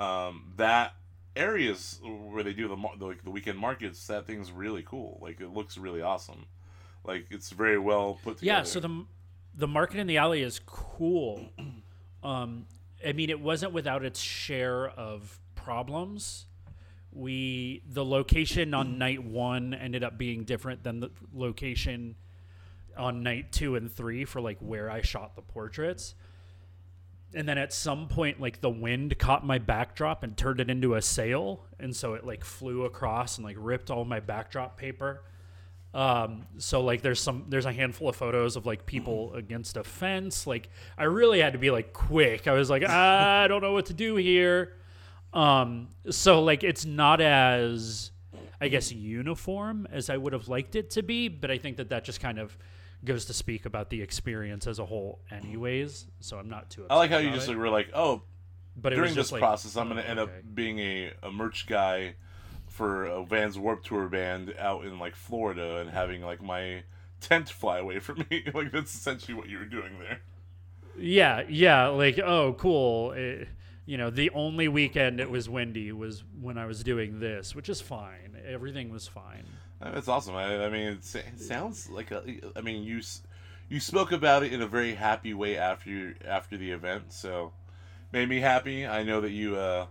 um, 0.00 0.52
that 0.56 0.94
areas 1.36 2.00
where 2.02 2.42
they 2.42 2.52
do 2.52 2.68
the, 2.68 2.76
the 2.98 3.06
like 3.06 3.22
the 3.22 3.30
weekend 3.30 3.58
markets, 3.58 4.06
that 4.08 4.26
thing's 4.26 4.50
really 4.50 4.82
cool. 4.82 5.18
Like 5.22 5.40
it 5.40 5.48
looks 5.48 5.78
really 5.78 6.02
awesome. 6.02 6.46
Like 7.04 7.26
it's 7.30 7.50
very 7.50 7.78
well 7.78 8.18
put 8.24 8.38
together. 8.38 8.58
Yeah, 8.58 8.64
so 8.64 8.80
the 8.80 9.04
the 9.54 9.68
market 9.68 10.00
in 10.00 10.06
the 10.06 10.18
alley 10.18 10.42
is 10.42 10.60
cool. 10.66 11.46
Um, 12.22 12.66
I 13.06 13.12
mean, 13.12 13.30
it 13.30 13.38
wasn't 13.38 13.72
without 13.72 14.04
its 14.04 14.18
share 14.18 14.88
of 14.88 15.38
problems. 15.54 16.46
We 17.16 17.82
the 17.88 18.04
location 18.04 18.74
on 18.74 18.98
night 18.98 19.24
one 19.24 19.72
ended 19.72 20.04
up 20.04 20.18
being 20.18 20.44
different 20.44 20.82
than 20.82 21.00
the 21.00 21.10
location 21.32 22.16
on 22.96 23.22
night 23.22 23.52
two 23.52 23.74
and 23.76 23.90
three 23.90 24.24
for 24.24 24.40
like 24.40 24.58
where 24.60 24.90
I 24.90 25.00
shot 25.02 25.34
the 25.34 25.42
portraits. 25.42 26.14
And 27.34 27.48
then 27.48 27.58
at 27.58 27.72
some 27.72 28.08
point, 28.08 28.40
like 28.40 28.60
the 28.60 28.70
wind 28.70 29.18
caught 29.18 29.44
my 29.44 29.58
backdrop 29.58 30.22
and 30.22 30.36
turned 30.36 30.60
it 30.60 30.70
into 30.70 30.94
a 30.94 31.02
sail, 31.02 31.64
and 31.80 31.94
so 31.94 32.14
it 32.14 32.24
like 32.24 32.44
flew 32.44 32.84
across 32.84 33.38
and 33.38 33.44
like 33.44 33.56
ripped 33.58 33.90
all 33.90 34.04
my 34.04 34.20
backdrop 34.20 34.76
paper. 34.76 35.22
Um, 35.94 36.46
so 36.58 36.82
like 36.82 37.00
there's 37.00 37.20
some 37.20 37.46
there's 37.48 37.64
a 37.64 37.72
handful 37.72 38.10
of 38.10 38.16
photos 38.16 38.56
of 38.56 38.66
like 38.66 38.84
people 38.84 39.32
against 39.34 39.78
a 39.78 39.84
fence. 39.84 40.46
Like 40.46 40.68
I 40.98 41.04
really 41.04 41.40
had 41.40 41.54
to 41.54 41.58
be 41.58 41.70
like 41.70 41.94
quick. 41.94 42.46
I 42.46 42.52
was 42.52 42.68
like 42.68 42.82
I 42.88 43.48
don't 43.48 43.62
know 43.62 43.72
what 43.72 43.86
to 43.86 43.94
do 43.94 44.16
here. 44.16 44.74
Um, 45.36 45.88
so 46.08 46.42
like 46.42 46.64
it's 46.64 46.86
not 46.86 47.20
as 47.20 48.10
I 48.58 48.68
guess 48.68 48.90
uniform 48.90 49.86
as 49.92 50.08
I 50.08 50.16
would 50.16 50.32
have 50.32 50.48
liked 50.48 50.74
it 50.76 50.90
to 50.92 51.02
be, 51.02 51.28
but 51.28 51.50
I 51.50 51.58
think 51.58 51.76
that 51.76 51.90
that 51.90 52.04
just 52.04 52.20
kind 52.20 52.38
of 52.38 52.56
goes 53.04 53.26
to 53.26 53.34
speak 53.34 53.66
about 53.66 53.90
the 53.90 54.00
experience 54.00 54.66
as 54.66 54.78
a 54.78 54.86
whole, 54.86 55.20
anyways. 55.30 56.06
So 56.20 56.38
I'm 56.38 56.48
not 56.48 56.70
too. 56.70 56.86
I 56.88 56.96
like 56.96 57.10
how 57.10 57.18
you 57.18 57.30
just 57.32 57.48
it. 57.48 57.50
like, 57.50 57.58
were 57.58 57.68
like, 57.68 57.90
oh, 57.92 58.22
but 58.76 58.94
during 58.94 59.14
this 59.14 59.30
like, 59.30 59.40
process, 59.40 59.76
I'm 59.76 59.88
gonna 59.88 60.04
oh, 60.06 60.10
end 60.10 60.18
up 60.18 60.30
being 60.54 60.78
a, 60.78 61.12
a 61.22 61.30
merch 61.30 61.66
guy 61.66 62.14
for 62.66 63.04
a 63.04 63.22
Vans 63.22 63.58
Warp 63.58 63.84
Tour 63.84 64.08
band 64.08 64.54
out 64.58 64.86
in 64.86 64.98
like 64.98 65.14
Florida 65.14 65.76
and 65.76 65.90
having 65.90 66.22
like 66.22 66.42
my 66.42 66.82
tent 67.20 67.50
fly 67.50 67.78
away 67.78 67.98
from 67.98 68.24
me. 68.30 68.44
like 68.54 68.72
that's 68.72 68.94
essentially 68.94 69.34
what 69.34 69.50
you 69.50 69.58
were 69.58 69.66
doing 69.66 69.98
there. 69.98 70.20
Yeah, 70.98 71.42
yeah, 71.46 71.88
like 71.88 72.18
oh, 72.18 72.54
cool. 72.54 73.12
It, 73.12 73.48
you 73.86 73.96
know, 73.96 74.10
the 74.10 74.30
only 74.30 74.68
weekend 74.68 75.20
it 75.20 75.30
was 75.30 75.48
windy 75.48 75.92
was 75.92 76.24
when 76.40 76.58
I 76.58 76.66
was 76.66 76.82
doing 76.82 77.20
this, 77.20 77.54
which 77.54 77.68
is 77.68 77.80
fine. 77.80 78.36
Everything 78.46 78.90
was 78.90 79.06
fine. 79.06 79.44
Uh, 79.80 79.92
That's 79.92 80.08
awesome. 80.08 80.34
I, 80.34 80.64
I 80.66 80.68
mean, 80.68 80.88
it 80.88 81.04
sounds 81.40 81.88
like 81.88 82.10
a. 82.10 82.22
I 82.56 82.60
mean, 82.60 82.82
you 82.82 83.00
you 83.68 83.80
spoke 83.80 84.12
about 84.12 84.42
it 84.42 84.52
in 84.52 84.60
a 84.60 84.66
very 84.66 84.94
happy 84.94 85.34
way 85.34 85.56
after 85.56 85.88
you, 85.90 86.14
after 86.26 86.56
the 86.56 86.70
event, 86.72 87.12
so 87.12 87.52
made 88.12 88.28
me 88.28 88.40
happy. 88.40 88.86
I 88.86 89.02
know 89.02 89.20
that 89.20 89.30
you. 89.30 89.56
uh 89.56 89.86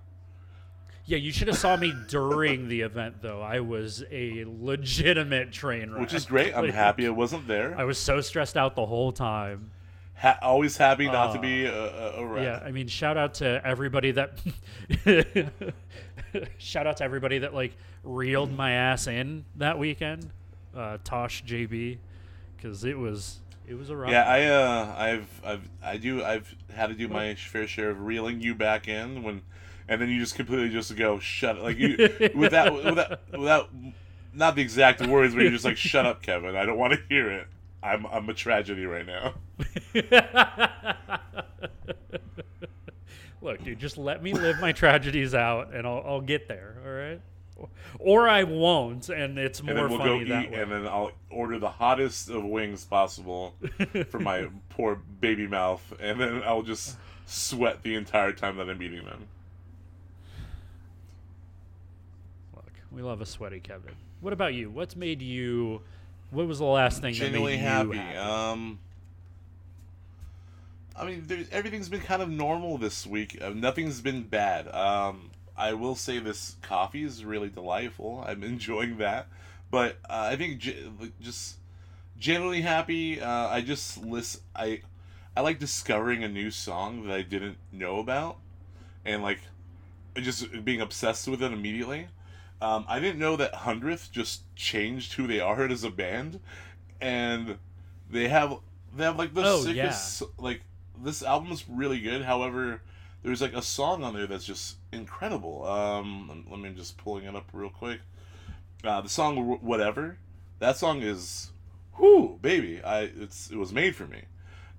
Yeah, 1.05 1.17
you 1.17 1.31
should 1.31 1.47
have 1.47 1.57
saw 1.57 1.77
me 1.77 1.93
during 2.09 2.67
the 2.67 2.81
event 2.81 3.21
though. 3.21 3.41
I 3.41 3.59
was 3.61 4.03
a 4.11 4.43
legitimate 4.45 5.51
train 5.51 5.91
wreck. 5.91 6.01
Which 6.01 6.13
is 6.13 6.25
great. 6.25 6.53
I'm 6.55 6.63
Like, 6.65 6.73
happy 6.73 7.05
I 7.05 7.11
wasn't 7.11 7.47
there. 7.47 7.77
I 7.77 7.83
was 7.85 7.97
so 7.97 8.19
stressed 8.21 8.57
out 8.57 8.75
the 8.75 8.85
whole 8.85 9.11
time. 9.11 9.71
Ha- 10.17 10.39
always 10.41 10.77
happy 10.77 11.07
not 11.07 11.33
to 11.33 11.39
Uh, 11.39 11.41
be 11.41 11.65
a, 11.65 12.19
a. 12.19 12.41
Yeah, 12.41 12.61
I 12.65 12.71
mean, 12.71 12.87
shout 12.87 13.17
out 13.17 13.35
to 13.35 13.61
everybody 13.65 14.11
that 14.11 14.39
shout 16.57 16.87
out 16.87 16.97
to 16.97 17.03
everybody 17.03 17.39
that 17.39 17.53
like 17.53 17.75
reeled 18.03 18.55
my 18.55 18.71
ass 18.71 19.07
in 19.07 19.45
that 19.55 19.77
weekend. 19.79 20.29
Uh, 20.75 20.97
Tosh 21.03 21.43
JB, 21.45 21.97
because 22.55 22.83
it 22.83 22.97
was 22.97 23.39
it 23.67 23.75
was 23.75 23.89
a 23.89 23.95
rough. 23.95 24.11
Yeah, 24.11 24.23
I 24.23 24.43
uh, 24.45 24.95
I've 24.97 25.41
I've 25.45 25.69
I 25.83 25.97
do 25.97 26.23
I've 26.23 26.53
had 26.73 26.87
to 26.87 26.93
do 26.93 27.07
my 27.07 27.35
fair 27.35 27.67
share 27.67 27.89
of 27.89 28.01
reeling 28.01 28.41
you 28.41 28.55
back 28.55 28.87
in 28.87 29.23
when, 29.23 29.41
and 29.87 30.01
then 30.01 30.09
you 30.09 30.19
just 30.19 30.35
completely 30.35 30.69
just 30.69 30.95
go 30.95 31.19
shut 31.19 31.57
up. 31.57 31.63
like 31.63 31.77
you 31.77 31.97
without 32.35 32.73
without 32.83 33.19
without 33.31 33.69
not 34.33 34.55
the 34.55 34.61
exact 34.61 35.05
words, 35.07 35.33
but 35.33 35.41
you're 35.43 35.51
just 35.51 35.63
like 35.65 35.77
shut 35.77 36.05
up, 36.05 36.21
Kevin. 36.21 36.55
I 36.57 36.65
don't 36.65 36.77
want 36.77 36.93
to 36.93 36.99
hear 37.07 37.31
it. 37.31 37.47
I'm 37.85 38.05
I'm 38.07 38.27
a 38.29 38.33
tragedy 38.33 38.85
right 38.85 39.05
now. 39.05 39.35
Look, 43.41 43.63
dude, 43.63 43.79
just 43.79 43.97
let 43.97 44.23
me 44.23 44.33
live 44.33 44.59
my 44.59 44.71
tragedies 44.71 45.35
out, 45.35 45.71
and 45.73 45.85
I'll, 45.85 46.03
I'll 46.05 46.21
get 46.21 46.47
there. 46.47 46.77
All 46.83 46.91
right, 46.91 47.21
or 47.99 48.27
I 48.27 48.43
won't, 48.43 49.09
and 49.09 49.37
it's 49.37 49.61
more 49.61 49.69
And 49.71 49.79
then 49.79 49.89
we'll 49.89 49.99
go 49.99 50.05
funny 50.17 50.21
eat, 50.23 50.29
that 50.29 50.51
way. 50.51 50.61
and 50.61 50.71
then 50.71 50.87
I'll 50.87 51.11
order 51.29 51.59
the 51.59 51.69
hottest 51.69 52.29
of 52.31 52.43
wings 52.43 52.85
possible 52.85 53.53
for 54.09 54.19
my 54.19 54.47
poor 54.69 54.95
baby 55.21 55.45
mouth, 55.47 55.93
and 55.99 56.19
then 56.19 56.41
I'll 56.43 56.63
just 56.63 56.97
sweat 57.27 57.83
the 57.83 57.93
entire 57.95 58.31
time 58.31 58.57
that 58.57 58.67
I'm 58.67 58.81
eating 58.81 59.05
them. 59.05 59.27
Look, 62.55 62.71
we 62.91 63.03
love 63.03 63.21
a 63.21 63.25
sweaty 63.27 63.59
Kevin. 63.59 63.93
What 64.21 64.33
about 64.33 64.55
you? 64.55 64.71
What's 64.71 64.95
made 64.95 65.21
you? 65.21 65.81
What 66.31 66.47
was 66.47 66.59
the 66.59 66.65
last 66.65 67.01
thing 67.01 67.13
genuinely 67.13 67.57
that 67.57 67.87
made 67.87 67.95
happy. 67.95 67.97
you 67.97 68.17
happy? 68.17 68.17
Um, 68.17 68.79
I 70.97 71.05
mean, 71.05 71.23
there's, 71.27 71.49
everything's 71.49 71.89
been 71.89 72.01
kind 72.01 72.21
of 72.21 72.29
normal 72.29 72.77
this 72.77 73.05
week. 73.05 73.37
Uh, 73.41 73.49
nothing's 73.49 74.01
been 74.01 74.23
bad. 74.23 74.67
Um, 74.73 75.31
I 75.57 75.73
will 75.73 75.95
say 75.95 76.19
this 76.19 76.55
coffee 76.61 77.03
is 77.03 77.23
really 77.25 77.49
delightful. 77.49 78.23
I'm 78.25 78.43
enjoying 78.43 78.97
that, 78.97 79.27
but 79.69 79.97
uh, 80.09 80.29
I 80.31 80.35
think 80.35 80.59
ge- 80.59 80.77
just 81.21 81.57
generally 82.17 82.61
happy. 82.61 83.21
Uh, 83.21 83.47
I 83.47 83.61
just 83.61 83.97
list. 83.97 84.41
I 84.55 84.81
I 85.35 85.41
like 85.41 85.59
discovering 85.59 86.23
a 86.23 86.29
new 86.29 86.49
song 86.49 87.07
that 87.07 87.13
I 87.13 87.21
didn't 87.21 87.57
know 87.71 87.99
about, 87.99 88.37
and 89.03 89.21
like 89.21 89.39
just 90.15 90.63
being 90.63 90.79
obsessed 90.81 91.27
with 91.27 91.43
it 91.43 91.51
immediately. 91.51 92.07
Um, 92.61 92.85
I 92.87 92.99
didn't 92.99 93.19
know 93.19 93.35
that 93.35 93.53
Hundredth 93.53 94.11
just 94.11 94.43
changed 94.55 95.13
who 95.13 95.27
they 95.27 95.39
are 95.39 95.63
as 95.67 95.83
a 95.83 95.89
band, 95.89 96.39
and 97.01 97.57
they 98.09 98.27
have 98.29 98.57
they 98.95 99.03
have 99.03 99.17
like 99.17 99.33
the 99.33 99.43
Oh, 99.45 99.61
sickest 99.61 100.23
like 100.37 100.61
this 100.97 101.21
album 101.23 101.51
is 101.51 101.67
really 101.67 101.99
good. 101.99 102.23
However, 102.23 102.81
there's 103.23 103.41
like 103.41 103.53
a 103.53 103.61
song 103.61 104.03
on 104.03 104.13
there 104.13 104.27
that's 104.27 104.45
just 104.45 104.77
incredible. 104.91 105.65
Um, 105.67 106.27
let- 106.29 106.51
let 106.51 106.59
me 106.59 106.75
just 106.77 106.97
pulling 106.97 107.25
it 107.25 107.35
up 107.35 107.49
real 107.53 107.69
quick. 107.69 107.99
Uh, 108.83 109.01
the 109.01 109.09
song 109.09 109.59
whatever 109.61 110.17
that 110.59 110.77
song 110.77 111.01
is, 111.01 111.51
whoo 111.97 112.37
baby. 112.41 112.81
I 112.83 113.01
it's 113.01 113.49
it 113.51 113.57
was 113.57 113.73
made 113.73 113.95
for 113.95 114.05
me, 114.05 114.23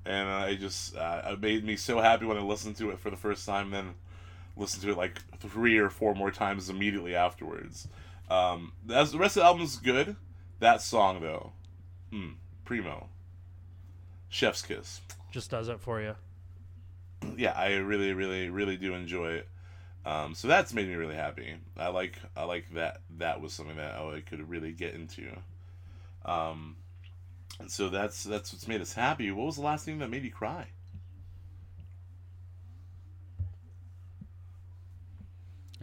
and 0.05 0.29
I 0.29 0.55
just 0.55 0.97
uh, 0.97 1.23
it 1.27 1.41
made 1.41 1.65
me 1.65 1.77
so 1.77 2.01
happy 2.01 2.25
when 2.25 2.37
I 2.37 2.41
listened 2.43 2.77
to 2.77 2.91
it 2.91 2.99
for 3.01 3.11
the 3.11 3.17
first 3.17 3.45
time. 3.47 3.71
Then 3.71 3.95
listen 4.57 4.81
to 4.83 4.91
it 4.91 4.97
like 4.97 5.21
three 5.39 5.79
or 5.79 5.91
four 5.91 6.15
more 6.15 6.31
times 6.31 6.69
immediately 6.71 7.15
afterwards. 7.15 7.89
Um, 8.31 8.73
that's, 8.85 9.13
the 9.13 9.19
rest 9.19 9.37
of 9.37 9.43
the 9.43 9.47
album's 9.47 9.77
good. 9.77 10.17
That 10.59 10.83
song 10.83 11.21
though, 11.21 11.53
mm, 12.13 12.35
primo. 12.65 13.09
Chef's 14.29 14.63
kiss. 14.63 15.01
Just 15.31 15.51
does 15.51 15.69
it 15.69 15.81
for 15.81 16.01
you. 16.01 16.15
Yeah, 17.37 17.53
I 17.53 17.75
really, 17.75 18.13
really, 18.15 18.49
really 18.51 18.77
do 18.77 18.95
enjoy 18.95 19.33
it. 19.33 19.49
Um, 20.05 20.35
so 20.35 20.49
that's 20.49 20.73
made 20.73 20.89
me 20.89 20.95
really 20.95 21.17
happy. 21.17 21.55
I 21.77 21.89
like, 21.89 22.19
I 22.37 22.45
like 22.45 22.73
that. 22.75 23.01
That 23.19 23.41
was 23.41 23.53
something 23.53 23.77
that 23.77 23.97
I 23.97 24.21
could 24.21 24.49
really 24.49 24.73
get 24.73 24.95
into. 24.95 25.37
Um, 26.25 26.77
and 27.59 27.71
so 27.71 27.89
that's 27.89 28.25
that's 28.25 28.53
what's 28.53 28.69
made 28.69 28.81
us 28.81 28.93
happy. 28.93 29.31
What 29.33 29.47
was 29.47 29.57
the 29.57 29.63
last 29.63 29.85
thing 29.85 29.99
that 29.99 30.11
made 30.11 30.25
you 30.25 30.31
cry? 30.31 30.67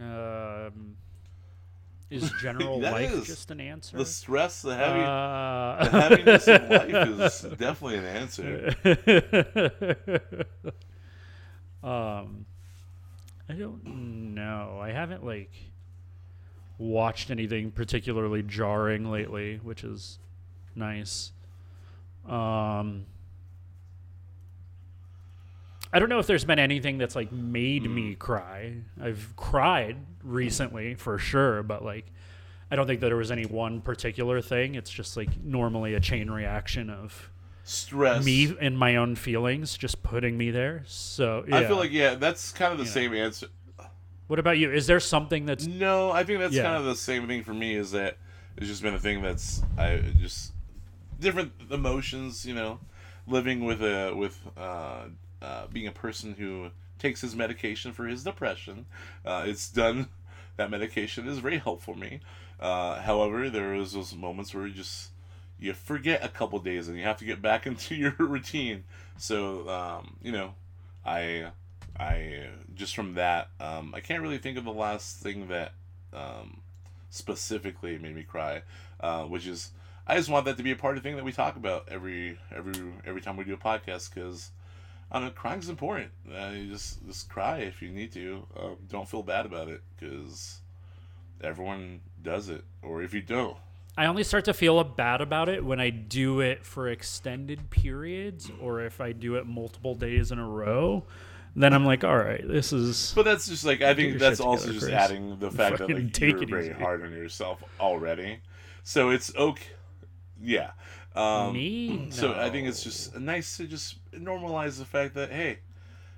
Um, 0.00 0.96
is 2.10 2.30
general 2.40 2.80
life 2.80 3.12
is. 3.12 3.26
just 3.26 3.50
an 3.50 3.60
answer? 3.60 3.96
The 3.96 4.06
stress, 4.06 4.62
the 4.62 4.76
heavy, 4.76 5.00
Uh, 5.00 5.84
the 5.84 6.00
heaviness 6.00 6.48
of 6.48 6.68
life 6.70 7.08
is 7.34 7.40
definitely 7.58 7.98
an 7.98 8.04
answer. 8.04 8.74
um, 11.82 12.46
I 13.48 13.52
don't 13.54 14.34
know. 14.34 14.78
I 14.80 14.90
haven't 14.92 15.24
like 15.24 15.52
watched 16.78 17.30
anything 17.30 17.70
particularly 17.70 18.42
jarring 18.42 19.10
lately, 19.10 19.60
which 19.62 19.84
is 19.84 20.18
nice. 20.74 21.32
Um, 22.26 23.06
I 25.94 26.00
don't 26.00 26.08
know 26.08 26.18
if 26.18 26.26
there's 26.26 26.44
been 26.44 26.58
anything 26.58 26.98
that's 26.98 27.14
like 27.14 27.30
made 27.30 27.88
me 27.88 28.16
cry. 28.16 28.74
I've 29.00 29.32
cried 29.36 29.96
recently 30.24 30.96
for 30.96 31.18
sure, 31.18 31.62
but 31.62 31.84
like 31.84 32.06
I 32.70 32.74
don't 32.76 32.88
think 32.88 33.00
that 33.00 33.06
there 33.06 33.16
was 33.16 33.30
any 33.30 33.46
one 33.46 33.80
particular 33.80 34.40
thing. 34.40 34.74
It's 34.74 34.90
just 34.90 35.16
like 35.16 35.28
normally 35.42 35.94
a 35.94 36.00
chain 36.00 36.28
reaction 36.30 36.90
of 36.90 37.30
Stress. 37.62 38.24
me 38.24 38.56
and 38.60 38.76
my 38.76 38.96
own 38.96 39.14
feelings 39.14 39.78
just 39.78 40.02
putting 40.02 40.36
me 40.36 40.50
there. 40.50 40.82
So 40.86 41.44
yeah. 41.46 41.58
I 41.58 41.66
feel 41.66 41.76
like 41.76 41.92
yeah, 41.92 42.16
that's 42.16 42.50
kind 42.50 42.72
of 42.72 42.78
the 42.78 42.84
You 42.84 42.90
know. 42.90 42.94
same 42.94 43.14
answer. 43.14 43.46
What 44.26 44.40
about 44.40 44.58
you? 44.58 44.72
Is 44.72 44.88
there 44.88 44.98
something 45.00 45.46
that's 45.46 45.64
No, 45.66 46.10
I 46.10 46.24
think 46.24 46.40
that's 46.40 46.54
Yeah. 46.54 46.64
kind 46.64 46.76
of 46.78 46.86
the 46.86 46.96
same 46.96 47.28
thing 47.28 47.44
for 47.44 47.54
me. 47.54 47.76
Is 47.76 47.92
that 47.92 48.16
it's 48.56 48.66
just 48.66 48.82
been 48.82 48.94
a 48.94 48.98
thing 48.98 49.22
that's 49.22 49.62
I 49.78 49.98
just 50.18 50.54
different 51.20 51.52
emotions. 51.70 52.44
You 52.44 52.54
know, 52.54 52.80
living 53.28 53.64
with 53.64 53.80
a 53.80 54.12
with 54.12 54.40
uh, 54.56 55.04
uh, 55.44 55.66
being 55.72 55.86
a 55.86 55.92
person 55.92 56.34
who 56.38 56.70
takes 56.98 57.20
his 57.20 57.36
medication 57.36 57.92
for 57.92 58.06
his 58.06 58.24
depression. 58.24 58.86
Uh, 59.24 59.44
it's 59.46 59.68
done. 59.70 60.08
That 60.56 60.70
medication 60.70 61.26
is 61.26 61.40
very 61.40 61.58
helpful 61.58 61.94
for 61.94 61.98
me. 61.98 62.20
Uh, 62.60 63.00
however, 63.00 63.50
there 63.50 63.74
is 63.74 63.92
those 63.92 64.14
moments 64.14 64.54
where 64.54 64.68
you 64.68 64.72
just 64.72 65.10
you 65.58 65.72
forget 65.72 66.24
a 66.24 66.28
couple 66.28 66.60
days 66.60 66.86
and 66.86 66.96
you 66.96 67.02
have 67.02 67.18
to 67.18 67.24
get 67.24 67.42
back 67.42 67.66
into 67.70 67.96
your 67.96 68.14
routine. 68.18 68.84
So 69.18 69.68
um, 69.68 70.16
you 70.22 70.30
know, 70.30 70.54
I 71.04 71.50
I 71.98 72.50
just 72.72 72.94
from 72.94 73.14
that 73.14 73.48
um, 73.58 73.92
I 73.96 74.00
can't 74.00 74.22
really 74.22 74.38
think 74.38 74.56
of 74.56 74.64
the 74.64 74.72
last 74.72 75.18
thing 75.18 75.48
that 75.48 75.72
um, 76.12 76.60
specifically 77.10 77.98
made 77.98 78.14
me 78.14 78.22
cry, 78.22 78.62
uh, 79.00 79.24
which 79.24 79.48
is 79.48 79.72
I 80.06 80.16
just 80.16 80.28
want 80.28 80.44
that 80.44 80.56
to 80.58 80.62
be 80.62 80.70
a 80.70 80.76
part 80.76 80.96
of 80.96 81.02
the 81.02 81.08
thing 81.08 81.16
that 81.16 81.24
we 81.24 81.32
talk 81.32 81.56
about 81.56 81.88
every 81.90 82.38
every 82.54 82.80
every 83.04 83.20
time 83.20 83.36
we 83.36 83.42
do 83.42 83.54
a 83.54 83.56
podcast 83.56 84.14
because. 84.14 84.52
I 85.14 85.18
don't 85.20 85.26
know, 85.28 85.30
crying's 85.32 85.68
important. 85.68 86.10
Uh, 86.28 86.48
you 86.48 86.68
just 86.68 87.06
just 87.06 87.28
cry 87.28 87.58
if 87.58 87.80
you 87.80 87.90
need 87.90 88.10
to. 88.14 88.44
Um, 88.60 88.76
don't 88.88 89.08
feel 89.08 89.22
bad 89.22 89.46
about 89.46 89.68
it 89.68 89.80
because 89.96 90.58
everyone 91.40 92.00
does 92.20 92.48
it. 92.48 92.64
Or 92.82 93.00
if 93.00 93.14
you 93.14 93.22
don't, 93.22 93.56
I 93.96 94.06
only 94.06 94.24
start 94.24 94.44
to 94.46 94.52
feel 94.52 94.82
bad 94.82 95.20
about 95.20 95.48
it 95.48 95.64
when 95.64 95.78
I 95.78 95.90
do 95.90 96.40
it 96.40 96.66
for 96.66 96.88
extended 96.88 97.70
periods 97.70 98.50
or 98.60 98.80
if 98.80 99.00
I 99.00 99.12
do 99.12 99.36
it 99.36 99.46
multiple 99.46 99.94
days 99.94 100.32
in 100.32 100.40
a 100.40 100.48
row. 100.48 101.04
Then 101.54 101.72
I'm 101.72 101.84
like, 101.84 102.02
all 102.02 102.16
right, 102.18 102.42
this 102.46 102.72
is. 102.72 103.12
But 103.14 103.24
that's 103.24 103.46
just 103.46 103.64
like 103.64 103.82
I 103.82 103.94
think 103.94 104.18
that's 104.18 104.40
also 104.40 104.66
together, 104.66 104.80
just 104.80 104.86
Chris. 104.86 104.94
adding 105.00 105.38
the 105.38 105.50
fact 105.52 105.78
that 105.78 105.88
like 105.88 106.12
take 106.12 106.32
you're 106.32 106.42
it 106.42 106.50
very 106.50 106.64
easy. 106.70 106.72
hard 106.74 107.04
on 107.04 107.12
yourself 107.12 107.62
already. 107.78 108.40
So 108.82 109.10
it's 109.10 109.32
okay. 109.36 109.64
Yeah. 110.42 110.72
Um, 111.14 111.52
Me? 111.52 112.08
So 112.10 112.34
I 112.34 112.50
think 112.50 112.66
it's 112.66 112.82
just 112.82 113.16
nice 113.16 113.56
to 113.58 113.66
just 113.66 113.96
normalize 114.12 114.78
the 114.78 114.84
fact 114.84 115.14
that 115.14 115.30
hey, 115.30 115.58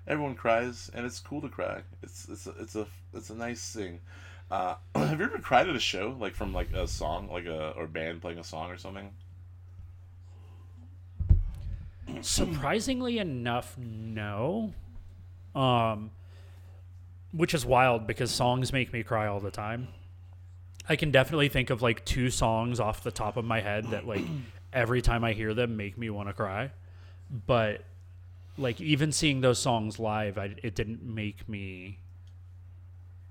everyone 0.07 0.34
cries 0.34 0.90
and 0.94 1.05
it's 1.05 1.20
cool 1.20 1.40
to 1.42 1.49
cry. 1.49 1.82
It's 2.03 2.28
it's 2.28 2.47
a, 2.47 2.55
it's 2.61 2.76
a 2.76 2.86
it's 3.12 3.30
a 3.30 3.34
nice 3.34 3.74
thing. 3.74 4.01
Uh, 4.51 4.76
have 4.94 5.18
you 5.18 5.26
ever 5.26 5.38
cried 5.38 5.68
at 5.68 5.76
a 5.76 5.80
show 5.80 6.16
like 6.18 6.34
from 6.34 6.53
like 6.55 6.72
a 6.72 6.86
song 6.88 7.28
like 7.30 7.47
a 7.47 7.70
or 7.70 7.86
band 7.86 8.22
playing 8.22 8.38
a 8.38 8.44
song 8.44 8.70
or 8.70 8.78
something? 8.78 9.11
Surprisingly 12.20 13.18
enough, 13.18 13.76
no. 13.78 14.72
Um, 15.55 16.11
which 17.32 17.53
is 17.53 17.66
wild 17.66 18.07
because 18.07 18.30
songs 18.30 18.72
make 18.72 18.92
me 18.92 19.03
cry 19.03 19.26
all 19.26 19.40
the 19.40 19.51
time. 19.51 19.88
I 20.88 20.97
can 20.97 21.11
definitely 21.11 21.49
think 21.49 21.70
of 21.70 21.82
like 21.82 22.05
two 22.05 22.30
songs 22.30 22.78
off 22.78 23.03
the 23.03 23.11
top 23.11 23.36
of 23.36 23.44
my 23.44 23.61
head 23.61 23.90
that 23.90 24.07
like 24.07 24.24
every 24.77 25.01
time 25.03 25.24
I 25.24 25.33
hear 25.33 25.55
them 25.55 25.77
make 25.77 25.97
me 25.99 26.11
want 26.11 26.29
to 26.29 26.33
cry. 26.35 26.70
But 27.47 27.83
like 28.59 28.81
even 28.81 29.11
seeing 29.11 29.41
those 29.41 29.59
songs 29.59 29.99
live, 29.99 30.39
I, 30.39 30.55
it 30.62 30.74
didn't 30.77 31.03
make 31.03 31.49
me 31.49 31.99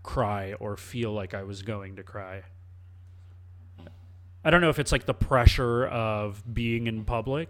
cry 0.04 0.54
or 0.60 0.76
feel 0.76 1.14
like 1.14 1.34
I 1.34 1.43
was 1.43 1.62
going 1.62 1.96
to 1.96 2.04
cry. 2.04 2.41
I 4.43 4.50
don't 4.52 4.62
know 4.62 4.70
if 4.70 4.78
it's 4.80 4.91
like 4.91 5.06
the 5.06 5.14
pressure 5.14 5.86
of 5.88 6.43
being 6.54 6.88
in 6.88 7.06
public. 7.06 7.50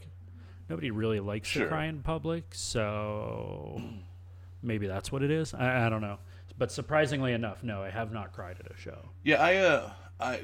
Nobody 0.69 0.91
really 0.91 1.19
likes 1.19 1.49
Sure. 1.49 1.63
to 1.63 1.69
cry 1.69 1.85
in 1.85 2.01
public, 2.01 2.45
so 2.51 3.81
maybe 4.63 4.87
that's 4.87 5.11
what 5.11 5.21
it 5.21 5.29
is. 5.31 5.53
I, 5.53 5.85
I 5.87 5.89
don't 5.89 6.01
know. 6.01 6.17
But 6.57 6.71
surprisingly 6.71 7.33
enough, 7.33 7.63
no, 7.63 7.83
I 7.83 7.89
have 7.89 8.13
not 8.13 8.31
cried 8.31 8.57
at 8.63 8.71
a 8.71 8.77
show. 8.77 8.97
Yeah, 9.23 9.43
I 9.43 9.57
uh 9.57 9.91
I 10.19 10.41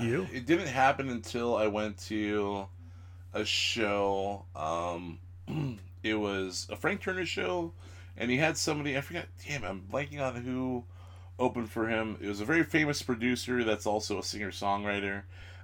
You? 0.00 0.26
it 0.32 0.44
didn't 0.44 0.66
happen 0.68 1.08
until 1.08 1.56
I 1.56 1.66
went 1.68 1.96
to 2.08 2.66
a 3.34 3.44
show 3.44 4.44
um 4.56 5.18
it 6.02 6.14
was 6.14 6.66
a 6.70 6.76
Frank 6.76 7.02
Turner 7.02 7.26
show 7.26 7.72
and 8.16 8.30
he 8.30 8.38
had 8.38 8.56
somebody 8.56 8.96
I 8.96 9.02
forgot 9.02 9.26
damn 9.46 9.64
I'm 9.64 9.82
blanking 9.92 10.20
on 10.20 10.36
who 10.36 10.84
opened 11.38 11.70
for 11.70 11.88
him. 11.88 12.16
It 12.20 12.28
was 12.28 12.40
a 12.40 12.44
very 12.44 12.62
famous 12.62 13.02
producer 13.02 13.64
that's 13.64 13.86
also 13.86 14.18
a 14.18 14.22
singer-songwriter. 14.22 15.22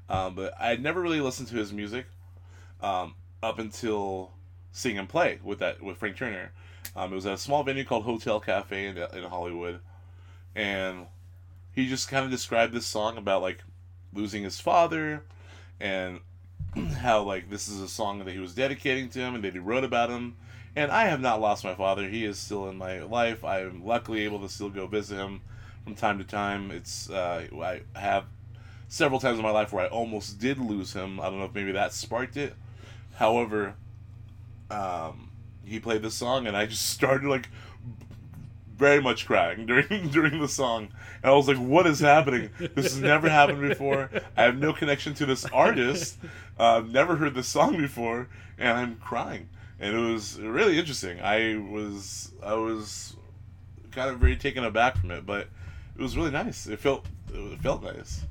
Um, 0.09 0.35
but 0.35 0.55
I 0.59 0.69
had 0.69 0.83
never 0.83 1.01
really 1.01 1.21
listened 1.21 1.49
to 1.49 1.57
his 1.57 1.73
music 1.73 2.07
um, 2.83 3.15
up 3.43 3.59
until 3.59 4.33
seeing 4.73 4.97
him 4.97 5.07
play 5.07 5.39
with 5.43 5.61
that 5.61 5.83
with 5.83 5.99
Frank 5.99 6.17
Turner. 6.17 6.53
Um, 6.97 7.13
it 7.13 7.15
was 7.15 7.27
at 7.27 7.35
a 7.35 7.39
small 7.39 7.63
venue 7.63 7.85
called 7.85 8.05
Hotel 8.05 8.41
Cafe 8.41 8.87
in, 8.87 8.97
in 8.97 9.25
Hollywood, 9.25 9.81
and 10.57 11.07
he 11.73 11.89
just 11.89 12.09
kind 12.09 12.25
of 12.25 12.31
described 12.31 12.73
this 12.73 12.87
song 12.87 13.17
about 13.17 13.43
like 13.43 13.63
losing 14.13 14.43
his 14.43 14.59
father 14.59 15.23
and 15.79 16.19
how 17.01 17.23
like 17.23 17.51
this 17.51 17.69
is 17.69 17.81
a 17.81 17.89
song 17.89 18.19
that 18.21 18.29
he 18.33 18.39
was 18.39 18.55
dedicating 18.55 19.09
to 19.11 19.19
him 19.19 19.35
and 19.35 19.45
that 19.45 19.53
he 19.53 19.59
wrote 19.59 19.85
about 19.85 20.11
him. 20.11 20.37
And 20.77 20.91
i 20.93 21.05
have 21.05 21.21
not 21.21 21.41
lost 21.41 21.65
my 21.65 21.75
father. 21.75 22.09
He 22.09 22.25
is 22.25 22.39
still 22.39 22.69
in 22.69 22.77
my 22.77 23.03
life. 23.03 23.45
I'm 23.45 23.85
luckily 23.85 24.25
able 24.25 24.41
to 24.41 24.49
still 24.49 24.71
go 24.71 24.87
visit 24.87 25.17
him 25.17 25.41
from 25.85 25.95
time 25.95 26.19
to 26.19 26.25
time. 26.25 26.71
It's 26.71 27.11
uh, 27.11 27.47
i 27.61 27.81
have 27.99 28.25
several 28.89 29.21
times 29.21 29.39
in 29.39 29.45
my 29.45 29.51
life 29.51 29.73
where 29.73 29.85
i 29.85 29.89
almost 29.89 30.39
did 30.39 30.59
lose 30.59 30.93
him. 30.93 31.21
I 31.21 31.25
don't 31.25 31.39
know 31.39 31.47
if 31.47 31.55
maybe 31.55 31.73
that 31.73 31.93
sparked 31.93 32.37
it. 32.37 32.55
However 33.15 33.75
um, 34.71 35.31
he 35.65 35.81
played 35.81 36.03
this 36.03 36.15
song 36.15 36.47
and 36.47 36.57
i 36.57 36.67
just 36.67 36.89
started 36.91 37.29
like 37.29 37.49
very 38.81 39.01
much 39.01 39.27
crying 39.27 39.67
during 39.71 40.09
during 40.09 40.41
the 40.41 40.49
song. 40.49 40.89
And 41.23 41.31
I 41.31 41.35
was 41.35 41.47
like, 41.47 41.59
"What 41.59 41.87
is 41.87 42.01
happening? 42.01 42.51
This 42.59 42.95
has 42.95 43.01
never 43.01 43.29
happened 43.29 43.61
before. 43.61 44.11
I 44.37 44.43
have 44.43 44.59
no 44.59 44.73
connection 44.73 45.15
to 45.15 45.27
this 45.27 45.45
artist. 45.45 46.19
Uh, 46.59 46.83
never 46.85 47.15
heard 47.15 47.35
this 47.35 47.47
song 47.47 47.77
before, 47.77 48.29
and 48.59 48.77
I'm 48.77 48.97
crying." 48.97 49.49
And 49.79 49.95
it 49.95 50.13
was 50.13 50.41
really 50.41 50.79
interesting. 50.79 51.21
I 51.21 51.57
was 51.57 52.33
I 52.43 52.55
was 52.55 53.17
kind 53.93 54.11
of 54.11 54.19
very 54.19 54.37
taken 54.37 54.65
aback 54.65 54.97
from 54.99 55.11
it, 55.13 55.25
but 55.25 55.49
it 55.97 56.03
was 56.03 56.17
really 56.17 56.31
nice. 56.31 56.67
It 56.67 56.81
felt 56.81 57.07
it 57.33 57.61
felt 57.61 57.83
nice. 57.83 58.25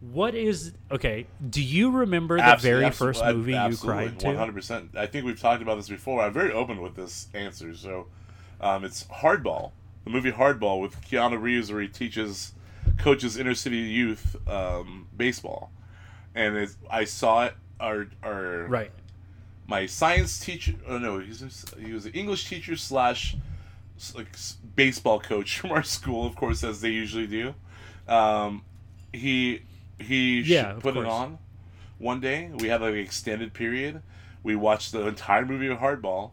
What 0.00 0.34
is 0.34 0.72
okay? 0.90 1.26
Do 1.50 1.62
you 1.62 1.90
remember 1.90 2.36
the 2.38 2.56
very 2.58 2.90
first 2.90 3.22
movie 3.24 3.52
you 3.52 3.76
cried 3.76 4.06
One 4.22 4.34
to? 4.34 4.36
hundred 4.38 4.54
percent. 4.54 4.90
I 4.96 5.06
think 5.06 5.26
we've 5.26 5.38
talked 5.40 5.60
about 5.62 5.76
this 5.76 5.88
before. 5.90 6.22
I'm 6.22 6.32
very 6.32 6.52
open 6.52 6.80
with 6.80 6.96
this 6.96 7.28
answer. 7.34 7.74
So, 7.74 8.06
um, 8.62 8.82
it's 8.84 9.04
Hardball, 9.04 9.72
the 10.04 10.10
movie 10.10 10.32
Hardball 10.32 10.80
with 10.80 10.98
Keanu 11.02 11.40
Reeves, 11.40 11.70
where 11.70 11.82
he 11.82 11.88
teaches 11.88 12.52
coaches 12.98 13.36
inner 13.36 13.54
city 13.54 13.76
youth 13.76 14.36
um, 14.48 15.06
baseball, 15.16 15.70
and 16.34 16.56
it's, 16.56 16.76
I 16.90 17.04
saw 17.04 17.44
it. 17.46 17.54
Our 17.78 18.06
our 18.22 18.66
Right. 18.68 18.90
my 19.66 19.84
science 19.86 20.38
teacher. 20.38 20.74
Oh 20.86 20.96
no, 20.98 21.18
he's 21.18 21.64
he 21.78 21.92
was 21.92 22.06
an 22.06 22.12
English 22.12 22.46
teacher 22.48 22.74
slash 22.76 23.36
like 24.14 24.34
baseball 24.76 25.20
coach 25.20 25.58
from 25.60 25.72
our 25.72 25.82
school, 25.82 26.26
of 26.26 26.36
course, 26.36 26.64
as 26.64 26.80
they 26.80 26.88
usually 26.90 27.26
do. 27.26 27.54
Um, 28.08 28.62
he 29.12 29.62
he 30.00 30.40
Yeah, 30.40 30.72
of 30.72 30.82
put 30.82 30.96
it 30.96 31.06
on 31.06 31.38
one 31.98 32.20
day. 32.20 32.50
We 32.54 32.68
had 32.68 32.80
like 32.80 32.94
an 32.94 32.98
extended 32.98 33.52
period. 33.52 34.02
We 34.42 34.56
watched 34.56 34.92
the 34.92 35.06
entire 35.06 35.44
movie 35.44 35.68
of 35.68 35.78
Hardball, 35.78 36.30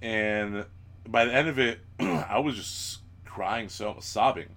and 0.00 0.64
by 1.06 1.26
the 1.26 1.34
end 1.34 1.48
of 1.48 1.58
it, 1.58 1.80
I 2.00 2.38
was 2.38 2.56
just 2.56 3.00
crying, 3.26 3.68
so 3.68 3.96
sobbing, 4.00 4.48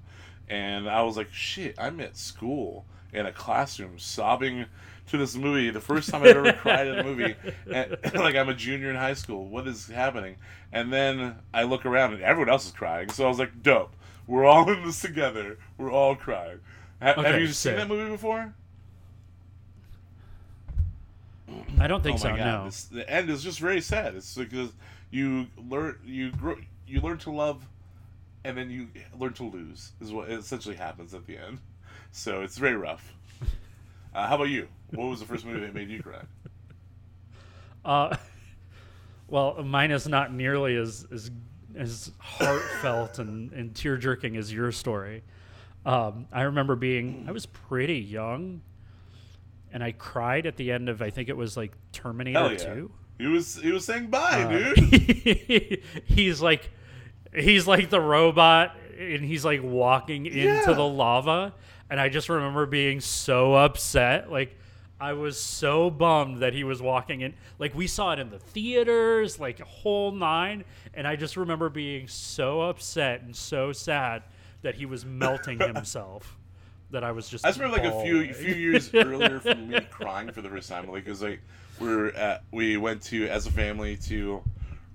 and 0.47 0.89
I 0.89 1.01
was 1.03 1.17
like, 1.17 1.31
"Shit, 1.33 1.75
I'm 1.77 1.99
at 1.99 2.17
school 2.17 2.85
in 3.11 3.25
a 3.25 3.31
classroom 3.31 3.99
sobbing 3.99 4.65
to 5.07 5.17
this 5.17 5.35
movie. 5.35 5.69
The 5.69 5.81
first 5.81 6.09
time 6.09 6.23
I've 6.23 6.35
ever 6.35 6.53
cried 6.61 6.87
at 6.87 6.99
a 6.99 7.03
movie, 7.03 7.35
and, 7.71 7.97
like 8.15 8.35
I'm 8.35 8.49
a 8.49 8.53
junior 8.53 8.89
in 8.89 8.95
high 8.95 9.15
school. 9.15 9.45
What 9.47 9.67
is 9.67 9.87
happening?" 9.87 10.37
And 10.71 10.91
then 10.91 11.35
I 11.53 11.63
look 11.63 11.85
around 11.85 12.13
and 12.13 12.23
everyone 12.23 12.49
else 12.49 12.65
is 12.65 12.71
crying, 12.71 13.09
so 13.09 13.25
I 13.25 13.27
was 13.27 13.39
like, 13.39 13.61
"Dope, 13.61 13.95
we're 14.27 14.45
all 14.45 14.69
in 14.71 14.85
this 14.85 15.01
together. 15.01 15.57
We're 15.77 15.91
all 15.91 16.15
crying." 16.15 16.59
Ha- 17.03 17.15
have 17.15 17.17
Okay, 17.19 17.41
you 17.41 17.47
seen 17.47 17.75
that 17.75 17.89
movie 17.89 18.09
before? 18.09 18.53
I 21.77 21.87
don't 21.87 22.01
think 22.01 22.15
oh 22.15 22.23
so. 22.23 22.29
god, 22.29 22.39
no. 22.39 22.65
this, 22.65 22.85
the 22.85 23.07
end 23.09 23.29
is 23.29 23.43
just 23.43 23.59
very 23.59 23.81
sad. 23.81 24.15
It's 24.15 24.35
because 24.35 24.69
you 25.11 25.47
learn 25.69 25.99
you 26.05 26.31
grow 26.31 26.55
you 26.87 27.01
learn 27.01 27.17
to 27.19 27.31
love, 27.31 27.67
and 28.45 28.57
then 28.57 28.69
you 28.69 28.87
learn 29.19 29.33
to 29.33 29.43
lose. 29.43 29.91
Is 29.99 30.13
what 30.13 30.29
essentially 30.29 30.75
happens 30.75 31.13
at 31.13 31.25
the 31.27 31.37
end. 31.37 31.59
So 32.13 32.41
it's 32.41 32.57
very 32.57 32.75
rough. 32.75 33.13
Uh, 34.15 34.27
how 34.27 34.35
about 34.35 34.49
you? 34.49 34.69
What 34.91 35.09
was 35.09 35.19
the 35.19 35.25
first 35.25 35.45
movie 35.45 35.59
that 35.59 35.73
made 35.73 35.89
you 35.89 36.01
cry? 36.01 36.21
Uh, 37.85 38.15
well, 39.27 39.61
mine 39.61 39.91
is 39.91 40.07
not 40.07 40.33
nearly 40.33 40.77
as 40.77 41.05
as 41.11 41.29
as 41.75 42.11
heartfelt 42.17 43.19
and, 43.19 43.51
and 43.51 43.75
tear 43.75 43.97
jerking 43.97 44.37
as 44.37 44.53
your 44.53 44.71
story. 44.71 45.21
Um, 45.85 46.27
I 46.31 46.43
remember 46.43 46.75
being 46.75 47.25
I 47.27 47.31
was 47.31 47.45
pretty 47.45 47.97
young, 47.99 48.61
and 49.71 49.83
I 49.83 49.91
cried 49.91 50.45
at 50.45 50.55
the 50.57 50.71
end 50.71 50.87
of 50.89 51.01
I 51.01 51.09
think 51.09 51.29
it 51.29 51.37
was 51.37 51.57
like 51.57 51.73
Terminator 51.91 52.51
yeah. 52.53 52.57
Two. 52.57 52.91
He 53.17 53.27
was 53.27 53.55
he 53.55 53.71
was 53.71 53.85
saying 53.85 54.07
bye, 54.07 54.43
Uh, 54.43 54.73
dude. 54.73 55.83
he's 56.05 56.41
like 56.41 56.71
he's 57.35 57.67
like 57.67 57.89
the 57.89 57.99
robot 58.01 58.75
and 58.97 59.23
he's 59.25 59.43
like 59.43 59.61
walking 59.63 60.25
into 60.25 60.39
Yeah. 60.41 60.65
the 60.73 60.83
lava 60.83 61.53
and 61.89 61.99
i 61.99 62.07
just 62.09 62.29
remember 62.29 62.67
being 62.67 62.99
so 62.99 63.55
upset 63.55 64.31
like 64.31 64.55
i 65.01 65.13
was 65.13 65.39
so 65.39 65.89
bummed 65.89 66.41
that 66.43 66.53
he 66.53 66.63
was 66.63 66.79
walking 66.79 67.21
in 67.21 67.33
like 67.57 67.73
we 67.73 67.87
saw 67.87 68.13
it 68.13 68.19
in 68.19 68.29
the 68.29 68.37
theaters 68.37 69.39
like 69.39 69.59
a 69.59 69.65
whole 69.65 70.11
nine 70.11 70.63
and 70.93 71.07
i 71.07 71.15
just 71.15 71.35
remember 71.35 71.69
being 71.69 72.07
so 72.07 72.61
upset 72.61 73.21
and 73.23 73.35
so 73.35 73.71
sad 73.71 74.21
that 74.63 74.75
he 74.75 74.85
was 74.85 75.05
melting 75.05 75.59
himself 75.59 76.37
that 76.93 77.03
I 77.03 77.11
was 77.11 77.29
just. 77.29 77.45
I 77.45 77.49
just 77.49 77.59
remember 77.59 77.83
like 77.83 77.93
a 77.93 78.03
few 78.03 78.13
bawling. 78.13 78.33
few 78.33 78.55
years 78.55 78.89
earlier 78.93 79.39
from 79.39 79.67
me 79.67 79.79
crying 79.91 80.31
for 80.31 80.41
the 80.41 80.49
first 80.49 80.69
time, 80.69 80.89
like 80.89 81.05
because 81.05 81.21
like 81.21 81.41
we're 81.79 82.09
at 82.09 82.43
we 82.51 82.77
went 82.77 83.01
to 83.03 83.27
as 83.27 83.45
a 83.45 83.51
family 83.51 83.97
to 83.97 84.41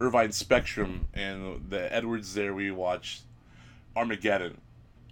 Irvine 0.01 0.33
Spectrum 0.33 1.07
and 1.15 1.71
the 1.71 1.93
Edwards 1.95 2.35
there 2.35 2.55
we 2.55 2.71
watched 2.71 3.23
Armageddon, 3.95 4.61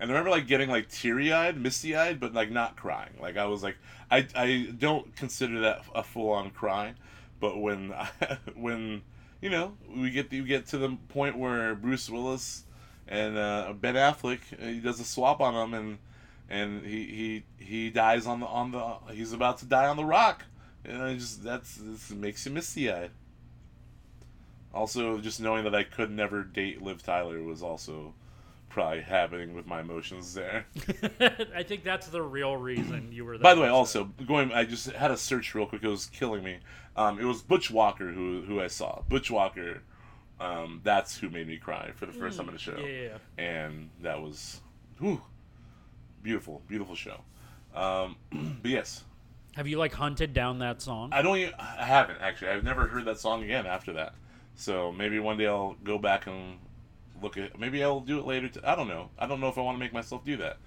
and 0.00 0.10
I 0.10 0.12
remember 0.12 0.30
like 0.30 0.46
getting 0.46 0.70
like 0.70 0.88
teary 0.88 1.32
eyed, 1.32 1.60
misty 1.60 1.94
eyed, 1.94 2.18
but 2.18 2.32
like 2.34 2.50
not 2.50 2.76
crying. 2.76 3.12
Like 3.20 3.36
I 3.36 3.46
was 3.46 3.62
like 3.62 3.76
I 4.10 4.26
I 4.34 4.68
don't 4.78 5.14
consider 5.16 5.60
that 5.60 5.82
a 5.94 6.02
full 6.02 6.30
on 6.30 6.50
cry, 6.50 6.94
but 7.40 7.58
when 7.60 7.92
when 8.54 9.02
you 9.42 9.50
know 9.50 9.76
we 9.94 10.10
get 10.10 10.30
we 10.30 10.42
get 10.42 10.66
to 10.68 10.78
the 10.78 10.96
point 11.08 11.36
where 11.36 11.74
Bruce 11.74 12.08
Willis 12.08 12.64
and 13.08 13.36
uh, 13.36 13.72
Ben 13.80 13.94
Affleck 13.94 14.40
uh, 14.60 14.66
he 14.66 14.80
does 14.80 15.00
a 15.00 15.04
swap 15.04 15.40
on 15.40 15.54
him 15.54 15.74
and 15.74 15.98
and 16.48 16.86
he 16.86 17.42
he 17.58 17.64
he 17.64 17.90
dies 17.90 18.26
on 18.26 18.40
the 18.40 18.46
on 18.46 18.72
the 18.72 18.96
he's 19.12 19.32
about 19.32 19.58
to 19.58 19.66
die 19.66 19.86
on 19.86 19.96
the 19.96 20.04
rock 20.04 20.44
and 20.84 21.02
I 21.02 21.14
just 21.14 21.42
that's 21.42 21.76
this 21.76 22.10
makes 22.10 22.46
you 22.46 22.52
misty 22.52 22.90
eyed. 22.90 23.10
Also, 24.72 25.18
just 25.18 25.40
knowing 25.40 25.64
that 25.64 25.74
I 25.74 25.84
could 25.84 26.10
never 26.10 26.42
date 26.42 26.82
Liv 26.82 27.02
Tyler 27.02 27.42
was 27.42 27.62
also 27.62 28.12
probably 28.68 29.00
happening 29.00 29.54
with 29.54 29.66
my 29.66 29.80
emotions 29.80 30.34
there. 30.34 30.66
I 31.54 31.62
think 31.62 31.82
that's 31.82 32.08
the 32.08 32.20
real 32.20 32.56
reason 32.56 33.10
you 33.10 33.24
were. 33.24 33.38
By 33.38 33.54
the 33.54 33.62
way, 33.62 33.68
also 33.68 34.04
going, 34.26 34.52
I 34.52 34.64
just 34.64 34.90
had 34.92 35.10
a 35.10 35.16
search 35.16 35.54
real 35.54 35.64
quick. 35.66 35.82
It 35.82 35.88
was 35.88 36.06
killing 36.06 36.44
me. 36.44 36.58
Um, 36.94 37.18
it 37.18 37.24
was 37.24 37.42
Butch 37.42 37.70
Walker 37.70 38.12
who 38.12 38.42
who 38.42 38.60
I 38.60 38.66
saw. 38.66 39.02
Butch 39.08 39.30
Walker. 39.30 39.82
Um, 40.38 40.80
that's 40.84 41.16
who 41.16 41.30
made 41.30 41.46
me 41.48 41.56
cry 41.56 41.92
for 41.94 42.04
the 42.06 42.12
first 42.12 42.36
time 42.36 42.48
in 42.48 42.54
the 42.54 42.60
show, 42.60 42.76
yeah, 42.78 43.08
yeah, 43.38 43.42
and 43.42 43.88
that 44.02 44.20
was, 44.20 44.60
whew, 44.98 45.20
beautiful, 46.22 46.60
beautiful 46.68 46.94
show. 46.94 47.20
Um, 47.74 48.16
but 48.62 48.70
yes, 48.70 49.04
Have 49.54 49.66
you 49.66 49.78
like 49.78 49.94
hunted 49.94 50.34
down 50.34 50.58
that 50.58 50.82
song? 50.82 51.10
I 51.12 51.22
don't. 51.22 51.38
Even, 51.38 51.54
I 51.58 51.84
haven't 51.84 52.18
actually. 52.20 52.48
I've 52.50 52.64
never 52.64 52.86
heard 52.86 53.06
that 53.06 53.18
song 53.18 53.44
again 53.44 53.66
after 53.66 53.94
that. 53.94 54.14
So 54.56 54.92
maybe 54.92 55.18
one 55.18 55.38
day 55.38 55.46
I'll 55.46 55.76
go 55.84 55.98
back 55.98 56.26
and 56.26 56.58
look 57.22 57.36
at. 57.38 57.58
Maybe 57.58 57.82
I'll 57.82 58.00
do 58.00 58.18
it 58.18 58.26
later. 58.26 58.50
I 58.64 58.74
don't 58.74 58.88
know. 58.88 59.08
I 59.18 59.26
don't 59.26 59.40
know 59.40 59.48
if 59.48 59.56
I 59.56 59.62
want 59.62 59.76
to 59.76 59.80
make 59.80 59.92
myself 59.92 60.24
do 60.24 60.36
that. 60.38 60.58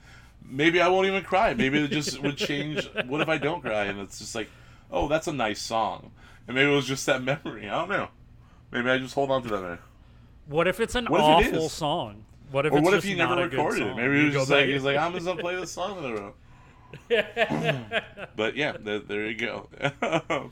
Maybe 0.43 0.81
I 0.81 0.87
won't 0.87 1.05
even 1.07 1.23
cry. 1.23 1.53
Maybe 1.53 1.79
it 1.83 1.91
just 1.91 2.21
would 2.23 2.37
change. 2.37 2.89
What 3.07 3.21
if 3.21 3.29
I 3.29 3.37
don't 3.37 3.61
cry 3.61 3.85
and 3.85 3.99
it's 3.99 4.19
just 4.19 4.33
like, 4.33 4.49
oh, 4.89 5.07
that's 5.07 5.27
a 5.27 5.33
nice 5.33 5.61
song, 5.61 6.11
and 6.47 6.55
maybe 6.55 6.71
it 6.71 6.75
was 6.75 6.87
just 6.87 7.05
that 7.05 7.21
memory. 7.23 7.67
I 7.69 7.77
don't 7.79 7.89
know. 7.89 8.07
Maybe 8.71 8.89
I 8.89 8.97
just 8.99 9.15
hold 9.15 9.31
on 9.31 9.41
to 9.43 9.49
that. 9.49 9.61
memory. 9.61 9.77
what 10.47 10.67
if 10.67 10.79
it's 10.79 10.95
an 10.95 11.05
What 11.07 11.21
if 11.21 11.47
it 11.47 11.53
awful 11.53 11.65
is? 11.65 11.71
song? 11.71 12.25
What 12.51 12.65
if 12.65 12.73
Or 12.73 12.77
it's 12.79 12.85
what 12.85 12.93
if 12.95 13.03
he 13.03 13.13
never 13.13 13.35
recorded 13.35 13.87
it? 13.87 13.95
Maybe 13.95 14.19
he 14.19 14.25
was 14.25 14.33
just 14.33 14.49
like, 14.49 14.65
he's 14.67 14.83
like, 14.83 14.97
I'm 14.97 15.13
just 15.13 15.25
gonna 15.25 15.41
play 15.41 15.55
this 15.55 15.71
song 15.71 15.97
in 16.03 16.05
a 16.05 16.13
row. 16.15 16.33
but 18.35 18.55
yeah, 18.55 18.75
there, 18.79 18.99
there 18.99 19.25
you 19.27 19.35
go. 19.35 19.69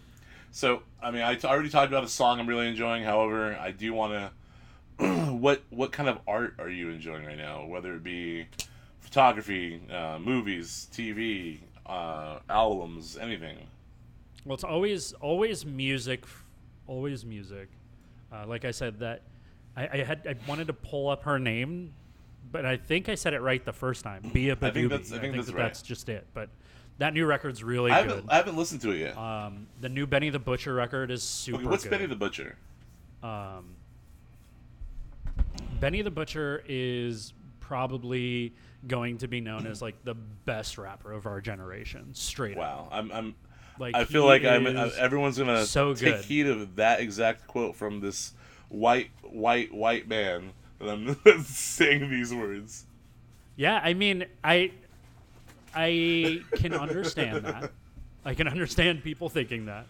so 0.52 0.84
I 1.02 1.12
mean, 1.12 1.22
I 1.24 1.36
t- 1.36 1.48
already 1.48 1.70
talked 1.70 1.92
about 1.92 2.04
a 2.04 2.08
song 2.08 2.40
I'm 2.40 2.48
really 2.48 2.68
enjoying. 2.68 3.04
However, 3.04 3.58
I 3.60 3.72
do 3.72 3.94
want 3.94 4.32
to. 5.00 5.06
what 5.34 5.64
what 5.70 5.92
kind 5.92 6.10
of 6.10 6.20
art 6.28 6.56
are 6.60 6.70
you 6.70 6.90
enjoying 6.90 7.26
right 7.26 7.38
now? 7.38 7.66
Whether 7.66 7.96
it 7.96 8.04
be 8.04 8.48
photography, 9.00 9.82
uh, 9.92 10.20
movies, 10.20 10.88
TV, 10.94 11.58
uh, 11.88 12.40
albums, 12.50 13.18
anything. 13.18 13.58
Well, 14.46 14.54
it's 14.56 14.64
always 14.64 15.14
always 15.14 15.66
music, 15.66 16.24
always 16.88 17.26
music. 17.26 17.70
Uh, 18.32 18.46
like 18.48 18.66
I 18.66 18.72
said, 18.72 19.00
that 19.00 19.22
I, 19.76 19.88
I 19.88 19.98
had 20.04 20.28
I 20.28 20.36
wanted 20.50 20.68
to 20.68 20.74
pull 20.74 21.10
up 21.10 21.24
her 21.24 21.40
name, 21.40 21.94
but 22.52 22.66
I 22.66 22.78
think 22.78 23.10
I 23.10 23.16
said 23.16 23.34
it 23.34 23.42
right 23.42 23.64
the 23.64 23.74
first 23.74 24.04
time. 24.04 24.30
Be 24.34 24.50
a 24.50 24.58
I 24.62 24.72
think 24.72 24.90
that's- 24.90 25.12
I 25.12 25.20
think 25.20 25.36
that's 25.36 25.48
that 25.48 25.56
right. 25.56 25.64
that's 25.64 25.82
just 25.82 26.10
it. 26.10 26.28
But 26.34 26.50
that 26.98 27.14
new 27.14 27.26
record's 27.26 27.64
really 27.64 27.92
I 27.92 28.02
good. 28.02 28.10
haven't 28.10 28.32
I 28.32 28.36
haven't 28.38 28.58
listened 28.58 28.82
to 28.82 28.92
it 28.92 29.00
yet. 29.00 29.18
Um, 29.18 29.68
the 29.82 29.90
new 29.90 30.06
Benny 30.08 30.30
the 30.30 30.40
Butcher 30.40 30.74
record 30.74 31.12
is 31.12 31.24
super. 31.24 31.60
okay, 31.60 31.68
what's 31.68 31.84
good. 31.84 31.92
Benny 31.92 32.06
the 32.08 32.16
Butcher? 32.16 32.58
Um, 33.24 33.76
Benny 35.80 36.02
the 36.02 36.12
Butcher 36.12 36.64
is 36.68 37.34
probably 37.60 38.54
going 38.88 39.18
to 39.20 39.28
be 39.28 39.42
known 39.42 39.68
as 39.68 39.82
like 39.82 39.96
the 40.04 40.14
best 40.16 40.78
rapper 40.78 41.12
of 41.12 41.26
our 41.26 41.40
generation. 41.42 42.14
Straight 42.14 42.54
up. 42.54 42.60
Wow, 42.60 42.90
I'm 42.92 43.12
I'm 43.12 43.36
Like 43.80 43.96
I 43.96 44.06
feel 44.06 44.26
like 44.26 44.44
I'm, 44.44 44.66
everyone's 44.98 45.38
gonna 45.38 45.66
so 45.66 45.94
take 45.94 46.16
good. 46.16 46.26
heed 46.26 46.48
of 46.48 46.76
that 46.78 47.00
exact 47.00 47.48
quote 47.48 47.76
from 47.76 48.00
this 48.00 48.34
white, 48.70 49.10
white, 49.22 49.74
white 49.74 50.08
man 50.08 50.52
that 50.80 50.90
I'm 50.90 51.44
saying 51.44 52.10
these 52.10 52.34
words. 52.34 52.86
Yeah, 53.56 53.80
I 53.84 53.94
mean, 53.94 54.26
I 54.44 54.72
I 55.74 56.42
can 56.56 56.74
understand 56.74 57.46
that. 57.46 57.72
I 58.26 58.34
can 58.34 58.48
understand 58.48 59.04
people 59.04 59.30
thinking 59.30 59.66
that. 59.66 59.86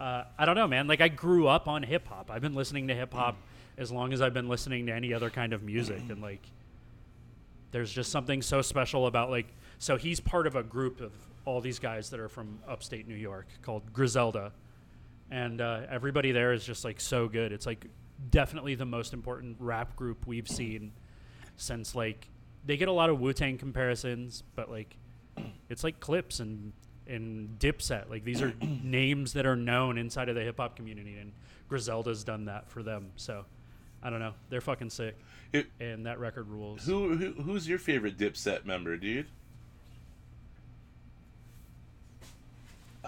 Uh, 0.00 0.24
I 0.38 0.44
don't 0.44 0.56
know, 0.56 0.66
man. 0.66 0.86
Like 0.86 1.00
I 1.00 1.08
grew 1.08 1.46
up 1.46 1.68
on 1.68 1.82
hip 1.82 2.06
hop. 2.08 2.30
I've 2.30 2.42
been 2.42 2.54
listening 2.54 2.88
to 2.88 2.94
hip 2.94 3.14
hop 3.14 3.36
as 3.78 3.90
long 3.90 4.12
as 4.12 4.20
I've 4.20 4.34
been 4.34 4.48
listening 4.48 4.86
to 4.86 4.92
any 4.92 5.14
other 5.14 5.30
kind 5.30 5.52
of 5.52 5.62
music, 5.62 6.02
and 6.08 6.20
like, 6.20 6.42
there's 7.70 7.92
just 7.92 8.10
something 8.10 8.42
so 8.42 8.62
special 8.62 9.06
about 9.06 9.30
like. 9.30 9.46
So 9.78 9.96
he's 9.96 10.20
part 10.20 10.46
of 10.46 10.54
a 10.54 10.62
group 10.62 11.00
of 11.00 11.12
all 11.44 11.60
these 11.60 11.78
guys 11.78 12.10
that 12.10 12.20
are 12.20 12.28
from 12.28 12.58
upstate 12.68 13.06
New 13.08 13.14
York 13.16 13.46
called 13.62 13.92
Griselda, 13.92 14.52
and 15.30 15.60
uh, 15.60 15.80
everybody 15.90 16.32
there 16.32 16.52
is 16.52 16.64
just 16.64 16.84
like 16.84 17.00
so 17.00 17.28
good. 17.28 17.52
It's 17.52 17.66
like 17.66 17.86
definitely 18.30 18.74
the 18.76 18.84
most 18.86 19.12
important 19.12 19.56
rap 19.58 19.96
group 19.96 20.26
we've 20.26 20.48
seen 20.48 20.92
since 21.56 21.94
like 21.94 22.28
they 22.64 22.76
get 22.76 22.88
a 22.88 22.92
lot 22.92 23.10
of 23.10 23.20
Wu 23.20 23.32
Tang 23.32 23.58
comparisons, 23.58 24.42
but 24.54 24.70
like 24.70 24.96
it's 25.68 25.82
like 25.84 26.00
Clipse 26.00 26.40
and 26.40 26.72
and 27.06 27.58
Dipset. 27.58 28.08
Like 28.08 28.24
these 28.24 28.40
are 28.42 28.52
names 28.82 29.32
that 29.32 29.46
are 29.46 29.56
known 29.56 29.98
inside 29.98 30.28
of 30.28 30.34
the 30.34 30.42
hip 30.42 30.58
hop 30.58 30.76
community, 30.76 31.16
and 31.18 31.32
Griselda's 31.68 32.22
done 32.24 32.44
that 32.44 32.68
for 32.70 32.82
them. 32.82 33.10
So 33.16 33.44
I 34.02 34.10
don't 34.10 34.20
know, 34.20 34.34
they're 34.48 34.60
fucking 34.60 34.90
sick, 34.90 35.16
It, 35.52 35.66
and 35.80 36.06
that 36.06 36.18
record 36.18 36.48
rules. 36.48 36.84
who, 36.84 37.16
who 37.16 37.32
who's 37.42 37.68
your 37.68 37.78
favorite 37.78 38.16
Dipset 38.18 38.64
member, 38.64 38.96
dude? 38.96 39.26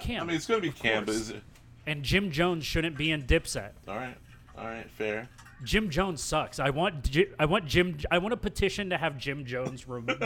Cam, 0.00 0.22
I 0.22 0.26
mean, 0.26 0.36
it's 0.36 0.46
gonna 0.46 0.60
be 0.60 0.68
of 0.68 0.76
Cam, 0.76 1.04
but 1.04 1.14
is 1.14 1.30
it? 1.30 1.42
and 1.86 2.02
Jim 2.02 2.30
Jones 2.30 2.64
shouldn't 2.64 2.96
be 2.96 3.10
in 3.10 3.22
Dipset. 3.22 3.70
All 3.88 3.96
right, 3.96 4.16
all 4.56 4.66
right, 4.66 4.88
fair. 4.90 5.28
Jim 5.62 5.88
Jones 5.88 6.22
sucks. 6.22 6.58
I 6.58 6.70
want 6.70 7.16
I 7.38 7.44
want 7.46 7.66
Jim 7.66 7.96
I 8.10 8.18
want 8.18 8.34
a 8.34 8.36
petition 8.36 8.90
to 8.90 8.98
have 8.98 9.16
Jim 9.16 9.44
Jones 9.44 9.88
removed 9.88 10.18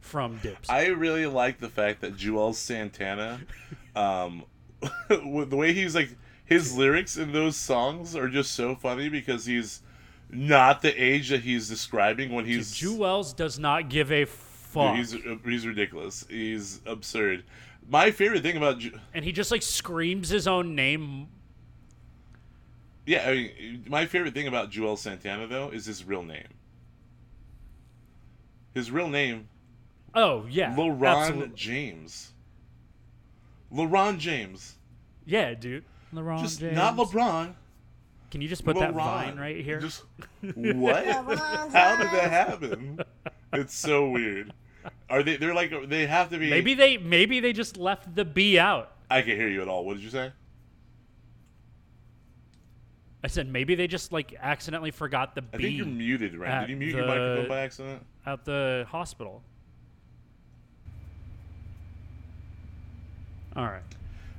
from 0.00 0.38
Dipset. 0.38 0.70
I 0.70 0.86
really 0.88 1.26
like 1.26 1.58
the 1.58 1.68
fact 1.68 2.00
that 2.00 2.16
Juelz 2.16 2.54
Santana, 2.54 3.40
um, 3.94 4.44
the 5.08 5.56
way 5.56 5.72
he's 5.72 5.94
like 5.94 6.10
his 6.44 6.76
lyrics 6.76 7.16
in 7.16 7.32
those 7.32 7.56
songs 7.56 8.16
are 8.16 8.28
just 8.28 8.54
so 8.54 8.74
funny 8.74 9.08
because 9.08 9.44
he's 9.44 9.82
not 10.30 10.82
the 10.82 11.02
age 11.02 11.28
that 11.30 11.40
he's 11.42 11.68
describing 11.68 12.32
when 12.32 12.44
he's 12.46 12.74
Juelz 12.74 13.34
does 13.36 13.58
not 13.58 13.90
give 13.90 14.10
a 14.12 14.24
fuck, 14.24 14.96
Dude, 14.96 15.22
he's 15.22 15.40
he's 15.44 15.66
ridiculous. 15.66 16.24
He's 16.28 16.80
absurd. 16.86 17.44
My 17.90 18.10
favorite 18.10 18.42
thing 18.42 18.56
about 18.56 18.78
Ju- 18.80 18.98
and 19.14 19.24
he 19.24 19.32
just 19.32 19.50
like 19.50 19.62
screams 19.62 20.28
his 20.28 20.46
own 20.46 20.74
name 20.74 21.28
yeah, 23.06 23.26
I 23.26 23.32
mean, 23.32 23.84
my 23.88 24.04
favorite 24.04 24.34
thing 24.34 24.46
about 24.46 24.70
Juelz 24.70 24.98
Santana 24.98 25.46
though 25.46 25.70
is 25.70 25.86
his 25.86 26.04
real 26.04 26.22
name. 26.22 26.48
His 28.74 28.90
real 28.90 29.08
name, 29.08 29.48
Oh 30.14 30.44
yeah, 30.50 30.74
LeBron 30.74 31.16
absolutely. 31.22 31.56
James. 31.56 32.32
LeBron 33.72 34.18
James, 34.18 34.74
Yeah, 35.24 35.54
dude. 35.54 35.84
LeBron 36.14 36.40
just 36.42 36.60
James. 36.60 36.74
not 36.76 36.96
LeBron. 36.96 37.54
Can 38.30 38.42
you 38.42 38.48
just 38.48 38.62
put 38.64 38.78
that 38.78 38.92
LeBron. 38.92 38.96
vine 38.96 39.36
right 39.38 39.64
here? 39.64 39.80
Just 39.80 40.02
what? 40.54 41.06
How 41.06 41.96
did 41.96 42.08
that 42.10 42.30
happen? 42.30 43.00
It's 43.54 43.74
so 43.74 44.10
weird. 44.10 44.52
Are 45.10 45.22
they? 45.22 45.36
They're 45.36 45.54
like 45.54 45.72
they 45.88 46.06
have 46.06 46.30
to 46.30 46.38
be. 46.38 46.50
maybe 46.50 46.74
they 46.74 46.98
maybe 46.98 47.40
they 47.40 47.52
just 47.52 47.76
left 47.76 48.14
the 48.14 48.24
B 48.24 48.58
out. 48.58 48.92
I 49.10 49.22
can't 49.22 49.38
hear 49.38 49.48
you 49.48 49.62
at 49.62 49.68
all. 49.68 49.84
What 49.84 49.94
did 49.94 50.02
you 50.02 50.10
say? 50.10 50.32
I 53.24 53.26
said 53.26 53.48
maybe 53.48 53.74
they 53.74 53.86
just 53.86 54.12
like 54.12 54.34
accidentally 54.40 54.90
forgot 54.90 55.34
the 55.34 55.42
I 55.52 55.56
think 55.56 55.76
you're 55.76 55.86
B 55.86 55.92
muted, 55.92 56.36
right? 56.36 56.60
Did 56.60 56.70
you 56.70 56.76
mute 56.76 56.94
your 56.94 57.02
the- 57.02 57.08
microphone 57.08 57.48
by 57.48 57.60
accident? 57.60 58.02
at 58.26 58.44
the 58.44 58.86
hospital. 58.88 59.42
All 63.56 63.64
right. 63.64 63.82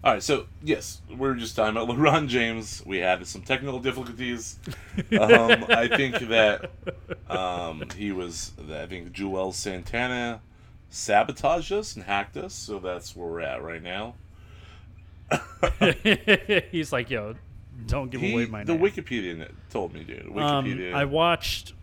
All 0.02 0.14
right, 0.14 0.24
so 0.24 0.46
yes, 0.64 1.02
we're 1.14 1.34
just 1.34 1.58
talking 1.58 1.76
about 1.76 1.94
LeBron 1.94 2.30
James. 2.30 2.82
We 2.86 3.00
had 3.00 3.26
some 3.28 3.42
technical 3.42 3.80
difficulties. 3.80 4.58
Um, 5.12 5.66
I 5.70 5.90
think 5.90 6.20
that 6.30 6.72
um, 7.30 7.84
he 7.98 8.14
was. 8.14 8.54
I 8.72 8.86
think 8.86 9.12
Juelz 9.12 9.56
Santana 9.56 10.40
sabotaged 10.90 11.74
us 11.74 11.96
and 11.96 12.06
hacked 12.06 12.38
us, 12.38 12.54
so 12.54 12.80
that's 12.80 13.14
where 13.14 13.28
we're 13.28 13.42
at 13.42 13.62
right 13.62 13.84
now. 13.84 14.16
He's 16.72 16.94
like, 16.94 17.10
yo, 17.10 17.36
don't 17.86 18.10
give 18.10 18.22
He, 18.22 18.32
away 18.32 18.46
my 18.46 18.64
the 18.64 18.76
name. 18.76 18.82
The 18.82 19.02
Wikipedia 19.02 19.52
told 19.70 19.94
me, 19.94 20.06
dude. 20.06 20.28
Um, 20.38 20.66
Wikipedia. 20.66 20.94
I 20.94 21.04
watched. 21.04 21.74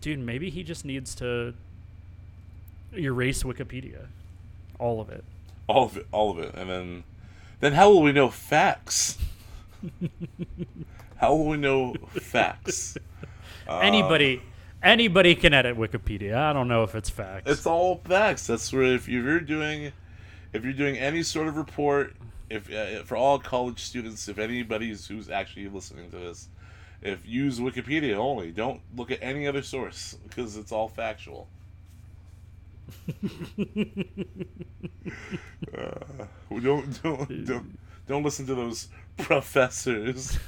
Dude, 0.00 0.18
maybe 0.20 0.48
he 0.48 0.62
just 0.62 0.86
needs 0.86 1.14
to 1.16 1.52
erase 2.96 3.42
Wikipedia, 3.42 4.06
all 4.78 5.02
of 5.02 5.10
it. 5.10 5.24
All 5.68 5.84
of 5.84 5.96
it, 5.96 6.06
all 6.12 6.30
of 6.30 6.38
it, 6.38 6.54
and 6.54 6.70
then, 6.70 7.04
then 7.60 7.72
how 7.72 7.90
will 7.90 8.02
we 8.02 8.12
know 8.12 8.28
facts? 8.30 9.18
how 11.16 11.34
will 11.34 11.46
we 11.46 11.56
know 11.56 11.94
facts? 12.12 12.96
Uh, 13.68 13.78
anybody, 13.82 14.42
anybody 14.82 15.34
can 15.34 15.52
edit 15.52 15.76
Wikipedia. 15.76 16.36
I 16.36 16.52
don't 16.52 16.68
know 16.68 16.84
if 16.84 16.94
it's 16.94 17.10
facts. 17.10 17.50
It's 17.50 17.66
all 17.66 18.00
facts. 18.04 18.46
That's 18.46 18.72
where 18.72 18.84
if 18.84 19.08
you're 19.08 19.40
doing, 19.40 19.92
if 20.52 20.64
you're 20.64 20.72
doing 20.72 20.96
any 20.96 21.22
sort 21.22 21.48
of 21.48 21.56
report, 21.56 22.14
if 22.48 22.72
uh, 22.72 23.02
for 23.02 23.16
all 23.16 23.38
college 23.38 23.80
students, 23.80 24.28
if 24.28 24.38
anybody's 24.38 25.06
who's 25.06 25.28
actually 25.28 25.68
listening 25.68 26.10
to 26.10 26.16
this, 26.16 26.48
if 27.02 27.26
use 27.26 27.60
Wikipedia 27.60 28.14
only, 28.14 28.50
don't 28.50 28.80
look 28.94 29.10
at 29.10 29.18
any 29.20 29.46
other 29.46 29.62
source 29.62 30.16
because 30.28 30.56
it's 30.56 30.72
all 30.72 30.88
factual. 30.88 31.48
Uh, 35.76 36.26
don't 36.60 37.02
don't 37.02 37.44
don't 37.46 37.78
don't 38.06 38.22
listen 38.22 38.46
to 38.46 38.54
those 38.54 38.88
professors. 39.18 40.38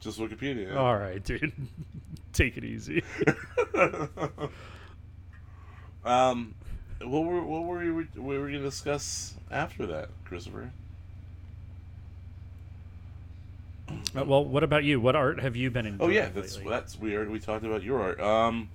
Just 0.00 0.18
Wikipedia. 0.18 0.76
All 0.76 0.96
right, 0.96 1.22
dude. 1.22 1.52
Take 2.32 2.56
it 2.56 2.64
easy. 2.64 3.02
um, 6.04 6.54
what 7.00 7.24
were 7.24 7.42
what 7.42 7.64
were 7.64 7.78
we 7.78 7.90
what 7.90 8.36
were 8.38 8.44
we 8.44 8.52
gonna 8.52 8.64
discuss 8.64 9.34
after 9.50 9.86
that, 9.86 10.08
Christopher? 10.24 10.70
Uh, 14.16 14.24
well, 14.24 14.44
what 14.44 14.62
about 14.62 14.84
you? 14.84 15.00
What 15.00 15.16
art 15.16 15.40
have 15.40 15.56
you 15.56 15.70
been 15.70 15.86
in? 15.86 15.96
Oh 16.00 16.08
yeah, 16.08 16.28
that's 16.28 16.56
lately? 16.56 16.70
that's 16.70 16.98
weird. 16.98 17.30
We 17.30 17.38
talked 17.38 17.64
about 17.64 17.82
your 17.82 18.00
art. 18.00 18.20
Um, 18.20 18.68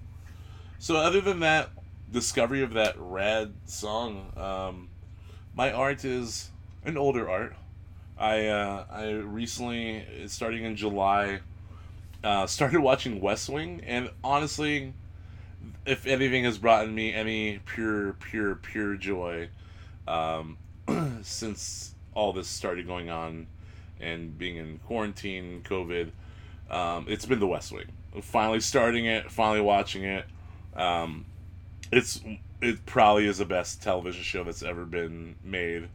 so 0.79 0.95
other 0.97 1.21
than 1.21 1.39
that 1.41 1.69
discovery 2.11 2.61
of 2.61 2.73
that 2.73 2.95
rad 2.97 3.53
song, 3.65 4.31
um, 4.37 4.89
my 5.55 5.71
art 5.71 6.05
is 6.05 6.51
an 6.85 6.97
older 6.97 7.29
art. 7.29 7.55
I 8.17 8.47
uh, 8.47 8.85
I 8.89 9.11
recently, 9.11 10.05
starting 10.27 10.63
in 10.63 10.75
July, 10.75 11.39
uh, 12.23 12.47
started 12.47 12.79
watching 12.79 13.21
West 13.21 13.49
Wing, 13.49 13.81
and 13.85 14.09
honestly, 14.23 14.93
if 15.85 16.05
anything 16.05 16.43
has 16.43 16.57
brought 16.57 16.89
me 16.89 17.13
any 17.13 17.59
pure, 17.65 18.13
pure, 18.13 18.55
pure 18.55 18.95
joy, 18.95 19.49
um, 20.07 20.57
since 21.21 21.93
all 22.13 22.33
this 22.33 22.47
started 22.47 22.87
going 22.87 23.09
on, 23.09 23.47
and 23.99 24.37
being 24.37 24.57
in 24.57 24.79
quarantine, 24.85 25.61
COVID, 25.63 26.11
um, 26.69 27.05
it's 27.07 27.25
been 27.25 27.39
the 27.39 27.47
West 27.47 27.71
Wing. 27.71 27.85
Finally 28.21 28.61
starting 28.61 29.05
it, 29.05 29.31
finally 29.31 29.61
watching 29.61 30.03
it. 30.03 30.25
Um, 30.77 31.25
it's 31.91 32.21
it 32.61 32.85
probably 32.85 33.27
is 33.27 33.37
the 33.39 33.45
best 33.45 33.81
television 33.81 34.23
show 34.23 34.43
that's 34.43 34.63
ever 34.63 34.85
been 34.85 35.35
made. 35.43 35.89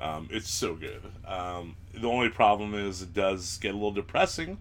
Um, 0.00 0.28
it's 0.30 0.50
so 0.50 0.74
good. 0.74 1.02
Um, 1.26 1.76
the 1.92 2.08
only 2.08 2.28
problem 2.28 2.74
is 2.74 3.00
it 3.02 3.14
does 3.14 3.58
get 3.58 3.70
a 3.70 3.74
little 3.74 3.92
depressing 3.92 4.58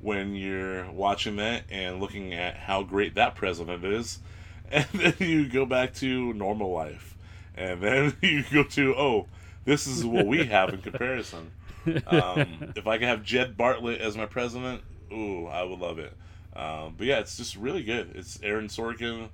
when 0.00 0.34
you're 0.34 0.90
watching 0.90 1.36
that 1.36 1.64
and 1.70 2.00
looking 2.00 2.32
at 2.34 2.56
how 2.56 2.82
great 2.82 3.14
that 3.14 3.34
president 3.34 3.84
is, 3.84 4.18
and 4.70 4.86
then 4.92 5.14
you 5.18 5.48
go 5.48 5.66
back 5.66 5.94
to 5.94 6.32
normal 6.34 6.72
life, 6.72 7.16
and 7.56 7.82
then 7.82 8.16
you 8.22 8.44
go 8.52 8.62
to 8.64 8.94
oh, 8.96 9.26
this 9.64 9.86
is 9.86 10.04
what 10.04 10.26
we 10.26 10.46
have 10.46 10.70
in 10.70 10.82
comparison. 10.82 11.52
Um, 12.06 12.74
if 12.76 12.86
I 12.86 12.98
could 12.98 13.08
have 13.08 13.22
Jed 13.22 13.56
Bartlet 13.56 14.00
as 14.00 14.14
my 14.14 14.26
president, 14.26 14.82
ooh, 15.10 15.46
I 15.46 15.62
would 15.62 15.78
love 15.78 15.98
it. 15.98 16.12
Um, 16.54 16.94
but 16.96 17.06
yeah, 17.06 17.18
it's 17.18 17.36
just 17.36 17.56
really 17.56 17.82
good. 17.82 18.12
It's 18.14 18.38
Aaron 18.42 18.68
Sorkin. 18.68 19.28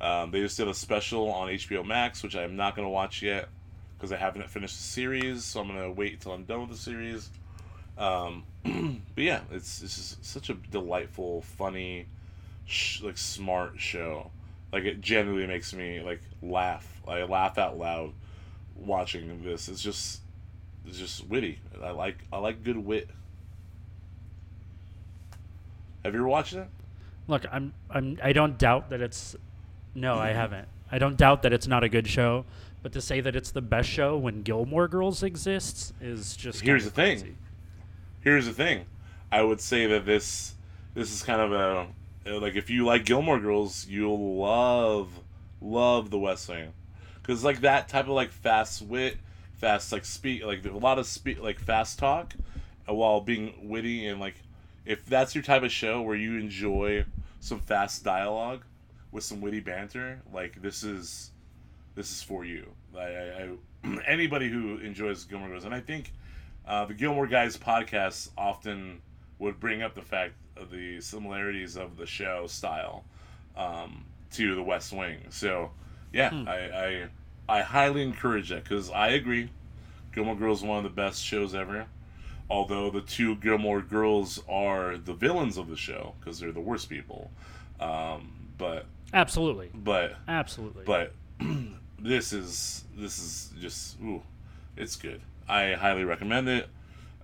Um, 0.00 0.30
they 0.30 0.40
just 0.40 0.56
did 0.56 0.68
a 0.68 0.74
special 0.74 1.30
on 1.30 1.48
HBO 1.48 1.84
Max, 1.86 2.22
which 2.22 2.36
I'm 2.36 2.56
not 2.56 2.74
going 2.74 2.86
to 2.86 2.90
watch 2.90 3.22
yet 3.22 3.48
because 3.96 4.12
I 4.12 4.16
haven't 4.16 4.48
finished 4.50 4.76
the 4.76 4.82
series. 4.82 5.44
So 5.44 5.60
I'm 5.60 5.68
going 5.68 5.80
to 5.80 5.90
wait 5.90 6.14
until 6.14 6.32
I'm 6.32 6.44
done 6.44 6.62
with 6.62 6.70
the 6.70 6.76
series. 6.76 7.30
Um, 7.96 8.44
but 8.64 9.24
yeah, 9.24 9.40
it's 9.50 9.82
it's 9.82 9.96
just 9.96 10.24
such 10.24 10.50
a 10.50 10.54
delightful, 10.54 11.42
funny, 11.42 12.06
sh- 12.66 13.02
like 13.02 13.18
smart 13.18 13.74
show. 13.78 14.30
Like 14.72 14.84
it 14.84 15.00
genuinely 15.00 15.46
makes 15.46 15.72
me 15.72 16.00
like 16.00 16.20
laugh. 16.42 17.00
I 17.06 17.22
laugh 17.22 17.58
out 17.58 17.78
loud 17.78 18.12
watching 18.74 19.44
this. 19.44 19.68
It's 19.68 19.80
just 19.80 20.20
it's 20.86 20.98
just 20.98 21.26
witty. 21.28 21.58
I 21.82 21.90
like 21.90 22.18
I 22.32 22.38
like 22.38 22.64
good 22.64 22.78
wit. 22.78 23.08
Have 26.04 26.12
you 26.12 26.20
ever 26.20 26.28
watched 26.28 26.54
it? 26.54 26.66
Look, 27.26 27.46
I'm 27.50 27.72
I'm 27.90 28.18
I 28.22 28.32
don't 28.32 28.58
doubt 28.58 28.90
that 28.90 29.00
it's 29.00 29.34
no, 29.94 30.16
I 30.16 30.32
haven't. 30.32 30.68
I 30.90 30.98
don't 30.98 31.16
doubt 31.16 31.42
that 31.42 31.52
it's 31.52 31.66
not 31.66 31.82
a 31.82 31.88
good 31.88 32.06
show, 32.06 32.44
but 32.82 32.92
to 32.92 33.00
say 33.00 33.20
that 33.20 33.34
it's 33.34 33.50
the 33.50 33.62
best 33.62 33.88
show 33.88 34.16
when 34.16 34.42
Gilmore 34.42 34.88
Girls 34.88 35.22
exists 35.22 35.92
is 36.00 36.36
just 36.36 36.60
Here's 36.60 36.84
the 36.84 36.90
thing. 36.90 37.38
Here's 38.20 38.46
the 38.46 38.52
thing. 38.52 38.84
I 39.32 39.42
would 39.42 39.60
say 39.60 39.86
that 39.86 40.04
this 40.04 40.54
this 40.94 41.12
is 41.12 41.22
kind 41.22 41.40
of 41.40 41.52
a 41.52 41.86
uh, 42.30 42.40
like 42.40 42.54
if 42.54 42.68
you 42.70 42.84
like 42.84 43.04
Gilmore 43.04 43.40
Girls, 43.40 43.86
you'll 43.88 44.36
love 44.36 45.08
love 45.60 46.10
The 46.10 46.18
West 46.18 46.48
Wing 46.48 46.72
because 47.22 47.42
like 47.42 47.62
that 47.62 47.88
type 47.88 48.04
of 48.04 48.10
like 48.10 48.30
fast 48.30 48.82
wit, 48.82 49.16
fast 49.54 49.90
like 49.90 50.04
speak 50.04 50.44
like 50.44 50.64
a 50.66 50.76
lot 50.76 50.98
of 50.98 51.06
speak 51.06 51.42
like 51.42 51.58
fast 51.58 51.98
talk, 51.98 52.34
uh, 52.88 52.94
while 52.94 53.20
being 53.20 53.68
witty 53.68 54.06
and 54.06 54.20
like 54.20 54.36
if 54.86 55.04
that's 55.06 55.34
your 55.34 55.44
type 55.44 55.62
of 55.62 55.72
show 55.72 56.02
where 56.02 56.16
you 56.16 56.38
enjoy 56.38 57.04
some 57.40 57.60
fast 57.60 58.04
dialogue 58.04 58.64
with 59.12 59.24
some 59.24 59.40
witty 59.40 59.60
banter, 59.60 60.20
like 60.32 60.60
this 60.60 60.82
is 60.82 61.30
this 61.94 62.10
is 62.10 62.22
for 62.22 62.44
you. 62.44 62.66
I, 62.96 63.00
I, 63.00 63.48
I 63.84 63.98
anybody 64.06 64.48
who 64.48 64.78
enjoys 64.78 65.24
Gilmore 65.24 65.48
Girls, 65.48 65.64
and 65.64 65.74
I 65.74 65.80
think 65.80 66.12
uh, 66.66 66.84
the 66.86 66.94
Gilmore 66.94 67.26
Guys 67.26 67.56
podcast 67.56 68.30
often 68.36 69.00
would 69.38 69.60
bring 69.60 69.82
up 69.82 69.94
the 69.94 70.02
fact 70.02 70.34
of 70.56 70.70
the 70.70 71.00
similarities 71.00 71.76
of 71.76 71.96
the 71.96 72.06
show 72.06 72.46
style 72.46 73.04
um, 73.56 74.04
to 74.32 74.54
the 74.54 74.62
West 74.62 74.92
Wing. 74.92 75.18
So 75.30 75.70
yeah, 76.12 76.30
I, 76.46 76.54
I 76.54 77.58
I 77.58 77.62
highly 77.62 78.02
encourage 78.02 78.48
that 78.50 78.64
because 78.64 78.90
I 78.90 79.08
agree, 79.08 79.50
Gilmore 80.14 80.36
Girls 80.36 80.58
is 80.60 80.64
one 80.64 80.78
of 80.78 80.84
the 80.84 80.90
best 80.90 81.22
shows 81.22 81.54
ever. 81.54 81.86
Although 82.50 82.90
the 82.90 83.00
two 83.00 83.36
Gilmore 83.36 83.80
Girls 83.80 84.42
are 84.48 84.98
the 84.98 85.14
villains 85.14 85.56
of 85.56 85.68
the 85.68 85.76
show 85.76 86.14
because 86.20 86.38
they're 86.38 86.52
the 86.52 86.60
worst 86.60 86.88
people, 86.90 87.30
um, 87.80 88.48
but 88.58 88.86
Absolutely. 89.12 89.70
but 89.74 90.16
Absolutely. 90.28 90.84
but 90.84 91.12
this 91.98 92.32
is 92.32 92.84
this 92.96 93.18
is 93.18 93.52
just 93.60 93.98
ooh, 94.02 94.22
it's 94.76 94.96
good. 94.96 95.20
I 95.48 95.72
highly 95.72 96.04
recommend 96.04 96.48
it. 96.48 96.68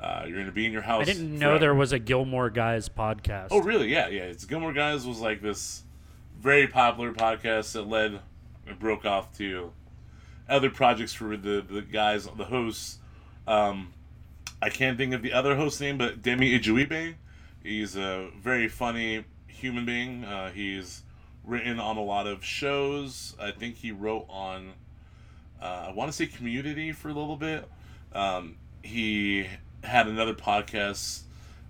Uh, 0.01 0.25
you're 0.27 0.39
gonna 0.39 0.53
be 0.53 0.65
in 0.65 0.73
your 0.73 0.83
house. 0.83 1.03
I 1.03 1.05
didn't 1.05 1.35
know 1.39 1.49
forever. 1.49 1.59
there 1.59 1.75
was 1.75 1.93
a 1.93 1.99
Gilmore 1.99 2.49
Guys 2.49 2.89
podcast. 2.89 3.49
Oh 3.51 3.61
really? 3.61 3.89
Yeah, 3.93 4.09
yeah. 4.09 4.23
It's 4.23 4.47
Gilmore 4.47 4.73
Guys 4.73 5.07
was 5.07 5.21
like 5.21 5.43
this 5.43 5.83
very 6.41 6.67
popular 6.67 7.13
podcast 7.13 7.73
that 7.73 7.83
led 7.87 8.21
and 8.67 8.79
broke 8.79 9.05
off 9.05 9.37
to 9.37 9.73
other 10.49 10.71
projects 10.71 11.13
for 11.13 11.37
the 11.37 11.61
the 11.69 11.83
guys, 11.83 12.27
the 12.37 12.45
hosts. 12.45 12.99
Um, 13.47 13.93
I 14.63 14.69
can't 14.69 14.99
think 14.99 15.15
of 15.15 15.23
the 15.23 15.33
other 15.33 15.57
host 15.57 15.81
name, 15.81 15.97
but 15.97 16.23
Demi 16.23 16.59
Adejuyigbe. 16.59 17.15
He's 17.63 17.97
a 17.97 18.29
very 18.43 18.69
funny 18.69 19.25
human 19.47 19.87
being. 19.87 20.25
Uh, 20.25 20.51
he's 20.51 21.03
written 21.45 21.81
on 21.81 21.97
a 21.97 22.03
lot 22.03 22.27
of 22.27 22.45
shows. 22.45 23.35
I 23.41 23.53
think 23.53 23.77
he 23.77 23.91
wrote 23.91 24.27
on, 24.29 24.73
uh, 25.63 25.87
I 25.89 25.93
want 25.93 26.11
to 26.11 26.17
say 26.17 26.27
Community 26.27 26.93
for 26.93 27.09
a 27.09 27.13
little 27.15 27.37
bit. 27.37 27.69
Um, 28.15 28.57
he 28.83 29.47
had 29.83 30.07
another 30.09 30.35
podcast 30.35 31.23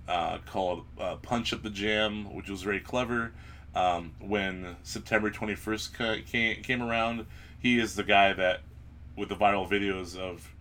uh, 0.08 0.38
called 0.46 0.84
uh, 0.98 1.16
Punch 1.16 1.52
Up 1.52 1.62
the 1.62 1.70
Jam, 1.70 2.34
which 2.34 2.50
was 2.50 2.62
very 2.62 2.80
clever. 2.80 3.32
Um, 3.74 4.12
when 4.18 4.76
September 4.82 5.30
21st 5.30 6.26
came, 6.26 6.62
came 6.62 6.82
around, 6.82 7.26
he 7.60 7.78
is 7.78 7.94
the 7.94 8.02
guy 8.02 8.32
that, 8.32 8.62
with 9.16 9.28
the 9.28 9.36
viral 9.36 9.68
videos 9.68 10.16
of 10.16 10.52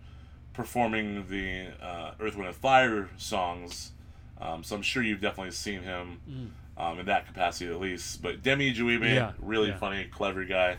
performing 0.60 1.26
the 1.28 1.68
uh, 1.82 2.12
Earth, 2.20 2.36
Wind, 2.36 2.48
and 2.48 2.56
Fire 2.56 3.08
songs. 3.16 3.92
Um, 4.40 4.62
so 4.62 4.76
I'm 4.76 4.82
sure 4.82 5.02
you've 5.02 5.20
definitely 5.20 5.52
seen 5.52 5.82
him 5.82 6.52
um, 6.76 6.98
in 6.98 7.06
that 7.06 7.26
capacity 7.26 7.70
at 7.72 7.80
least. 7.80 8.20
But 8.22 8.42
Demi 8.42 8.72
Adejuyigbe, 8.74 9.14
Yeah, 9.14 9.32
really 9.40 9.68
yeah. 9.68 9.76
funny, 9.78 10.04
clever 10.10 10.44
guy. 10.44 10.76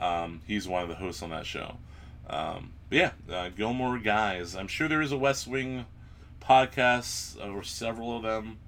Um, 0.00 0.40
he's 0.46 0.68
one 0.68 0.82
of 0.82 0.88
the 0.88 0.94
hosts 0.96 1.22
on 1.22 1.30
that 1.30 1.46
show. 1.46 1.76
Um, 2.28 2.72
but 2.88 2.98
yeah, 2.98 3.10
uh, 3.30 3.48
Gilmore 3.50 3.98
Guys. 3.98 4.54
I'm 4.54 4.68
sure 4.68 4.86
there 4.88 5.02
is 5.02 5.12
a 5.12 5.18
West 5.18 5.46
Wing 5.46 5.86
podcast 6.40 7.40
uh, 7.40 7.50
or 7.50 7.62
several 7.62 8.16
of 8.16 8.22
them, 8.22 8.58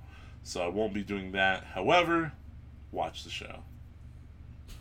so 0.43 0.63
I 0.63 0.69
won't 0.69 0.95
be 0.95 1.03
doing 1.03 1.33
that. 1.33 1.65
However, 1.65 2.33
watch 2.91 3.25
the 3.25 3.31
show. 3.31 3.61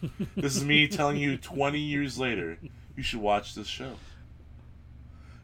this 0.36 0.56
is 0.56 0.64
me 0.64 0.88
telling 0.88 1.18
you 1.18 1.38
20 1.38 1.80
years 1.80 2.18
later, 2.20 2.58
you 2.96 3.04
should 3.04 3.20
watch 3.22 3.56
this 3.56 3.68
show. 3.68 3.94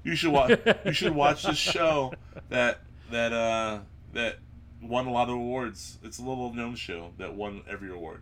You 0.04 0.16
should 0.16 0.32
watch. 0.32 0.60
you 0.86 0.94
should 0.94 1.14
watch 1.14 1.44
this 1.44 1.58
show 1.58 2.14
that 2.50 2.80
that 3.12 3.34
uh, 3.34 3.80
that 4.14 4.38
won 4.82 5.08
a 5.08 5.12
lot 5.12 5.30
of 5.30 5.36
awards. 5.36 5.98
It's 6.04 6.20
a 6.20 6.22
little 6.22 6.54
known 6.54 6.76
show 6.76 7.12
that 7.18 7.34
won 7.36 7.62
every 7.70 7.92
award. 7.92 8.22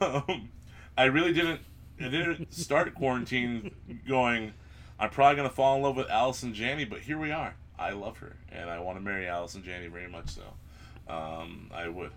Um, 0.00 0.50
I 0.96 1.04
really 1.04 1.32
didn't. 1.32 1.60
I 2.00 2.04
didn't 2.04 2.52
start 2.52 2.94
quarantine 2.94 3.72
going. 4.06 4.52
I'm 4.98 5.10
probably 5.10 5.36
gonna 5.36 5.50
fall 5.50 5.76
in 5.76 5.82
love 5.82 5.96
with 5.96 6.08
Allison 6.08 6.54
Janney, 6.54 6.84
but 6.84 7.00
here 7.00 7.18
we 7.18 7.32
are. 7.32 7.54
I 7.78 7.90
love 7.90 8.18
her, 8.18 8.36
and 8.52 8.70
I 8.70 8.78
want 8.78 8.98
to 8.98 9.02
marry 9.02 9.26
Allison 9.26 9.64
Janney 9.64 9.88
very 9.88 10.08
much. 10.08 10.30
So, 10.30 10.42
um, 11.12 11.70
I 11.74 11.88
would. 11.88 12.12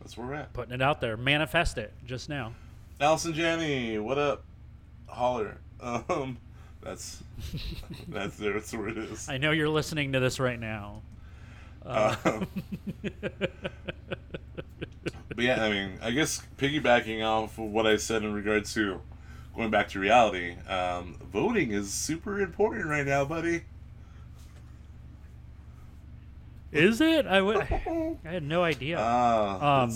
That's 0.00 0.16
where 0.16 0.28
we're 0.28 0.34
at. 0.34 0.52
Putting 0.52 0.72
it 0.74 0.80
out 0.80 1.00
there. 1.00 1.16
Manifest 1.16 1.76
it 1.76 1.92
just 2.06 2.28
now. 2.28 2.54
Allison 3.00 3.32
Janney, 3.32 3.98
what 3.98 4.18
up? 4.18 4.44
Holler. 5.08 5.58
Um, 5.80 6.36
that's 6.82 7.22
that's 8.08 8.36
that's 8.36 8.72
where 8.72 8.88
it 8.88 8.98
is. 8.98 9.28
I 9.28 9.38
know 9.38 9.50
you're 9.50 9.68
listening 9.68 10.12
to 10.12 10.20
this 10.20 10.38
right 10.40 10.58
now. 10.58 11.02
Uh, 11.84 12.14
Um, 12.24 12.46
but 15.28 15.44
yeah, 15.44 15.62
I 15.64 15.70
mean, 15.70 15.98
I 16.02 16.10
guess 16.10 16.42
piggybacking 16.58 17.24
off 17.24 17.58
of 17.58 17.70
what 17.70 17.86
I 17.86 17.96
said 17.96 18.22
in 18.22 18.32
regards 18.32 18.74
to 18.74 19.00
going 19.56 19.70
back 19.70 19.88
to 19.90 20.00
reality, 20.00 20.56
um, 20.68 21.16
voting 21.32 21.70
is 21.72 21.92
super 21.92 22.40
important 22.40 22.86
right 22.86 23.06
now, 23.06 23.24
buddy. 23.24 23.62
is 26.72 27.00
it? 27.00 27.26
I 27.26 27.40
would. 27.40 27.56
I 27.58 28.16
had 28.24 28.42
no 28.42 28.62
idea. 28.62 28.98
Ah, 29.00 29.82
Um, 29.84 29.90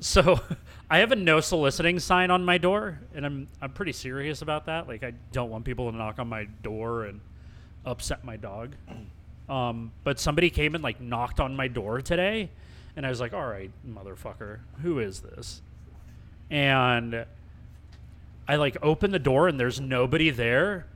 So 0.00 0.40
I 0.90 0.98
have 0.98 1.12
a 1.12 1.16
no 1.16 1.40
soliciting 1.40 2.00
sign 2.00 2.30
on 2.30 2.44
my 2.44 2.58
door, 2.58 2.98
and 3.14 3.24
I'm 3.24 3.48
I'm 3.62 3.72
pretty 3.72 3.92
serious 3.92 4.42
about 4.42 4.66
that. 4.66 4.88
Like 4.88 5.04
I 5.04 5.12
don't 5.32 5.50
want 5.50 5.64
people 5.64 5.90
to 5.90 5.96
knock 5.96 6.18
on 6.18 6.28
my 6.28 6.44
door 6.62 7.04
and 7.04 7.20
upset 7.84 8.24
my 8.24 8.36
dog. 8.36 8.74
Um, 9.48 9.90
but 10.04 10.20
somebody 10.20 10.48
came 10.48 10.76
and 10.76 10.84
like 10.84 11.00
knocked 11.00 11.40
on 11.40 11.56
my 11.56 11.66
door 11.66 12.00
today, 12.00 12.50
and 12.94 13.04
I 13.04 13.08
was 13.08 13.18
like, 13.18 13.34
"All 13.34 13.48
right, 13.48 13.72
motherfucker, 13.84 14.60
who 14.80 15.00
is 15.00 15.22
this?" 15.22 15.60
And 16.48 17.26
I 18.46 18.54
like 18.54 18.76
open 18.80 19.10
the 19.10 19.18
door 19.18 19.48
and 19.48 19.58
there's 19.58 19.80
nobody 19.80 20.30
there, 20.30 20.86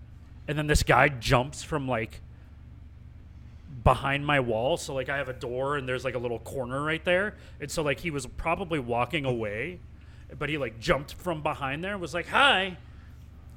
and 0.47 0.57
then 0.57 0.69
this 0.69 0.85
guy 0.85 1.09
jumps 1.09 1.65
from 1.65 1.89
like 1.89 2.21
behind 3.85 4.27
my 4.27 4.41
wall. 4.41 4.77
So 4.77 4.95
like 4.95 5.09
I 5.09 5.19
have 5.19 5.29
a 5.29 5.35
door 5.35 5.77
and 5.77 5.89
there's 5.89 6.05
like 6.05 6.15
a 6.15 6.19
little 6.19 6.39
corner 6.41 6.83
right 6.83 7.05
there. 7.05 7.37
And 7.61 7.71
so 7.71 7.83
like 7.83 8.01
he 8.01 8.11
was 8.11 8.27
probably 8.27 8.79
walking 8.79 9.25
away, 9.25 9.79
but 10.39 10.49
he 10.49 10.59
like 10.59 10.81
jumped 10.81 11.15
from 11.15 11.43
behind 11.43 11.85
there 11.85 11.93
and 11.93 12.01
was 12.01 12.15
like, 12.15 12.29
"Hi." 12.29 12.79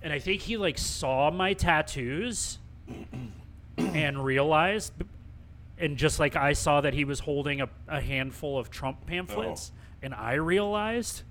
And 0.01 0.13
I 0.13 0.19
think 0.19 0.41
he 0.41 0.57
like 0.57 0.77
saw 0.77 1.31
my 1.31 1.53
tattoos 1.53 2.59
and 3.77 4.23
realized 4.23 4.93
and 5.79 5.97
just 5.97 6.19
like 6.19 6.35
I 6.35 6.53
saw 6.53 6.81
that 6.81 6.93
he 6.93 7.05
was 7.05 7.19
holding 7.19 7.61
a, 7.61 7.69
a 7.87 8.01
handful 8.01 8.57
of 8.57 8.69
Trump 8.69 9.05
pamphlets 9.05 9.71
oh. 9.73 9.79
and 10.01 10.13
I 10.13 10.33
realized 10.33 11.23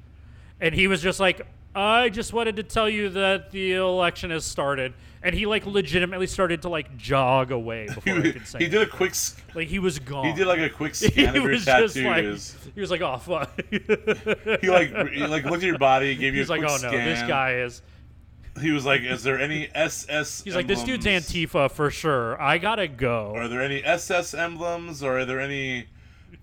and 0.61 0.75
he 0.75 0.87
was 0.87 1.03
just 1.03 1.21
like 1.21 1.47
I 1.77 2.09
just 2.09 2.33
wanted 2.33 2.57
to 2.57 2.63
tell 2.63 2.89
you 2.89 3.11
that 3.11 3.51
the 3.51 3.75
election 3.75 4.31
has 4.31 4.45
started 4.45 4.95
and 5.23 5.35
he 5.35 5.45
like 5.45 5.67
legitimately 5.67 6.27
started 6.27 6.63
to 6.63 6.69
like 6.69 6.97
jog 6.97 7.51
away 7.51 7.87
before 7.95 8.15
I 8.15 8.21
he, 8.23 8.33
could 8.33 8.47
say 8.47 8.59
he 8.61 8.69
did 8.69 8.83
a 8.83 8.87
quick. 8.87 9.13
Like 9.55 9.69
he 9.69 9.79
was 9.79 9.99
gone. 9.99 10.25
He 10.25 10.33
did 10.33 10.47
like 10.47 10.61
a 10.61 10.71
quick 10.71 10.95
he 10.97 11.09
scan 11.09 11.37
of 11.37 11.43
your 11.43 11.53
was 11.53 11.65
just 11.65 11.97
like 11.97 12.25
he 12.75 12.81
was 12.81 12.91
like, 12.91 13.03
oh 13.03 13.19
fuck. 13.19 13.51
He 13.71 14.71
like 14.71 15.11
he 15.11 15.27
like 15.27 15.45
looked 15.45 15.57
at 15.57 15.63
your 15.65 15.79
body, 15.79 16.15
gave 16.15 16.33
you 16.33 16.41
He's 16.41 16.49
a 16.49 16.53
like, 16.53 16.61
quick 16.61 16.71
oh 16.71 16.83
no, 16.83 16.89
scan. 16.89 17.05
this 17.05 17.23
guy 17.29 17.57
is. 17.57 17.83
He 18.59 18.71
was 18.71 18.87
like, 18.87 19.03
"Is 19.03 19.23
there 19.23 19.39
any 19.39 19.69
SS?" 19.75 20.43
He's 20.43 20.55
like, 20.55 20.67
this 20.67 20.83
dude's? 20.83 21.05
Antifa 21.05 21.71
for 21.71 21.91
sure. 21.91 22.41
I 22.41 22.57
gotta 22.57 22.89
go. 22.89 23.35
Are 23.37 23.49
there 23.49 23.61
any 23.61 23.85
SS 23.85 24.33
emblems, 24.33 25.03
or 25.03 25.19
are 25.19 25.25
there 25.27 25.41
any 25.41 25.89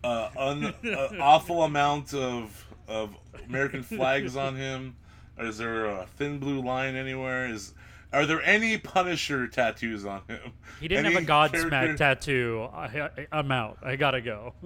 uh, 0.04 0.30
un, 0.38 0.66
uh, 0.66 1.10
awful 1.20 1.64
amount 1.64 2.14
of 2.14 2.68
of 2.88 3.16
American 3.48 3.82
flags 3.82 4.36
on 4.36 4.56
him? 4.56 4.96
Is 5.40 5.58
there 5.58 5.86
a 5.86 6.06
thin 6.18 6.40
blue 6.40 6.62
line 6.62 6.96
anywhere? 6.96 7.48
Is 7.48 7.74
are 8.12 8.26
there 8.28 8.42
any 8.44 8.78
Punisher 8.78 9.48
tattoos 9.48 10.06
on 10.06 10.22
him? 10.28 10.54
He 10.80 10.88
didn't 10.88 11.08
Any 11.08 11.16
have 11.16 11.24
a 11.24 11.26
Godsmack 11.26 11.70
character- 11.70 11.98
tattoo. 11.98 12.70
I, 12.74 12.86
I, 13.02 13.28
I'm 13.32 13.52
out. 13.52 13.80
I 13.82 13.96
gotta 13.96 14.22
go. 14.22 14.54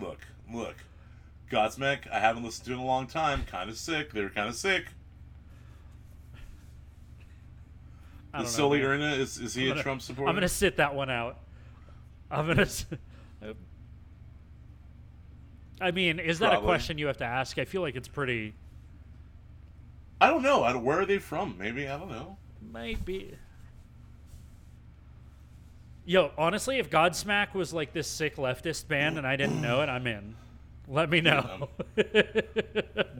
Look, 0.00 0.18
look, 0.52 0.74
Godsmack. 1.50 2.10
I 2.10 2.18
haven't 2.18 2.42
listened 2.42 2.66
to 2.66 2.72
in 2.72 2.78
a 2.80 2.84
long 2.84 3.06
time. 3.06 3.44
Kind 3.44 3.70
of 3.70 3.76
sick. 3.76 4.12
They 4.12 4.22
were 4.22 4.30
kind 4.30 4.48
of 4.48 4.56
sick. 4.56 4.86
The 8.32 8.46
Sully. 8.46 8.82
Erna 8.82 9.12
is 9.12 9.38
is 9.38 9.54
he 9.54 9.66
I'm 9.66 9.68
a 9.68 9.70
gonna- 9.72 9.82
Trump 9.84 10.02
supporter? 10.02 10.28
I'm 10.28 10.34
gonna 10.34 10.48
sit 10.48 10.78
that 10.78 10.94
one 10.94 11.10
out. 11.10 11.38
I'm 12.30 12.46
gonna. 12.48 12.62
s- 12.62 12.86
I 15.82 15.90
mean, 15.90 16.18
is 16.18 16.38
that 16.38 16.50
Probably. 16.50 16.64
a 16.66 16.68
question 16.68 16.98
you 16.98 17.06
have 17.08 17.16
to 17.18 17.24
ask? 17.24 17.58
I 17.58 17.64
feel 17.64 17.82
like 17.82 17.96
it's 17.96 18.08
pretty. 18.08 18.54
I 20.20 20.28
don't 20.28 20.42
know. 20.42 20.62
I 20.62 20.74
where 20.76 21.00
are 21.00 21.06
they 21.06 21.18
from? 21.18 21.56
Maybe 21.58 21.88
I 21.88 21.98
don't 21.98 22.10
know. 22.10 22.36
Maybe. 22.72 23.36
Yo, 26.04 26.30
honestly, 26.38 26.78
if 26.78 26.90
Godsmack 26.90 27.54
was 27.54 27.72
like 27.72 27.92
this 27.92 28.08
sick 28.08 28.36
leftist 28.36 28.88
band 28.88 29.18
and 29.18 29.26
I 29.26 29.36
didn't 29.36 29.60
know 29.60 29.82
it, 29.82 29.88
I'm 29.88 30.06
in. 30.06 30.36
Let 30.88 31.10
me 31.10 31.20
know. 31.20 31.68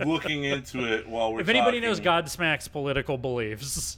Looking 0.05 0.45
into 0.45 0.85
it 0.93 1.09
while 1.09 1.33
we're 1.33 1.41
if 1.41 1.49
anybody 1.49 1.79
knows 1.81 2.01
Godsmack's 2.01 2.67
political 2.69 3.17
beliefs, 3.17 3.97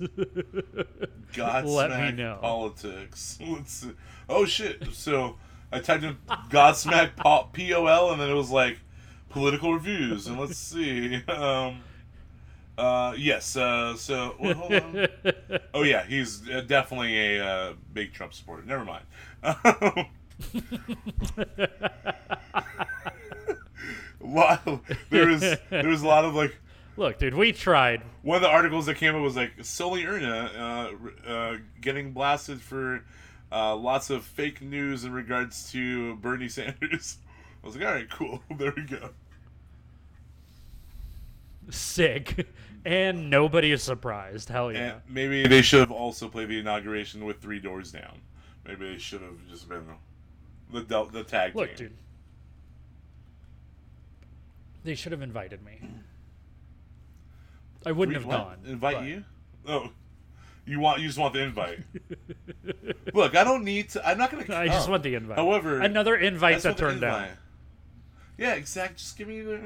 Godsmack 1.32 1.64
let 1.66 2.00
me 2.00 2.12
know. 2.12 2.38
politics. 2.40 3.38
Let's. 3.46 3.86
Oh 4.28 4.44
shit! 4.44 4.84
So 4.92 5.36
I 5.74 5.80
typed 5.80 6.04
in 6.04 6.16
Godsmack 6.50 7.16
pol- 7.16 7.50
P 7.52 7.74
O 7.74 7.86
L 7.86 8.10
and 8.12 8.20
then 8.20 8.30
it 8.30 8.34
was 8.34 8.50
like 8.50 8.78
political 9.30 9.72
reviews 9.74 10.26
and 10.28 10.38
let's 10.38 10.56
see. 10.56 11.16
Um, 11.28 11.80
uh, 12.78 13.14
yes. 13.18 13.56
Uh, 13.56 13.96
so 13.96 14.36
wait, 14.40 14.56
hold 14.56 14.72
on. 14.72 15.08
Oh 15.74 15.82
yeah, 15.82 16.04
he's 16.04 16.48
uh, 16.48 16.60
definitely 16.66 17.18
a 17.38 17.44
uh, 17.44 17.72
big 17.92 18.12
Trump 18.12 18.32
supporter. 18.34 18.62
Never 18.64 18.84
mind. 18.84 19.04
lot 24.20 24.66
of, 24.66 24.80
there 25.10 25.26
was 25.26 25.40
there 25.70 25.88
was 25.88 26.02
a 26.02 26.06
lot 26.06 26.24
of 26.24 26.34
like 26.34 26.56
Look, 26.96 27.18
dude, 27.18 27.34
we 27.34 27.52
tried. 27.52 28.02
one 28.22 28.36
of 28.36 28.42
the 28.42 28.48
articles 28.48 28.86
that 28.86 28.94
came 28.96 29.16
up 29.16 29.20
was 29.22 29.34
like 29.34 29.52
Sully 29.62 30.06
Erna 30.06 30.92
uh, 31.26 31.28
uh, 31.28 31.56
getting 31.80 32.12
blasted 32.12 32.60
for 32.60 33.04
uh, 33.54 33.76
lots 33.76 34.10
of 34.10 34.24
fake 34.24 34.60
news 34.60 35.04
in 35.04 35.12
regards 35.12 35.70
to 35.72 36.16
Bernie 36.16 36.48
Sanders. 36.48 37.18
I 37.62 37.66
was 37.66 37.76
like, 37.76 37.84
all 37.86 37.92
right, 37.92 38.10
cool, 38.10 38.42
there 38.58 38.72
we 38.76 38.82
go. 38.82 39.10
Sick. 41.70 42.46
And 42.84 43.30
nobody 43.30 43.72
is 43.72 43.82
surprised. 43.82 44.50
Hell 44.50 44.70
yeah. 44.70 44.78
And 44.94 45.00
maybe 45.08 45.46
they 45.46 45.62
should 45.62 45.80
have 45.80 45.90
also 45.90 46.28
played 46.28 46.48
the 46.48 46.58
inauguration 46.58 47.24
with 47.24 47.40
three 47.40 47.58
doors 47.58 47.90
down. 47.92 48.20
Maybe 48.66 48.92
they 48.92 48.98
should 48.98 49.22
have 49.22 49.38
just 49.48 49.68
been 49.68 49.84
the 50.70 50.82
del- 50.82 51.06
the 51.06 51.24
tag 51.24 51.54
Look, 51.56 51.70
team. 51.70 51.88
dude. 51.88 51.96
They 54.84 54.94
should 54.94 55.12
have 55.12 55.22
invited 55.22 55.64
me. 55.64 55.80
I 57.86 57.92
wouldn't 57.92 58.16
have 58.16 58.26
What? 58.26 58.36
gone. 58.36 58.58
Invite 58.66 58.96
but- 58.96 59.04
you? 59.06 59.24
Oh, 59.66 59.90
you 60.66 60.80
want 60.80 61.00
you 61.00 61.06
just 61.06 61.18
want 61.18 61.34
the 61.34 61.40
invite? 61.40 61.80
Look, 63.14 63.36
I 63.36 63.44
don't 63.44 63.64
need 63.64 63.90
to. 63.90 64.06
I'm 64.06 64.18
not 64.18 64.30
gonna. 64.30 64.44
I 64.56 64.66
just 64.68 64.88
want 64.88 65.02
the 65.02 65.14
invite. 65.14 65.36
However, 65.38 65.80
another 65.80 66.16
invite 66.16 66.62
that 66.62 66.76
turned 66.76 67.00
down. 67.00 67.28
Yeah, 68.38 68.54
exactly. 68.54 68.96
Just 68.96 69.16
give 69.16 69.28
me 69.28 69.40
the. 69.42 69.60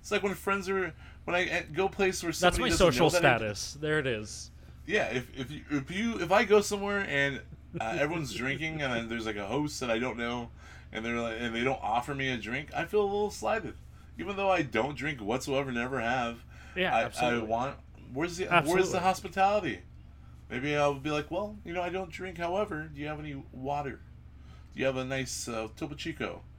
It's 0.00 0.10
like 0.10 0.22
when 0.22 0.34
friends 0.34 0.68
are 0.68 0.92
when 1.24 1.34
I 1.36 1.48
uh, 1.50 1.62
go 1.72 1.88
place 1.88 2.22
where 2.22 2.32
That's 2.32 2.58
my 2.58 2.68
social 2.68 3.10
that 3.10 3.24
I- 3.24 3.36
status. 3.36 3.76
There 3.80 3.98
it 3.98 4.06
is. 4.06 4.50
yeah, 4.86 5.06
if 5.06 5.26
if 5.38 5.50
you 5.50 5.62
if 5.70 5.90
you 5.90 6.20
if 6.20 6.30
I 6.30 6.44
go 6.44 6.60
somewhere 6.60 7.06
and 7.08 7.40
uh, 7.80 7.96
everyone's 7.98 8.32
drinking 8.34 8.82
and 8.82 8.92
then 8.92 9.08
there's 9.08 9.26
like 9.26 9.36
a 9.36 9.46
host 9.46 9.80
that 9.80 9.90
I 9.90 9.98
don't 9.98 10.16
know 10.18 10.50
and 10.92 11.04
they're 11.04 11.18
like, 11.18 11.36
and 11.40 11.54
they 11.54 11.64
don't 11.64 11.80
offer 11.82 12.14
me 12.14 12.28
a 12.30 12.36
drink, 12.36 12.68
I 12.74 12.84
feel 12.84 13.00
a 13.00 13.04
little 13.04 13.30
slighted, 13.30 13.74
even 14.18 14.36
though 14.36 14.50
I 14.50 14.62
don't 14.62 14.96
drink 14.96 15.20
whatsoever, 15.20 15.72
never 15.72 16.00
have. 16.00 16.44
Yeah, 16.76 16.94
I, 16.94 17.02
absolutely. 17.04 17.48
I 17.48 17.50
want. 17.50 17.76
Where's 18.12 18.36
the 18.36 18.46
Where's 18.46 18.92
the 18.92 19.00
hospitality? 19.00 19.80
Maybe 20.50 20.76
I'll 20.76 20.94
be 20.94 21.10
like, 21.10 21.30
well, 21.30 21.56
you 21.64 21.72
know, 21.72 21.82
I 21.82 21.88
don't 21.88 22.10
drink. 22.10 22.38
However, 22.38 22.90
do 22.94 23.00
you 23.00 23.06
have 23.08 23.18
any 23.18 23.42
water? 23.52 24.00
Do 24.74 24.80
you 24.80 24.86
have 24.86 24.96
a 24.96 25.04
nice 25.04 25.48
uh, 25.48 25.68
Topo 25.76 25.94
Chico? 25.94 26.42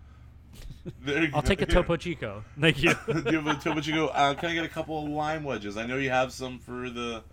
There 1.02 1.24
you 1.24 1.32
I'll 1.34 1.42
go. 1.42 1.48
take 1.48 1.62
a. 1.62 1.66
Topo 1.66 1.96
Chico. 1.98 2.44
Thank 2.60 2.82
you. 2.84 2.94
do 3.08 3.24
you 3.32 3.42
have 3.42 3.48
a 3.48 3.56
Topo 3.56 3.82
Chico? 3.82 4.08
Uh, 4.08 4.34
can 4.36 4.50
I 4.52 4.54
get 4.54 4.64
a 4.66 4.70
couple 4.70 5.04
of 5.04 5.10
lime 5.10 5.44
wedges? 5.44 5.78
I 5.78 5.86
know 5.86 5.98
you 5.98 6.10
have 6.12 6.32
some 6.32 6.60
for 6.60 6.90
the 6.90 7.24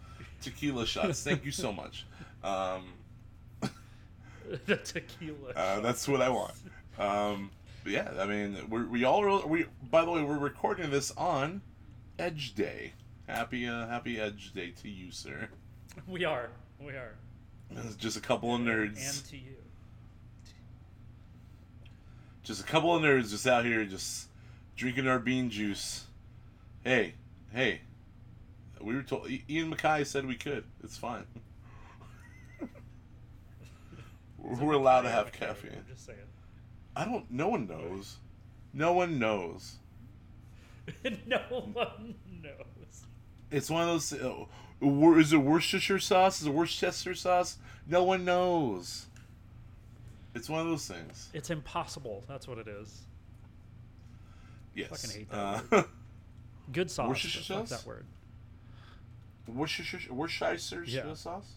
tequila 0.41 0.87
shots. 0.87 1.23
Thank 1.23 1.45
you 1.45 1.53
so 1.53 1.73
much. 1.73 2.07
Um, 2.43 2.95
the 4.67 4.77
tequila. 4.77 5.53
uh, 5.55 5.81
that's 5.81 6.09
what 6.09 6.21
I 6.23 6.29
want. 6.31 6.55
Um, 6.99 7.51
but 7.85 7.93
yeah, 7.93 8.11
I 8.19 8.27
mean, 8.27 8.57
we're, 8.69 8.87
we 8.87 9.05
all 9.05 9.47
we. 9.47 9.67
By 9.91 10.05
the 10.05 10.11
way, 10.11 10.23
we're 10.23 10.39
recording 10.39 10.91
this 10.91 11.13
on 11.17 11.63
Edge 12.19 12.55
Day. 12.55 12.95
Happy 13.29 13.69
uh, 13.69 13.87
Happy 13.87 14.19
Edge 14.21 14.53
Day 14.55 14.73
to 14.83 14.89
you, 14.89 15.11
sir. 15.13 15.49
We 16.07 16.25
are. 16.25 16.51
We 16.81 16.93
are. 16.93 17.15
It's 17.71 17.97
just 17.97 18.17
a 18.17 18.21
couple 18.21 18.55
of 18.55 18.61
nerds. 18.61 18.99
And 18.99 19.29
to 19.31 19.37
you. 19.37 19.57
just 22.43 22.61
a 22.61 22.65
couple 22.65 22.95
of 22.95 23.03
nerds 23.03 23.31
just 23.31 23.47
out 23.47 23.65
here 23.65 23.85
just 23.85 24.29
drinking 24.77 25.07
our 25.07 25.19
bean 25.19 25.51
juice. 25.51 26.05
Hey, 26.85 27.15
hey. 27.53 27.81
We 28.81 28.95
were 28.95 29.03
told 29.03 29.31
Ian 29.49 29.73
MacKaye 29.73 30.07
said 30.07 30.27
we 30.27 30.35
could. 30.35 30.65
It's 30.83 30.97
fine. 30.97 31.25
we're 34.39 34.73
allowed 34.73 35.03
to 35.03 35.11
have 35.11 35.31
caffeine. 35.33 35.71
I'm 35.73 35.87
just 35.89 36.05
saying. 36.07 36.19
I 36.97 37.05
don't. 37.05 37.31
No 37.31 37.49
one 37.49 37.69
knows. 37.69 38.17
No 38.75 38.93
one 38.93 39.19
knows. 39.19 39.77
no 41.27 41.39
one 41.49 42.15
knows. 42.43 43.07
It's 43.51 43.71
one 43.71 43.83
of 43.83 43.89
those. 43.89 44.13
Uh, 44.13 44.47
Is 44.83 45.33
it 45.33 45.37
Worcestershire 45.39 45.99
sauce? 46.01 46.41
Is 46.41 46.47
it 46.49 46.53
Worcestershire 46.55 47.15
sauce? 47.15 47.59
No 47.87 48.03
one 48.03 48.25
knows. 48.25 49.07
It's 50.35 50.49
one 50.49 50.61
of 50.61 50.67
those 50.67 50.87
things. 50.87 51.29
It's 51.35 51.51
impossible. 51.51 52.25
That's 52.27 52.49
what 52.49 52.59
it 52.59 52.67
is. 52.69 53.03
Yes. 54.75 54.89
Fucking 54.89 55.11
hate 55.21 55.31
that 55.31 55.39
Uh, 55.39 55.61
word. 55.71 55.85
Good 56.73 56.91
sauce. 56.91 57.09
Worcestershire 57.09 57.43
sauce? 57.67 57.71
that 57.71 57.87
word. 57.87 58.07
Worcestershire, 59.47 60.13
Worcestershire 60.13 60.85
Yeah. 60.87 61.15
sauce. 61.15 61.53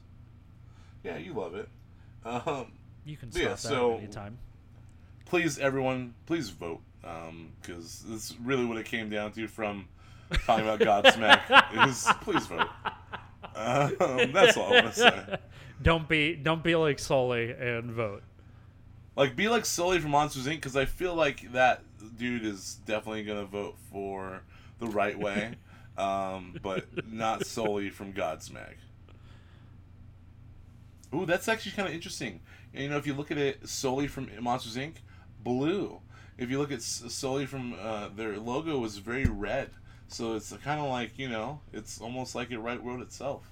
Yeah, 1.04 1.18
you 1.18 1.34
love 1.34 1.56
it. 1.56 1.70
Um, 2.26 2.74
You 3.06 3.16
can 3.18 3.30
Yeah, 3.32 3.56
stop 3.56 3.58
that 3.58 3.58
so- 3.60 3.98
anytime. 4.00 4.40
please, 5.26 5.58
everyone, 5.60 6.16
please 6.26 6.50
vote. 6.50 6.82
Because 7.62 8.02
this 8.08 8.32
is 8.32 8.38
really 8.40 8.66
what 8.66 8.78
it 8.78 8.86
came 8.88 9.10
down 9.12 9.32
to 9.34 9.48
from 9.48 9.88
talking 10.46 10.68
about 10.68 10.80
Godsmack. 10.80 11.88
is 11.88 12.08
please 12.22 12.48
vote. 12.48 12.68
Um, 13.56 14.32
that's 14.34 14.58
all 14.58 14.74
I 14.74 14.82
want 14.82 14.94
to 14.94 15.00
say. 15.00 15.38
don't 15.82 16.08
be 16.08 16.36
don't 16.36 16.64
be 16.64 16.76
like 16.76 17.00
Sully 17.00 17.52
and 17.52 17.92
vote. 17.92 18.24
Like, 19.16 19.36
be 19.36 19.48
like 19.48 19.66
Sully 19.66 20.00
from 20.00 20.12
Monsters 20.12 20.46
Inc. 20.46 20.56
Because 20.56 20.76
I 20.76 20.86
feel 20.86 21.16
like 21.16 21.52
that 21.54 21.84
dude 22.18 22.46
is 22.46 22.76
definitely 22.86 23.24
gonna 23.24 23.46
vote 23.46 23.76
for 23.92 24.42
the 24.80 24.88
right 24.88 25.18
way, 25.18 25.56
um, 25.98 26.56
but 26.62 26.86
not 27.12 27.46
Sully 27.46 27.90
from 27.90 28.14
Godsmack. 28.14 28.76
Ooh, 31.14 31.26
that's 31.26 31.48
actually 31.48 31.72
kind 31.74 31.88
of 31.88 31.94
interesting. 31.94 32.42
You 32.74 32.90
know, 32.90 32.98
if 32.98 33.08
you 33.08 33.14
look 33.14 33.32
at 33.32 33.38
it 33.38 33.68
solely 33.68 34.08
from 34.08 34.30
Monsters 34.42 34.76
Inc., 34.76 34.96
blue. 35.44 36.02
If 36.38 36.50
you 36.50 36.60
look 36.60 36.72
at 36.74 36.82
solely 36.82 37.46
from 37.46 37.76
uh, 37.80 38.10
their 38.10 38.38
logo, 38.38 38.84
is 38.84 38.98
very 38.98 39.24
red. 39.24 39.70
So 40.08 40.36
it's 40.36 40.52
kind 40.64 40.80
of 40.80 40.90
like 40.90 41.18
you 41.18 41.30
know, 41.30 41.60
it's 41.74 42.00
almost 42.00 42.36
like 42.36 42.52
it 42.52 42.60
right 42.60 42.84
wrote 42.84 43.02
itself. 43.02 43.44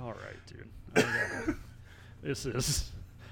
All 0.00 0.12
right, 0.12 0.46
dude. 0.46 0.68
Gotta- 0.94 1.56
this 2.22 2.46
is 2.46 2.90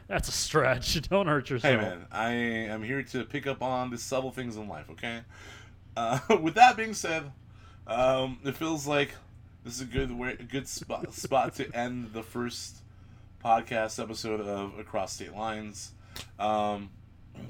that's 0.09 0.29
a 0.29 0.33
stretch. 0.33 1.01
Don't 1.09 1.27
hurt 1.27 1.51
yourself. 1.51 1.73
Hey 1.73 1.81
man, 1.81 2.07
I 2.11 2.33
am 2.33 2.83
here 2.83 3.03
to 3.03 3.25
pick 3.25 3.47
up 3.47 3.62
on 3.62 3.91
the 3.91 3.99
subtle 3.99 4.31
things 4.31 4.57
in 4.57 4.68
life. 4.68 4.87
Okay. 4.91 5.21
Uh, 5.97 6.18
with 6.41 6.55
that 6.55 6.77
being 6.77 6.95
said, 6.95 7.31
um, 7.87 8.39
it 8.45 8.57
feels 8.57 8.87
like 8.87 9.14
this 9.64 9.75
is 9.77 9.81
a 9.81 9.87
good 9.87 10.11
way, 10.11 10.37
a 10.39 10.43
good 10.43 10.68
spot 10.68 11.12
spot 11.14 11.55
to 11.57 11.75
end 11.75 12.12
the 12.12 12.23
first 12.23 12.79
podcast 13.45 14.03
episode 14.03 14.41
of 14.41 14.79
Across 14.79 15.14
State 15.14 15.35
Lines. 15.35 15.93
Um, 16.39 16.91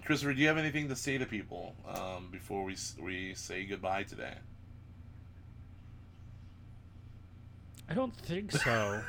Christopher, 0.05 0.35
do 0.35 0.41
you 0.41 0.49
have 0.49 0.59
anything 0.59 0.89
to 0.89 0.97
say 0.97 1.19
to 1.19 1.27
people 1.27 1.75
um, 1.89 2.29
before 2.33 2.65
we 2.65 2.77
we 3.01 3.35
say 3.35 3.65
goodbye 3.65 4.03
today? 4.03 4.35
I 7.89 7.95
don't 7.95 8.15
think 8.15 8.53
so. 8.65 9.03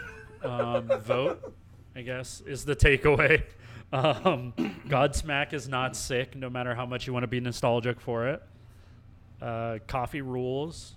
um, 0.43 0.87
vote, 1.01 1.55
I 1.95 2.01
guess, 2.01 2.41
is 2.45 2.65
the 2.65 2.75
takeaway. 2.75 3.43
Um, 3.93 4.53
Godsmack 4.87 5.51
is 5.51 5.67
not 5.67 5.97
sick, 5.97 6.33
no 6.37 6.49
matter 6.49 6.73
how 6.73 6.85
much 6.85 7.07
you 7.07 7.11
want 7.11 7.23
to 7.23 7.27
be 7.27 7.41
nostalgic 7.41 7.99
for 7.99 8.29
it. 8.29 8.41
Uh, 9.41 9.79
coffee 9.85 10.21
rules. 10.21 10.93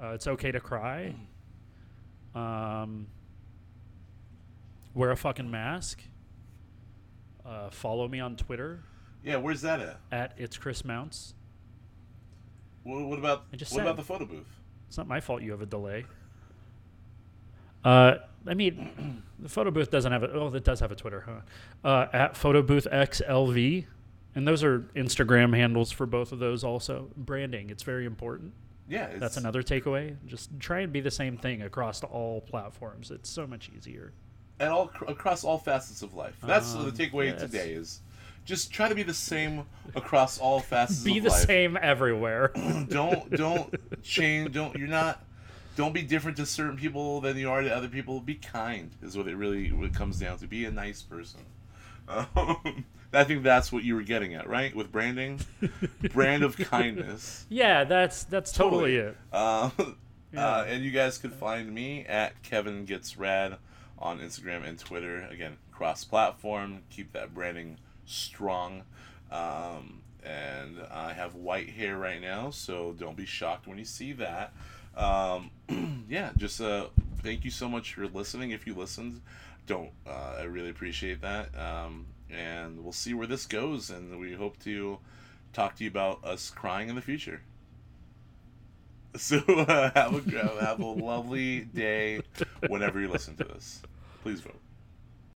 Uh, 0.00 0.10
it's 0.10 0.28
okay 0.28 0.52
to 0.52 0.60
cry. 0.60 1.12
Um, 2.36 3.08
wear 4.94 5.10
a 5.10 5.16
fucking 5.16 5.50
mask. 5.50 6.00
Uh, 7.44 7.70
follow 7.70 8.06
me 8.06 8.20
on 8.20 8.36
Twitter 8.36 8.84
Yeah, 9.24 9.36
where's 9.36 9.60
that 9.62 9.80
at? 9.80 9.96
at 10.12 10.32
it's 10.36 10.56
Chris 10.56 10.84
Mounts. 10.84 11.34
What, 12.84 13.02
what 13.04 13.18
about 13.18 13.44
I 13.52 13.56
just 13.56 13.72
what 13.72 13.82
about 13.82 13.96
the 13.96 14.02
photo 14.02 14.24
booth? 14.24 14.48
It's 14.88 14.96
not 14.98 15.06
my 15.06 15.20
fault 15.20 15.42
you 15.42 15.50
have 15.52 15.62
a 15.62 15.66
delay. 15.66 16.04
Uh, 17.84 18.16
I 18.46 18.54
mean, 18.54 19.22
the 19.38 19.48
photo 19.48 19.70
booth 19.70 19.90
doesn't 19.90 20.10
have 20.10 20.22
a. 20.22 20.32
Oh, 20.32 20.48
it 20.48 20.64
does 20.64 20.80
have 20.80 20.92
a 20.92 20.96
Twitter, 20.96 21.24
huh? 21.26 21.88
Uh, 21.88 22.06
at 22.12 22.36
photo 22.36 22.62
booth 22.62 22.86
XLV, 22.90 23.86
and 24.34 24.48
those 24.48 24.64
are 24.64 24.80
Instagram 24.96 25.54
handles 25.54 25.90
for 25.90 26.06
both 26.06 26.32
of 26.32 26.38
those. 26.38 26.64
Also, 26.64 27.08
branding 27.16 27.70
it's 27.70 27.82
very 27.82 28.06
important. 28.06 28.52
Yeah, 28.88 29.06
it's, 29.06 29.20
That's 29.20 29.36
another 29.36 29.62
takeaway. 29.62 30.16
Just 30.26 30.50
try 30.58 30.80
and 30.80 30.92
be 30.92 31.00
the 31.00 31.12
same 31.12 31.36
thing 31.36 31.62
across 31.62 32.02
all 32.02 32.40
platforms. 32.40 33.12
It's 33.12 33.30
so 33.30 33.46
much 33.46 33.70
easier. 33.76 34.12
And 34.58 34.68
all 34.68 34.90
across 35.06 35.44
all 35.44 35.58
facets 35.58 36.02
of 36.02 36.14
life. 36.14 36.36
That's 36.42 36.74
Um, 36.74 36.84
the 36.84 36.90
takeaway 36.90 37.26
yes. 37.26 37.40
today 37.40 37.72
is 37.72 38.00
just 38.44 38.72
try 38.72 38.88
to 38.88 38.94
be 38.94 39.02
the 39.02 39.14
same 39.14 39.64
across 39.94 40.38
all 40.38 40.60
facets 40.60 41.00
of 41.00 41.06
life. 41.06 41.14
Be 41.14 41.20
the 41.20 41.28
life. 41.30 41.46
same 41.46 41.78
everywhere. 41.80 42.48
don't 42.88 43.30
don't 43.30 43.74
change 44.02 44.52
don't 44.52 44.76
you're 44.76 44.88
not 44.88 45.24
don't 45.76 45.92
be 45.94 46.02
different 46.02 46.36
to 46.38 46.46
certain 46.46 46.76
people 46.76 47.20
than 47.20 47.36
you 47.36 47.48
are 47.50 47.62
to 47.62 47.74
other 47.74 47.88
people. 47.88 48.20
Be 48.20 48.34
kind 48.34 48.90
is 49.02 49.16
what 49.16 49.26
it 49.28 49.36
really 49.36 49.72
what 49.72 49.86
it 49.86 49.94
comes 49.94 50.18
down 50.18 50.38
to. 50.38 50.46
Be 50.46 50.64
a 50.64 50.70
nice 50.70 51.02
person. 51.02 51.40
Um, 52.08 52.84
I 53.12 53.24
think 53.24 53.42
that's 53.42 53.72
what 53.72 53.82
you 53.82 53.94
were 53.96 54.02
getting 54.02 54.34
at, 54.34 54.48
right? 54.48 54.74
With 54.74 54.92
branding, 54.92 55.40
brand 56.12 56.42
of 56.44 56.56
kindness. 56.56 57.44
yeah, 57.48 57.84
that's 57.84 58.24
that's 58.24 58.52
totally, 58.52 58.96
it. 58.96 59.16
Uh, 59.32 59.70
Yeah. 60.32 60.46
uh, 60.46 60.64
and 60.68 60.84
you 60.84 60.92
guys 60.92 61.18
could 61.18 61.32
find 61.32 61.72
me 61.74 62.04
at 62.06 62.40
Kevin 62.44 62.84
Gets 62.84 63.16
Rad 63.16 63.56
on 63.98 64.20
Instagram 64.20 64.64
and 64.64 64.78
Twitter. 64.78 65.22
Again, 65.28 65.56
cross 65.72 66.04
platform. 66.04 66.82
Keep 66.90 67.12
that 67.14 67.34
branding 67.34 67.78
strong. 68.10 68.82
Um, 69.30 70.02
and 70.22 70.76
I 70.90 71.12
have 71.12 71.34
white 71.34 71.70
hair 71.70 71.96
right 71.96 72.20
now, 72.20 72.50
so 72.50 72.94
don't 72.98 73.16
be 73.16 73.26
shocked 73.26 73.66
when 73.66 73.78
you 73.78 73.84
see 73.84 74.12
that. 74.14 74.52
Um, 74.96 75.50
yeah, 76.08 76.30
just 76.36 76.60
uh, 76.60 76.86
thank 77.22 77.44
you 77.44 77.50
so 77.50 77.68
much 77.68 77.94
for 77.94 78.06
listening. 78.06 78.50
If 78.50 78.66
you 78.66 78.74
listened, 78.74 79.20
don't 79.66 79.90
uh, 80.06 80.36
I 80.38 80.42
really 80.42 80.70
appreciate 80.70 81.20
that. 81.22 81.56
Um, 81.58 82.06
and 82.30 82.82
we'll 82.82 82.92
see 82.92 83.14
where 83.14 83.26
this 83.26 83.46
goes, 83.46 83.90
and 83.90 84.18
we 84.20 84.34
hope 84.34 84.58
to 84.64 84.98
talk 85.52 85.76
to 85.76 85.84
you 85.84 85.90
about 85.90 86.24
us 86.24 86.50
crying 86.50 86.88
in 86.88 86.96
the 86.96 87.02
future. 87.02 87.42
So 89.16 89.38
uh, 89.38 89.90
have 89.96 90.14
a 90.14 90.64
have 90.64 90.78
a 90.78 90.86
lovely 90.86 91.62
day 91.62 92.20
whenever 92.68 93.00
you 93.00 93.08
listen 93.08 93.34
to 93.38 93.44
this. 93.44 93.82
Please 94.22 94.40
vote. 94.40 94.54